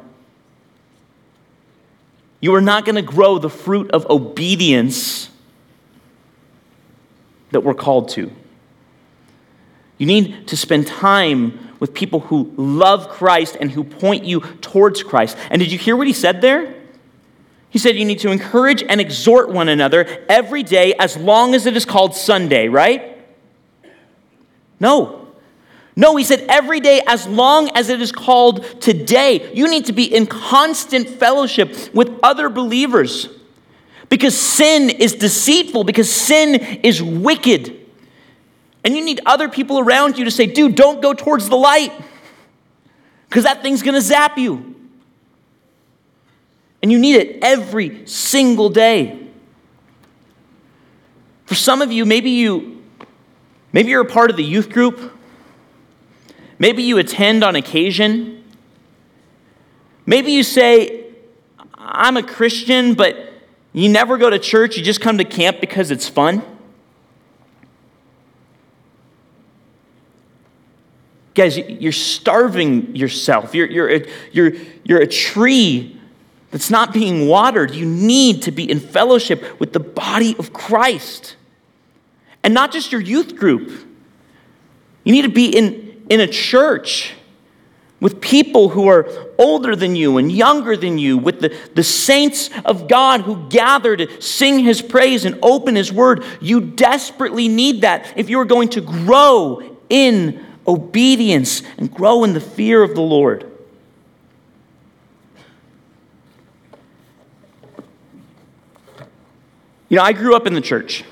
you 2.39 2.54
are 2.56 2.62
not 2.62 2.86
going 2.86 2.95
to 2.95 3.01
grow 3.01 3.38
the 3.38 3.49
fruit 3.49 3.89
of 3.91 4.06
obedience 4.10 5.30
that 7.51 7.62
we're 7.62 7.74
called 7.74 8.10
to. 8.10 8.32
You 9.97 10.06
need 10.06 10.47
to 10.49 10.58
spend 10.58 10.86
time 10.86 11.76
with 11.80 11.93
people 11.93 12.20
who 12.20 12.54
love 12.58 13.10
Christ 13.10 13.56
and 13.60 13.72
who 13.72 13.84
point 13.84 14.26
you 14.26 14.41
towards 14.62 15.04
Christ. 15.04 15.38
And 15.49 15.60
did 15.62 15.72
you 15.72 15.78
hear 15.78 15.95
what 15.95 16.08
he 16.08 16.14
said 16.14 16.41
there? 16.41 16.82
He 17.74 17.80
said 17.80 17.95
you 17.95 18.05
need 18.05 18.19
to 18.19 18.30
encourage 18.30 18.84
and 18.84 19.01
exhort 19.01 19.49
one 19.49 19.67
another 19.67 20.05
every 20.30 20.61
day 20.61 20.93
as 20.93 21.17
long 21.17 21.55
as 21.55 21.65
it 21.65 21.76
is 21.76 21.86
called 21.86 22.15
Sunday, 22.15 22.67
right? 22.67 23.17
No. 24.80 25.28
No, 25.95 26.15
he 26.15 26.24
said 26.24 26.45
every 26.49 26.80
day 26.80 27.01
as 27.07 27.28
long 27.28 27.71
as 27.74 27.89
it 27.89 27.99
is 27.99 28.11
called 28.11 28.80
today. 28.80 29.51
You 29.55 29.67
need 29.67 29.88
to 29.88 29.91
be 29.91 30.03
in 30.03 30.28
constant 30.28 31.09
fellowship 31.09 31.76
with 31.95 32.11
other 32.21 32.47
believers 32.47 33.28
because 34.07 34.38
sin 34.38 34.91
is 34.91 35.15
deceitful, 35.15 35.84
because 35.84 36.13
sin 36.13 36.53
is 36.84 37.01
wicked. 37.01 37.76
And 38.84 38.95
you 38.95 39.03
need 39.03 39.19
other 39.26 39.49
people 39.49 39.80
around 39.80 40.19
you 40.19 40.26
to 40.26 40.32
say, 40.32 40.45
dude, 40.45 40.76
don't 40.76 41.01
go 41.01 41.15
towards 41.15 41.49
the 41.49 41.57
light 41.57 41.91
because 43.28 43.45
that 43.45 43.63
thing's 43.63 43.82
going 43.82 43.95
to 43.95 44.01
zap 44.01 44.38
you. 44.38 44.76
And 46.84 46.91
you 46.91 46.99
need 46.99 47.15
it 47.15 47.39
every 47.41 48.05
single 48.05 48.67
day. 48.67 49.17
For 51.45 51.55
some 51.55 51.81
of 51.81 51.93
you, 51.93 52.05
maybe 52.05 52.29
you 52.29 52.84
maybe 53.71 53.89
you're 53.89 54.01
a 54.01 54.05
part 54.05 54.29
of 54.29 54.36
the 54.36 54.43
youth 54.43 54.69
group. 54.69 55.17
Maybe 56.59 56.84
you 56.84 56.97
attend 56.97 57.41
on 57.41 57.55
occasion. 57.55 58.43
Maybe 60.05 60.34
you 60.34 60.43
say, 60.43 61.05
I'm 61.73 62.17
a 62.17 62.23
Christian, 62.23 62.95
but 62.95 63.31
you 63.71 63.88
never 63.88 64.17
go 64.17 64.29
to 64.29 64.38
church, 64.38 64.77
you 64.77 64.84
just 64.84 64.99
come 64.99 65.17
to 65.17 65.25
camp 65.25 65.61
because 65.61 65.89
it's 65.89 66.09
fun. 66.09 66.43
Guys, 71.34 71.57
you're 71.57 71.91
starving 71.91 72.95
yourself. 72.95 73.55
You're, 73.55 73.67
you're, 73.67 73.89
a, 73.89 74.05
you're, 74.31 74.51
you're 74.84 75.01
a 75.01 75.07
tree 75.07 75.99
that's 76.54 76.70
not 76.70 76.93
being 76.93 77.28
watered. 77.28 77.72
You 77.72 77.88
need 77.88 78.43
to 78.43 78.51
be 78.51 78.70
in 78.70 78.80
fellowship 78.80 79.60
with 79.60 79.74
the 79.74 79.80
body 79.80 80.36
of 80.38 80.54
Christ. 80.54 81.36
And 82.43 82.54
not 82.54 82.72
just 82.72 82.91
your 82.91 83.01
youth 83.01 83.36
group. 83.36 83.72
You 85.04 85.14
need 85.14 85.24
to 85.24 85.30
be 85.30 85.47
in, 85.47 86.06
in 86.12 86.20
a 86.20 86.28
church 86.28 87.14
with 87.99 88.22
people 88.22 88.70
who 88.70 88.88
are 88.88 89.10
older 89.39 89.76
than 89.76 89.95
you 89.95 90.20
and 90.20 90.32
younger 90.32 90.78
than 90.78 90.99
you, 90.99 91.18
with 91.18 91.39
the, 91.39 91.58
the 91.74 91.84
saints 91.84 92.51
of 92.66 92.88
God 92.88 93.22
who 93.22 93.49
gather 93.49 93.97
to 93.97 94.22
sing 94.22 94.60
his 94.60 94.80
praise 94.80 95.26
and 95.26 95.39
open 95.41 95.76
his 95.76 95.91
word. 95.91 96.24
You 96.39 96.62
desperately 96.62 97.47
need 97.47 97.82
that 97.82 98.14
if 98.16 98.30
you 98.30 98.39
are 98.39 98.45
going 98.45 98.70
to 98.70 98.82
grow 98.82 99.76
in 99.89 100.45
obedience 100.68 101.64
and 101.80 101.91
grow 101.91 102.24
in 102.24 102.34
the 102.34 102.41
fear 102.41 102.84
of 102.84 102.93
the 102.93 103.01
Lord. 103.01 103.53
You 109.93 109.99
know, 109.99 110.05
I 110.05 110.13
grew 110.13 110.35
up 110.35 110.47
in 110.47 110.55
the 110.55 110.59
church. 110.59 111.03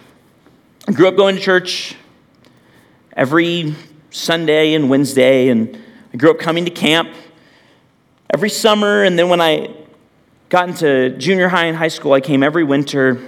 I 0.87 0.91
grew 0.91 1.07
up 1.07 1.15
going 1.15 1.35
to 1.35 1.41
church 1.43 1.95
every 3.15 3.75
Sunday 4.09 4.73
and 4.73 4.89
Wednesday, 4.89 5.49
and 5.49 5.77
I 6.11 6.17
grew 6.17 6.31
up 6.31 6.39
coming 6.39 6.65
to 6.65 6.71
camp 6.71 7.13
every 8.33 8.49
summer. 8.49 9.03
And 9.03 9.19
then 9.19 9.29
when 9.29 9.39
I 9.39 9.69
got 10.49 10.67
into 10.67 11.11
junior 11.19 11.47
high 11.47 11.65
and 11.65 11.77
high 11.77 11.89
school, 11.89 12.13
I 12.13 12.21
came 12.21 12.41
every 12.41 12.63
winter. 12.63 13.21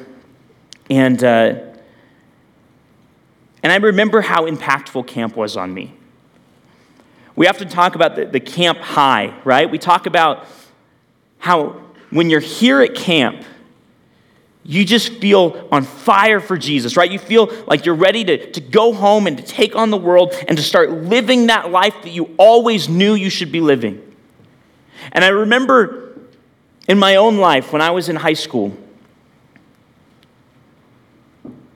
And, 0.89 1.23
uh, 1.23 1.59
and 3.61 3.71
I 3.71 3.75
remember 3.75 4.21
how 4.21 4.47
impactful 4.47 5.05
camp 5.05 5.35
was 5.35 5.55
on 5.55 5.71
me. 5.71 5.93
we 7.35 7.45
often 7.45 7.69
talk 7.69 7.93
about 7.93 8.15
the, 8.15 8.25
the 8.25 8.39
camp 8.39 8.79
high, 8.79 9.39
right? 9.43 9.69
We 9.69 9.77
talk 9.77 10.07
about 10.07 10.47
how 11.37 11.79
when 12.09 12.31
you're 12.31 12.39
here 12.39 12.81
at 12.81 12.95
camp, 12.95 13.45
you 14.65 14.85
just 14.85 15.13
feel 15.15 15.67
on 15.71 15.83
fire 15.83 16.39
for 16.39 16.57
Jesus, 16.57 16.95
right? 16.95 17.11
You 17.11 17.19
feel 17.19 17.51
like 17.67 17.85
you're 17.85 17.95
ready 17.95 18.23
to, 18.23 18.51
to 18.51 18.61
go 18.61 18.93
home 18.93 19.27
and 19.27 19.37
to 19.37 19.43
take 19.43 19.75
on 19.75 19.89
the 19.89 19.97
world 19.97 20.33
and 20.47 20.57
to 20.57 20.63
start 20.63 20.89
living 20.91 21.47
that 21.47 21.69
life 21.71 21.95
that 22.03 22.11
you 22.11 22.33
always 22.37 22.87
knew 22.87 23.13
you 23.13 23.29
should 23.29 23.51
be 23.51 23.59
living. 23.59 24.01
And 25.11 25.25
I 25.25 25.29
remember 25.29 26.17
in 26.87 26.97
my 26.97 27.17
own 27.17 27.37
life 27.37 27.73
when 27.73 27.81
I 27.81 27.91
was 27.91 28.07
in 28.07 28.15
high 28.15 28.33
school 28.33 28.77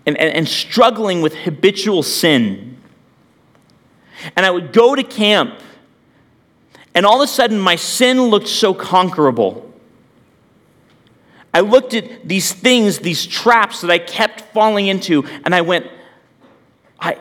and, 0.06 0.18
and, 0.18 0.34
and 0.34 0.48
struggling 0.48 1.22
with 1.22 1.36
habitual 1.36 2.02
sin. 2.04 2.78
And 4.36 4.46
I 4.46 4.50
would 4.50 4.72
go 4.74 4.96
to 4.96 5.04
camp, 5.04 5.60
and 6.96 7.06
all 7.06 7.22
of 7.22 7.30
a 7.30 7.32
sudden 7.32 7.60
my 7.60 7.76
sin 7.76 8.22
looked 8.22 8.48
so 8.48 8.74
conquerable. 8.74 9.67
I 11.58 11.62
looked 11.62 11.96
at 11.96 12.28
these 12.28 12.54
things, 12.54 13.00
these 13.00 13.26
traps 13.26 13.82
that 13.82 13.90
I 13.90 13.98
kept 13.98 14.42
falling 14.54 14.86
into, 14.86 15.26
and 15.44 15.56
I 15.56 15.62
went, 15.62 15.88
I, 17.00 17.18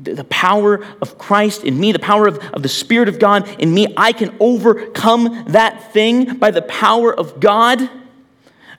the 0.00 0.24
power 0.24 0.82
of 1.02 1.18
Christ 1.18 1.64
in 1.64 1.78
me, 1.78 1.92
the 1.92 1.98
power 1.98 2.26
of, 2.26 2.38
of 2.38 2.62
the 2.62 2.68
Spirit 2.70 3.10
of 3.10 3.18
God 3.18 3.46
in 3.60 3.74
me, 3.74 3.92
I 3.94 4.12
can 4.12 4.34
overcome 4.40 5.44
that 5.48 5.92
thing 5.92 6.38
by 6.38 6.50
the 6.50 6.62
power 6.62 7.14
of 7.14 7.40
God. 7.40 7.82
I 7.82 7.90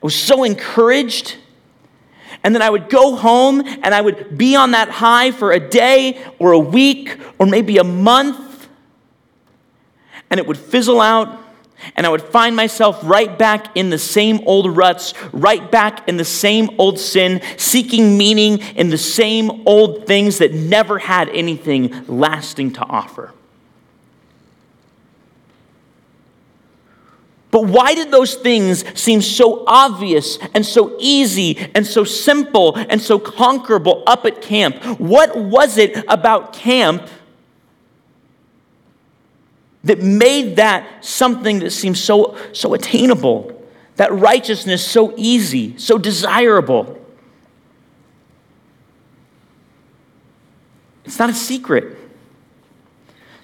was 0.02 0.16
so 0.16 0.44
encouraged. 0.44 1.38
And 2.44 2.56
then 2.56 2.64
I 2.64 2.72
would 2.72 2.90
go 2.90 3.16
home 3.16 3.62
and 3.64 3.94
I 3.94 4.02
would 4.02 4.40
be 4.40 4.56
on 4.56 4.72
that 4.72 4.90
high 4.90 5.30
for 5.30 5.52
a 5.52 5.60
day 5.60 6.26
or 6.40 6.54
a 6.54 6.60
week 6.60 7.16
or 7.38 7.46
maybe 7.46 7.78
a 7.78 7.84
month. 7.84 8.68
And 10.32 10.40
it 10.40 10.48
would 10.48 10.58
fizzle 10.58 11.00
out 11.00 11.40
and 11.96 12.06
I 12.06 12.10
would 12.10 12.22
find 12.22 12.56
myself 12.56 13.00
right 13.04 13.38
back 13.38 13.76
in 13.76 13.90
the 13.90 13.98
same 13.98 14.42
old 14.46 14.76
ruts, 14.76 15.14
right 15.32 15.70
back 15.70 16.08
in 16.08 16.18
the 16.18 16.26
same 16.26 16.70
old 16.78 17.00
sin, 17.00 17.42
seeking 17.58 18.18
meaning 18.18 18.60
in 18.76 18.90
the 18.90 18.98
same 18.98 19.68
old 19.68 20.08
things 20.08 20.40
that 20.40 20.54
never 20.54 21.00
had 21.00 21.30
anything 21.30 22.06
lasting 22.08 22.74
to 22.74 22.82
offer. 22.82 23.34
But 27.52 27.66
why 27.66 27.96
did 27.96 28.12
those 28.12 28.36
things 28.36 28.86
seem 29.00 29.22
so 29.22 29.64
obvious 29.66 30.38
and 30.54 30.64
so 30.64 30.96
easy 31.00 31.58
and 31.74 31.86
so 31.86 32.04
simple 32.04 32.76
and 32.76 33.02
so 33.02 33.18
conquerable 33.18 34.04
up 34.06 34.26
at 34.26 34.42
camp? 34.42 34.84
What 35.00 35.36
was 35.36 35.78
it 35.78 36.04
about 36.08 36.54
camp 36.54 37.10
that 39.84 40.00
made 40.00 40.58
that 40.58 41.06
something 41.06 41.60
that 41.60 41.72
seems 41.72 42.02
so, 42.02 42.38
so 42.54 42.74
attainable, 42.74 43.66
that 43.96 44.12
righteousness 44.14 44.86
so 44.86 45.14
easy, 45.16 45.78
so 45.78 45.98
desirable. 45.98 46.98
It's 51.06 51.18
not 51.18 51.30
a 51.30 51.34
secret. 51.34 51.98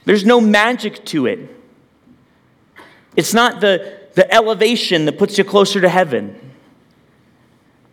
There's 0.04 0.26
no 0.26 0.40
magic 0.40 1.04
to 1.06 1.26
it. 1.26 1.50
It's 3.16 3.34
not 3.34 3.62
the, 3.62 4.00
the 4.14 4.32
elevation 4.34 5.06
that 5.06 5.18
puts 5.18 5.38
you 5.38 5.44
closer 5.44 5.82
to 5.82 5.90
heaven. 5.90 6.40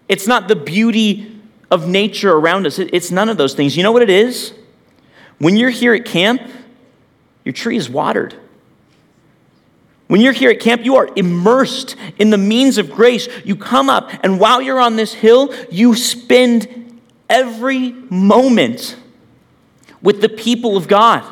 It's 0.09 0.27
not 0.27 0.49
the 0.49 0.57
beauty 0.57 1.41
of 1.71 1.89
nature 1.89 2.33
around 2.33 2.67
us. 2.67 2.79
It's 2.79 3.11
none 3.11 3.29
of 3.29 3.39
those 3.39 3.55
things. 3.55 3.77
You 3.77 3.83
know 3.83 3.93
what 3.93 4.03
it 4.03 4.11
is? 4.11 4.53
When 5.39 5.57
you're 5.57 5.71
here 5.71 5.95
at 5.95 6.05
camp, 6.05 6.43
your 7.45 7.53
tree 7.53 7.77
is 7.77 7.89
watered. 7.89 8.35
When 10.09 10.21
you're 10.21 10.33
here 10.33 10.51
at 10.51 10.61
camp, 10.61 10.85
you 10.85 10.97
are 10.97 11.09
immersed 11.17 11.97
in 12.19 12.31
the 12.31 12.39
means 12.39 12.77
of 12.77 12.91
grace. 12.91 13.29
You 13.45 13.57
come 13.57 13.89
up, 13.89 14.11
and 14.23 14.39
while 14.39 14.61
you're 14.61 14.81
on 14.81 14.97
this 14.97 15.15
hill, 15.15 15.55
you 15.71 15.95
spend 15.95 17.01
every 17.31 17.93
moment 17.93 18.97
with 20.03 20.21
the 20.21 20.29
people 20.29 20.77
of 20.77 20.87
God 20.87 21.25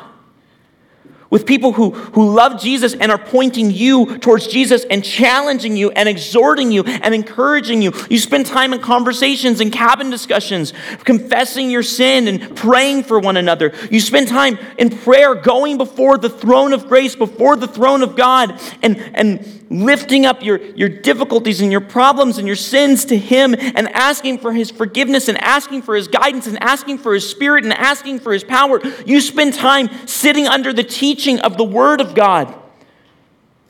with 1.31 1.45
people 1.45 1.71
who, 1.71 1.91
who 1.91 2.31
love 2.31 2.61
Jesus 2.61 2.93
and 2.93 3.11
are 3.11 3.17
pointing 3.17 3.71
you 3.71 4.19
towards 4.19 4.45
Jesus 4.45 4.85
and 4.91 5.03
challenging 5.03 5.75
you 5.75 5.89
and 5.91 6.07
exhorting 6.07 6.71
you 6.71 6.83
and 6.83 7.15
encouraging 7.15 7.81
you. 7.81 7.93
You 8.09 8.19
spend 8.19 8.45
time 8.45 8.73
in 8.73 8.81
conversations 8.81 9.61
and 9.61 9.71
cabin 9.71 10.11
discussions, 10.11 10.73
confessing 11.05 11.71
your 11.71 11.83
sin 11.83 12.27
and 12.27 12.55
praying 12.55 13.03
for 13.03 13.17
one 13.17 13.37
another. 13.37 13.73
You 13.89 14.01
spend 14.01 14.27
time 14.27 14.59
in 14.77 14.89
prayer, 14.89 15.33
going 15.33 15.77
before 15.77 16.17
the 16.17 16.29
throne 16.29 16.73
of 16.73 16.87
grace, 16.87 17.15
before 17.15 17.55
the 17.55 17.67
throne 17.67 18.03
of 18.03 18.15
God, 18.15 18.59
and, 18.83 18.97
and 19.15 19.61
lifting 19.71 20.25
up 20.25 20.43
your, 20.43 20.57
your 20.73 20.89
difficulties 20.89 21.61
and 21.61 21.71
your 21.71 21.79
problems 21.79 22.37
and 22.37 22.45
your 22.45 22.57
sins 22.57 23.05
to 23.05 23.17
Him 23.17 23.55
and 23.57 23.87
asking 23.89 24.39
for 24.39 24.51
His 24.51 24.69
forgiveness 24.69 25.29
and 25.29 25.37
asking 25.37 25.83
for 25.83 25.95
His 25.95 26.09
guidance 26.09 26.45
and 26.45 26.61
asking 26.61 26.97
for 26.97 27.13
His 27.13 27.27
Spirit 27.27 27.63
and 27.63 27.71
asking 27.71 28.19
for 28.19 28.33
His 28.33 28.43
power. 28.43 28.81
You 29.05 29.21
spend 29.21 29.53
time 29.53 29.89
sitting 30.05 30.45
under 30.45 30.73
the 30.73 30.83
teaching 30.83 31.20
of 31.29 31.57
the 31.57 31.63
Word 31.63 32.01
of 32.01 32.15
God. 32.15 32.53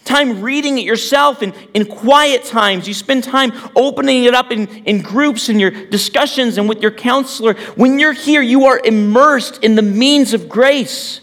Time 0.03 0.41
reading 0.41 0.79
it 0.79 0.85
yourself 0.85 1.43
in, 1.43 1.53
in 1.73 1.85
quiet 1.85 2.43
times. 2.43 2.87
You 2.87 2.93
spend 2.93 3.23
time 3.23 3.51
opening 3.75 4.23
it 4.23 4.33
up 4.33 4.51
in, 4.51 4.67
in 4.85 5.01
groups 5.01 5.47
and 5.47 5.61
your 5.61 5.69
discussions 5.69 6.57
and 6.57 6.67
with 6.67 6.81
your 6.81 6.91
counselor. 6.91 7.53
When 7.75 7.99
you're 7.99 8.13
here, 8.13 8.41
you 8.41 8.65
are 8.65 8.79
immersed 8.83 9.63
in 9.63 9.75
the 9.75 9.83
means 9.83 10.33
of 10.33 10.49
grace. 10.49 11.21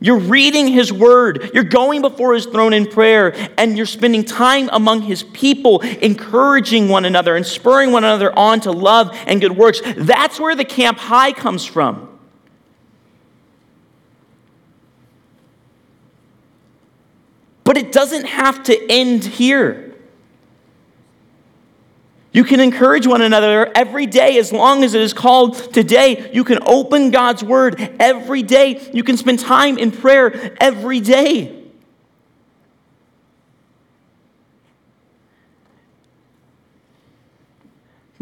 You're 0.00 0.18
reading 0.18 0.66
his 0.66 0.92
word. 0.92 1.50
You're 1.54 1.62
going 1.62 2.00
before 2.00 2.34
his 2.34 2.46
throne 2.46 2.72
in 2.72 2.86
prayer, 2.86 3.34
and 3.56 3.76
you're 3.76 3.86
spending 3.86 4.24
time 4.24 4.68
among 4.72 5.02
his 5.02 5.22
people, 5.22 5.80
encouraging 5.80 6.88
one 6.88 7.04
another 7.04 7.36
and 7.36 7.46
spurring 7.46 7.92
one 7.92 8.02
another 8.02 8.36
on 8.36 8.60
to 8.62 8.72
love 8.72 9.16
and 9.26 9.40
good 9.40 9.56
works. 9.56 9.80
That's 9.96 10.40
where 10.40 10.56
the 10.56 10.64
camp 10.64 10.98
high 10.98 11.32
comes 11.32 11.64
from. 11.64 12.08
But 17.64 17.76
it 17.76 17.81
doesn't 17.92 18.26
have 18.26 18.62
to 18.64 18.90
end 18.90 19.24
here. 19.24 19.94
You 22.32 22.44
can 22.44 22.60
encourage 22.60 23.06
one 23.06 23.20
another 23.20 23.70
every 23.74 24.06
day 24.06 24.38
as 24.38 24.52
long 24.52 24.84
as 24.84 24.94
it 24.94 25.02
is 25.02 25.12
called 25.12 25.54
today. 25.74 26.30
You 26.32 26.44
can 26.44 26.60
open 26.66 27.10
God's 27.10 27.44
word 27.44 27.78
every 28.00 28.42
day. 28.42 28.90
You 28.94 29.04
can 29.04 29.18
spend 29.18 29.38
time 29.38 29.76
in 29.76 29.90
prayer 29.90 30.56
every 30.58 31.00
day. 31.00 31.62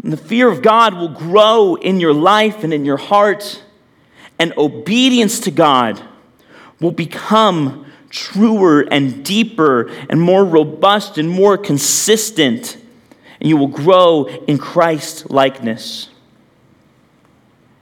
And 0.03 0.11
the 0.11 0.17
fear 0.17 0.49
of 0.49 0.61
God 0.61 0.95
will 0.95 1.09
grow 1.09 1.75
in 1.75 1.99
your 1.99 2.13
life 2.13 2.63
and 2.63 2.73
in 2.73 2.85
your 2.85 2.97
heart, 2.97 3.63
and 4.39 4.51
obedience 4.57 5.39
to 5.41 5.51
God 5.51 6.01
will 6.79 6.91
become 6.91 7.85
truer 8.11 8.81
and 8.91 9.25
deeper 9.25 9.89
and 10.09 10.21
more 10.21 10.45
robust 10.45 11.17
and 11.17 11.29
more 11.29 11.57
consistent 11.57 12.77
and 13.41 13.49
you 13.49 13.57
will 13.57 13.67
grow 13.67 14.25
in 14.25 14.59
Christ 14.59 15.31
likeness. 15.31 16.09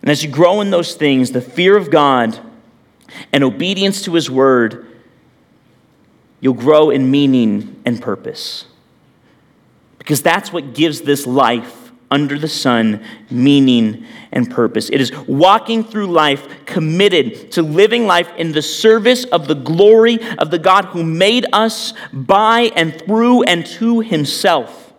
And 0.02 0.10
as 0.10 0.24
you 0.24 0.30
grow 0.32 0.62
in 0.62 0.72
those 0.72 0.96
things, 0.96 1.34
the 1.34 1.42
fear 1.42 1.76
of 1.76 1.92
God 1.92 2.40
and 3.34 3.44
obedience 3.44 4.02
to 4.04 4.14
His 4.14 4.32
word, 4.32 4.88
you'll 6.40 6.54
grow 6.54 6.90
in 6.90 7.12
meaning 7.12 7.82
and 7.86 8.02
purpose. 8.02 8.66
Because 9.98 10.22
that's 10.22 10.54
what 10.54 10.74
gives 10.74 11.02
this 11.02 11.28
life 11.28 11.79
under 12.12 12.38
the 12.38 12.48
sun 12.48 13.04
meaning 13.30 14.06
and 14.32 14.50
purpose. 14.50 14.90
It 14.90 15.02
is 15.02 15.16
walking 15.28 15.84
through 15.84 16.08
life 16.08 16.48
committed 16.66 17.52
to 17.54 17.62
living 17.62 18.08
life 18.08 18.30
in 18.38 18.52
the 18.52 18.62
service 18.62 19.26
of 19.26 19.48
the 19.48 19.56
glory 19.56 20.20
of 20.38 20.52
the 20.52 20.60
God 20.60 20.86
who 20.86 21.04
made 21.04 21.46
us 21.54 21.94
by 22.12 22.72
and 22.76 23.00
through 23.02 23.44
and 23.44 23.66
to 23.66 24.02
Himself. 24.02 24.94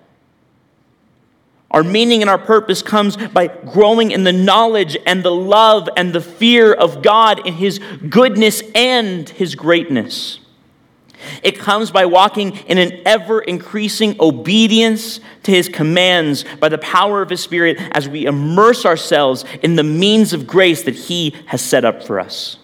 Our 1.70 1.84
meaning 1.84 2.20
and 2.20 2.28
our 2.28 2.38
purpose 2.38 2.82
comes 2.82 3.16
by 3.16 3.46
growing 3.46 4.10
in 4.10 4.24
the 4.24 4.32
knowledge 4.32 4.96
and 5.06 5.22
the 5.22 5.30
love 5.30 5.88
and 5.96 6.12
the 6.12 6.20
fear 6.20 6.72
of 6.72 7.00
God 7.02 7.46
in 7.46 7.54
His 7.54 7.78
goodness 8.08 8.62
and 8.74 9.28
His 9.28 9.54
greatness. 9.54 10.40
It 11.42 11.58
comes 11.58 11.90
by 11.90 12.06
walking 12.06 12.56
in 12.66 12.78
an 12.78 13.00
ever 13.04 13.40
increasing 13.40 14.16
obedience 14.20 15.20
to 15.44 15.50
His 15.50 15.68
commands 15.68 16.44
by 16.60 16.68
the 16.68 16.78
power 16.78 17.22
of 17.22 17.30
His 17.30 17.42
Spirit 17.42 17.78
as 17.92 18.08
we 18.08 18.26
immerse 18.26 18.84
ourselves 18.84 19.44
in 19.62 19.76
the 19.76 19.82
means 19.82 20.32
of 20.32 20.46
grace 20.46 20.82
that 20.84 20.94
He 20.94 21.34
has 21.46 21.62
set 21.62 21.84
up 21.84 22.02
for 22.02 22.20
us. 22.20 22.58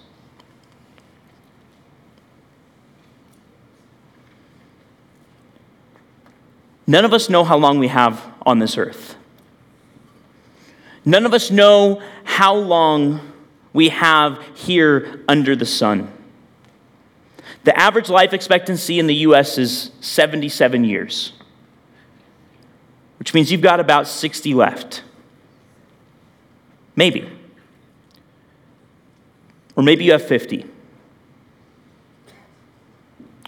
None 6.86 7.04
of 7.04 7.12
us 7.12 7.28
know 7.28 7.42
how 7.42 7.56
long 7.56 7.78
we 7.78 7.88
have 7.88 8.24
on 8.42 8.60
this 8.60 8.78
earth. 8.78 9.16
None 11.04 11.26
of 11.26 11.34
us 11.34 11.50
know 11.50 12.02
how 12.24 12.54
long 12.54 13.32
we 13.72 13.90
have 13.90 14.40
here 14.54 15.24
under 15.28 15.54
the 15.54 15.66
sun. 15.66 16.12
The 17.66 17.76
average 17.76 18.08
life 18.08 18.32
expectancy 18.32 19.00
in 19.00 19.08
the 19.08 19.14
US 19.26 19.58
is 19.58 19.90
77 20.00 20.84
years, 20.84 21.32
which 23.18 23.34
means 23.34 23.50
you've 23.50 23.60
got 23.60 23.80
about 23.80 24.06
60 24.06 24.54
left. 24.54 25.02
Maybe. 26.94 27.28
Or 29.74 29.82
maybe 29.82 30.04
you 30.04 30.12
have 30.12 30.24
50. 30.24 30.64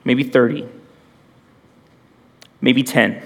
Maybe 0.05 0.25
30. 0.25 0.69
Maybe 2.61 2.83
10. 2.83 3.23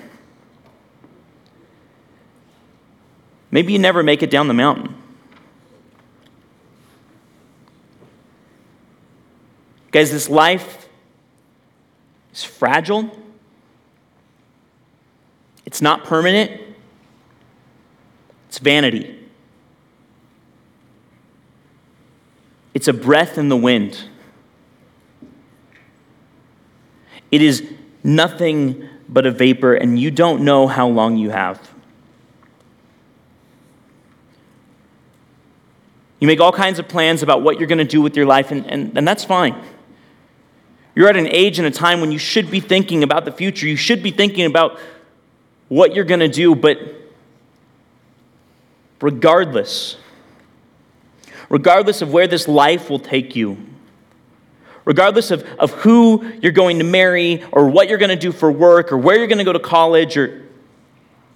Maybe 3.50 3.72
you 3.72 3.78
never 3.78 4.02
make 4.02 4.22
it 4.22 4.30
down 4.30 4.46
the 4.46 4.52
mountain. 4.52 4.94
Guys, 9.90 10.10
this 10.10 10.28
life 10.28 10.81
is 12.32 12.44
fragile. 12.44 13.10
It's 15.64 15.80
not 15.80 16.04
permanent. 16.04 16.60
It's 18.48 18.58
vanity. 18.58 19.18
It's 22.74 22.88
a 22.88 22.92
breath 22.92 23.38
in 23.38 23.48
the 23.48 23.56
wind. 23.56 24.08
It 27.30 27.42
is 27.42 27.66
nothing 28.02 28.88
but 29.08 29.26
a 29.26 29.30
vapor, 29.30 29.74
and 29.74 29.98
you 29.98 30.10
don't 30.10 30.42
know 30.42 30.66
how 30.66 30.88
long 30.88 31.16
you 31.16 31.30
have. 31.30 31.70
You 36.20 36.26
make 36.26 36.40
all 36.40 36.52
kinds 36.52 36.78
of 36.78 36.88
plans 36.88 37.22
about 37.22 37.42
what 37.42 37.58
you're 37.58 37.66
going 37.66 37.78
to 37.78 37.84
do 37.84 38.00
with 38.00 38.16
your 38.16 38.26
life, 38.26 38.50
and, 38.50 38.66
and, 38.70 38.96
and 38.96 39.08
that's 39.08 39.24
fine. 39.24 39.60
You're 40.94 41.08
at 41.08 41.16
an 41.16 41.28
age 41.28 41.58
and 41.58 41.66
a 41.66 41.70
time 41.70 42.00
when 42.00 42.12
you 42.12 42.18
should 42.18 42.50
be 42.50 42.60
thinking 42.60 43.02
about 43.02 43.24
the 43.24 43.32
future. 43.32 43.66
You 43.66 43.76
should 43.76 44.02
be 44.02 44.10
thinking 44.10 44.44
about 44.44 44.78
what 45.68 45.94
you're 45.94 46.04
going 46.04 46.20
to 46.20 46.28
do, 46.28 46.54
but 46.54 46.78
regardless, 49.00 49.96
regardless 51.48 52.02
of 52.02 52.12
where 52.12 52.26
this 52.26 52.46
life 52.46 52.90
will 52.90 52.98
take 52.98 53.34
you, 53.34 53.56
regardless 54.84 55.30
of, 55.30 55.44
of 55.58 55.70
who 55.72 56.30
you're 56.42 56.52
going 56.52 56.78
to 56.78 56.84
marry 56.84 57.42
or 57.52 57.68
what 57.68 57.88
you're 57.88 57.98
going 57.98 58.10
to 58.10 58.16
do 58.16 58.32
for 58.32 58.52
work 58.52 58.92
or 58.92 58.98
where 58.98 59.16
you're 59.16 59.26
going 59.26 59.38
to 59.38 59.44
go 59.44 59.52
to 59.52 59.58
college 59.58 60.16
or 60.16 60.42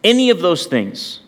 any 0.05 0.29
of 0.29 0.41
those 0.41 0.67
things, 0.67 1.21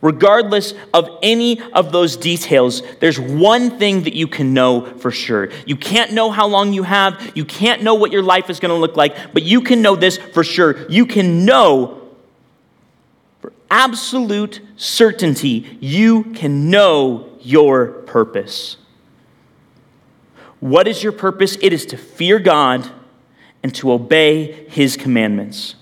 regardless 0.00 0.74
of 0.94 1.08
any 1.22 1.60
of 1.72 1.92
those 1.92 2.16
details, 2.16 2.82
there's 3.00 3.18
one 3.18 3.78
thing 3.78 4.02
that 4.04 4.14
you 4.14 4.26
can 4.26 4.54
know 4.54 4.84
for 4.98 5.10
sure. 5.10 5.50
You 5.66 5.76
can't 5.76 6.12
know 6.12 6.30
how 6.30 6.46
long 6.46 6.72
you 6.72 6.82
have, 6.84 7.32
you 7.34 7.44
can't 7.44 7.82
know 7.82 7.94
what 7.94 8.12
your 8.12 8.22
life 8.22 8.50
is 8.50 8.60
going 8.60 8.74
to 8.74 8.80
look 8.80 8.96
like, 8.96 9.32
but 9.32 9.42
you 9.42 9.60
can 9.60 9.82
know 9.82 9.96
this 9.96 10.16
for 10.16 10.44
sure. 10.44 10.88
You 10.88 11.06
can 11.06 11.44
know 11.44 12.02
for 13.40 13.52
absolute 13.70 14.60
certainty, 14.76 15.78
you 15.80 16.24
can 16.24 16.70
know 16.70 17.28
your 17.40 17.86
purpose. 17.86 18.76
What 20.60 20.88
is 20.88 21.02
your 21.02 21.12
purpose? 21.12 21.56
It 21.60 21.72
is 21.72 21.86
to 21.86 21.96
fear 21.96 22.38
God 22.38 22.90
and 23.62 23.74
to 23.76 23.92
obey 23.92 24.66
his 24.68 24.96
commandments. 24.96 25.76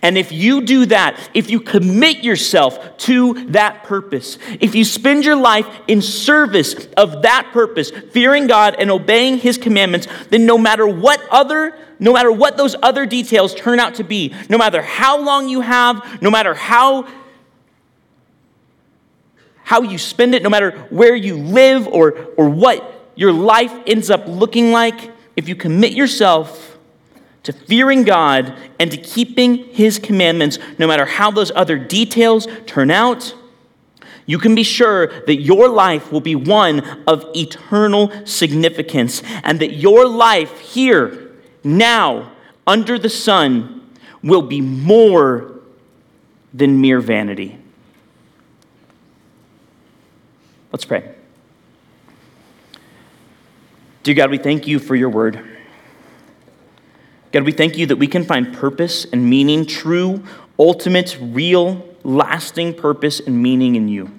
And 0.00 0.16
if 0.18 0.32
you 0.32 0.62
do 0.62 0.86
that, 0.86 1.18
if 1.34 1.50
you 1.50 1.60
commit 1.60 2.24
yourself 2.24 2.96
to 2.98 3.34
that 3.50 3.84
purpose, 3.84 4.38
if 4.60 4.74
you 4.74 4.84
spend 4.84 5.24
your 5.24 5.36
life 5.36 5.66
in 5.88 6.02
service 6.02 6.74
of 6.96 7.22
that 7.22 7.50
purpose, 7.52 7.90
fearing 7.90 8.46
God 8.46 8.76
and 8.78 8.90
obeying 8.90 9.38
his 9.38 9.58
commandments, 9.58 10.06
then 10.30 10.46
no 10.46 10.58
matter 10.58 10.86
what 10.86 11.20
other 11.30 11.78
no 11.98 12.12
matter 12.12 12.32
what 12.32 12.56
those 12.56 12.74
other 12.82 13.06
details 13.06 13.54
turn 13.54 13.78
out 13.78 13.94
to 13.94 14.02
be, 14.02 14.34
no 14.48 14.58
matter 14.58 14.82
how 14.82 15.20
long 15.20 15.48
you 15.48 15.60
have, 15.60 16.20
no 16.20 16.32
matter 16.32 16.52
how 16.52 17.06
how 19.62 19.82
you 19.82 19.98
spend 19.98 20.34
it, 20.34 20.42
no 20.42 20.50
matter 20.50 20.72
where 20.90 21.14
you 21.14 21.36
live 21.36 21.86
or 21.86 22.26
or 22.36 22.48
what 22.48 23.12
your 23.14 23.32
life 23.32 23.72
ends 23.86 24.10
up 24.10 24.24
looking 24.26 24.72
like, 24.72 25.12
if 25.36 25.48
you 25.48 25.54
commit 25.54 25.92
yourself 25.92 26.71
to 27.42 27.52
fearing 27.52 28.04
God 28.04 28.54
and 28.78 28.90
to 28.90 28.96
keeping 28.96 29.64
His 29.72 29.98
commandments, 29.98 30.58
no 30.78 30.86
matter 30.86 31.04
how 31.04 31.30
those 31.30 31.50
other 31.54 31.78
details 31.78 32.46
turn 32.66 32.90
out, 32.90 33.34
you 34.26 34.38
can 34.38 34.54
be 34.54 34.62
sure 34.62 35.08
that 35.26 35.40
your 35.40 35.68
life 35.68 36.12
will 36.12 36.20
be 36.20 36.36
one 36.36 36.80
of 37.06 37.24
eternal 37.34 38.12
significance 38.24 39.22
and 39.42 39.58
that 39.60 39.74
your 39.74 40.06
life 40.06 40.60
here, 40.60 41.32
now, 41.64 42.32
under 42.66 42.98
the 42.98 43.08
sun, 43.08 43.90
will 44.22 44.42
be 44.42 44.60
more 44.60 45.60
than 46.54 46.80
mere 46.80 47.00
vanity. 47.00 47.58
Let's 50.70 50.84
pray. 50.84 51.14
Dear 54.04 54.14
God, 54.14 54.30
we 54.30 54.38
thank 54.38 54.66
you 54.66 54.78
for 54.78 54.94
your 54.94 55.10
word. 55.10 55.51
God, 57.32 57.44
we 57.44 57.52
thank 57.52 57.78
you 57.78 57.86
that 57.86 57.96
we 57.96 58.06
can 58.06 58.24
find 58.24 58.54
purpose 58.54 59.06
and 59.06 59.28
meaning, 59.28 59.64
true, 59.64 60.22
ultimate, 60.58 61.18
real, 61.20 61.88
lasting 62.04 62.74
purpose 62.74 63.20
and 63.20 63.42
meaning 63.42 63.74
in 63.74 63.88
you. 63.88 64.10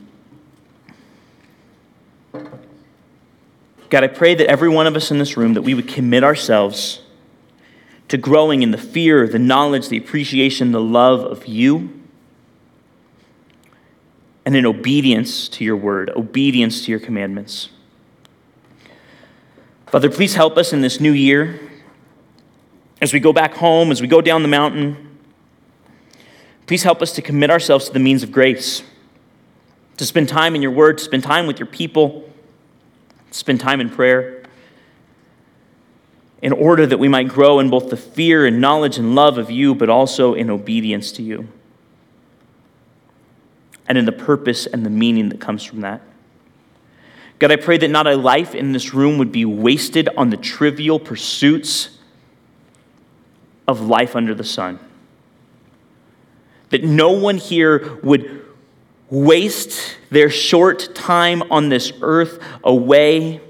God, 3.90 4.04
I 4.04 4.08
pray 4.08 4.34
that 4.34 4.48
every 4.48 4.70
one 4.70 4.88
of 4.88 4.96
us 4.96 5.12
in 5.12 5.20
this 5.20 5.38
room 5.38 5.54
that 5.54 5.62
we 5.62 5.76
would 5.76 5.88
commit 5.88 6.24
ourselves 6.24 7.02
to 8.08 8.18
growing 8.18 8.64
in 8.64 8.72
the 8.72 8.78
fear, 8.78 9.28
the 9.28 9.38
knowledge, 9.38 9.90
the 9.90 9.98
appreciation, 9.98 10.72
the 10.72 10.82
love 10.82 11.20
of 11.20 11.46
you, 11.46 12.02
and 14.46 14.56
in 14.56 14.66
obedience 14.66 15.48
to 15.50 15.64
your 15.64 15.78
word, 15.78 16.10
obedience 16.16 16.86
to 16.86 16.92
your 16.92 17.00
commandments. 17.00 17.70
Father, 19.86 20.10
please 20.10 20.34
help 20.34 20.58
us 20.58 20.74
in 20.74 20.82
this 20.82 21.00
new 21.00 21.12
year 21.12 21.60
as 23.04 23.12
we 23.12 23.20
go 23.20 23.34
back 23.34 23.54
home, 23.56 23.92
as 23.92 24.02
we 24.02 24.08
go 24.08 24.22
down 24.22 24.44
the 24.44 24.48
mountain, 24.48 25.20
please 26.68 26.84
help 26.84 27.02
us 27.02 27.12
to 27.12 27.22
commit 27.22 27.50
ourselves 27.50 27.88
to 27.88 27.94
the 27.94 28.00
means 28.00 28.24
of 28.24 28.32
grace, 28.32 28.82
to 29.98 30.06
spend 30.06 30.30
time 30.30 30.56
in 30.56 30.62
your 30.62 30.72
word, 30.72 30.98
to 30.98 31.04
spend 31.04 31.22
time 31.22 31.46
with 31.46 31.60
your 31.60 31.66
people, 31.66 32.32
spend 33.30 33.60
time 33.60 33.82
in 33.82 33.90
prayer, 33.90 34.44
in 36.42 36.54
order 36.54 36.88
that 36.88 36.98
we 36.98 37.10
might 37.10 37.28
grow 37.28 37.60
in 37.60 37.70
both 37.70 37.90
the 37.90 37.98
fear 37.98 38.46
and 38.46 38.62
knowledge 38.62 38.98
and 38.98 39.16
love 39.16 39.38
of 39.38 39.52
you, 39.52 39.76
but 39.76 39.90
also 39.90 40.34
in 40.34 40.50
obedience 40.50 41.12
to 41.12 41.22
you, 41.22 41.50
and 43.86 43.98
in 43.98 44.06
the 44.06 44.14
purpose 44.14 44.66
and 44.66 44.86
the 44.86 44.90
meaning 44.90 45.28
that 45.28 45.42
comes 45.42 45.62
from 45.62 45.82
that. 45.82 46.02
God, 47.40 47.52
I 47.52 47.58
pray 47.58 47.78
that 47.80 47.90
not 47.90 48.08
a 48.08 48.16
life 48.16 48.56
in 48.56 48.72
this 48.72 48.94
room 48.94 49.18
would 49.18 49.34
be 49.34 49.44
wasted 49.44 50.08
on 50.16 50.30
the 50.30 50.38
trivial 50.38 51.02
pursuits 51.02 51.98
of 53.68 53.82
life 53.82 54.16
under 54.16 54.36
the 54.36 54.44
sun. 54.44 54.80
That 56.70 56.84
no 56.84 57.12
one 57.12 57.38
here 57.38 57.98
would 58.04 58.46
waste 59.10 59.98
their 60.10 60.30
short 60.30 60.96
time 60.96 61.44
on 61.52 61.70
this 61.70 61.94
earth 62.02 62.42
away 62.64 63.42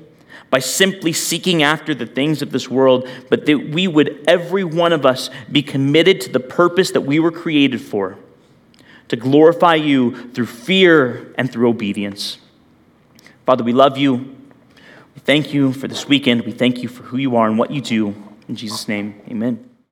by 0.49 0.59
simply 0.59 1.13
seeking 1.13 1.63
after 1.63 1.95
the 1.95 2.05
things 2.05 2.41
of 2.41 2.51
this 2.51 2.69
world, 2.69 3.09
but 3.29 3.45
that 3.47 3.57
we 3.57 3.87
would, 3.87 4.23
every 4.27 4.63
one 4.63 4.93
of 4.93 5.05
us, 5.05 5.29
be 5.51 5.63
committed 5.63 6.21
to 6.21 6.29
the 6.29 6.39
purpose 6.39 6.91
that 6.91 7.01
we 7.01 7.19
were 7.19 7.31
created 7.31 7.81
for 7.81 8.17
to 9.07 9.15
glorify 9.15 9.75
you 9.75 10.31
through 10.31 10.45
fear 10.45 11.33
and 11.37 11.51
through 11.51 11.69
obedience. 11.69 12.37
Father, 13.45 13.63
we 13.63 13.73
love 13.73 13.97
you. 13.97 14.35
We 15.15 15.21
thank 15.23 15.53
you 15.53 15.73
for 15.73 15.87
this 15.87 16.07
weekend. 16.07 16.41
We 16.41 16.51
thank 16.51 16.81
you 16.81 16.87
for 16.87 17.03
who 17.03 17.17
you 17.17 17.35
are 17.35 17.47
and 17.47 17.57
what 17.57 17.71
you 17.71 17.81
do. 17.81 18.15
In 18.47 18.55
Jesus' 18.55 18.87
name, 18.87 19.21
amen. 19.27 19.72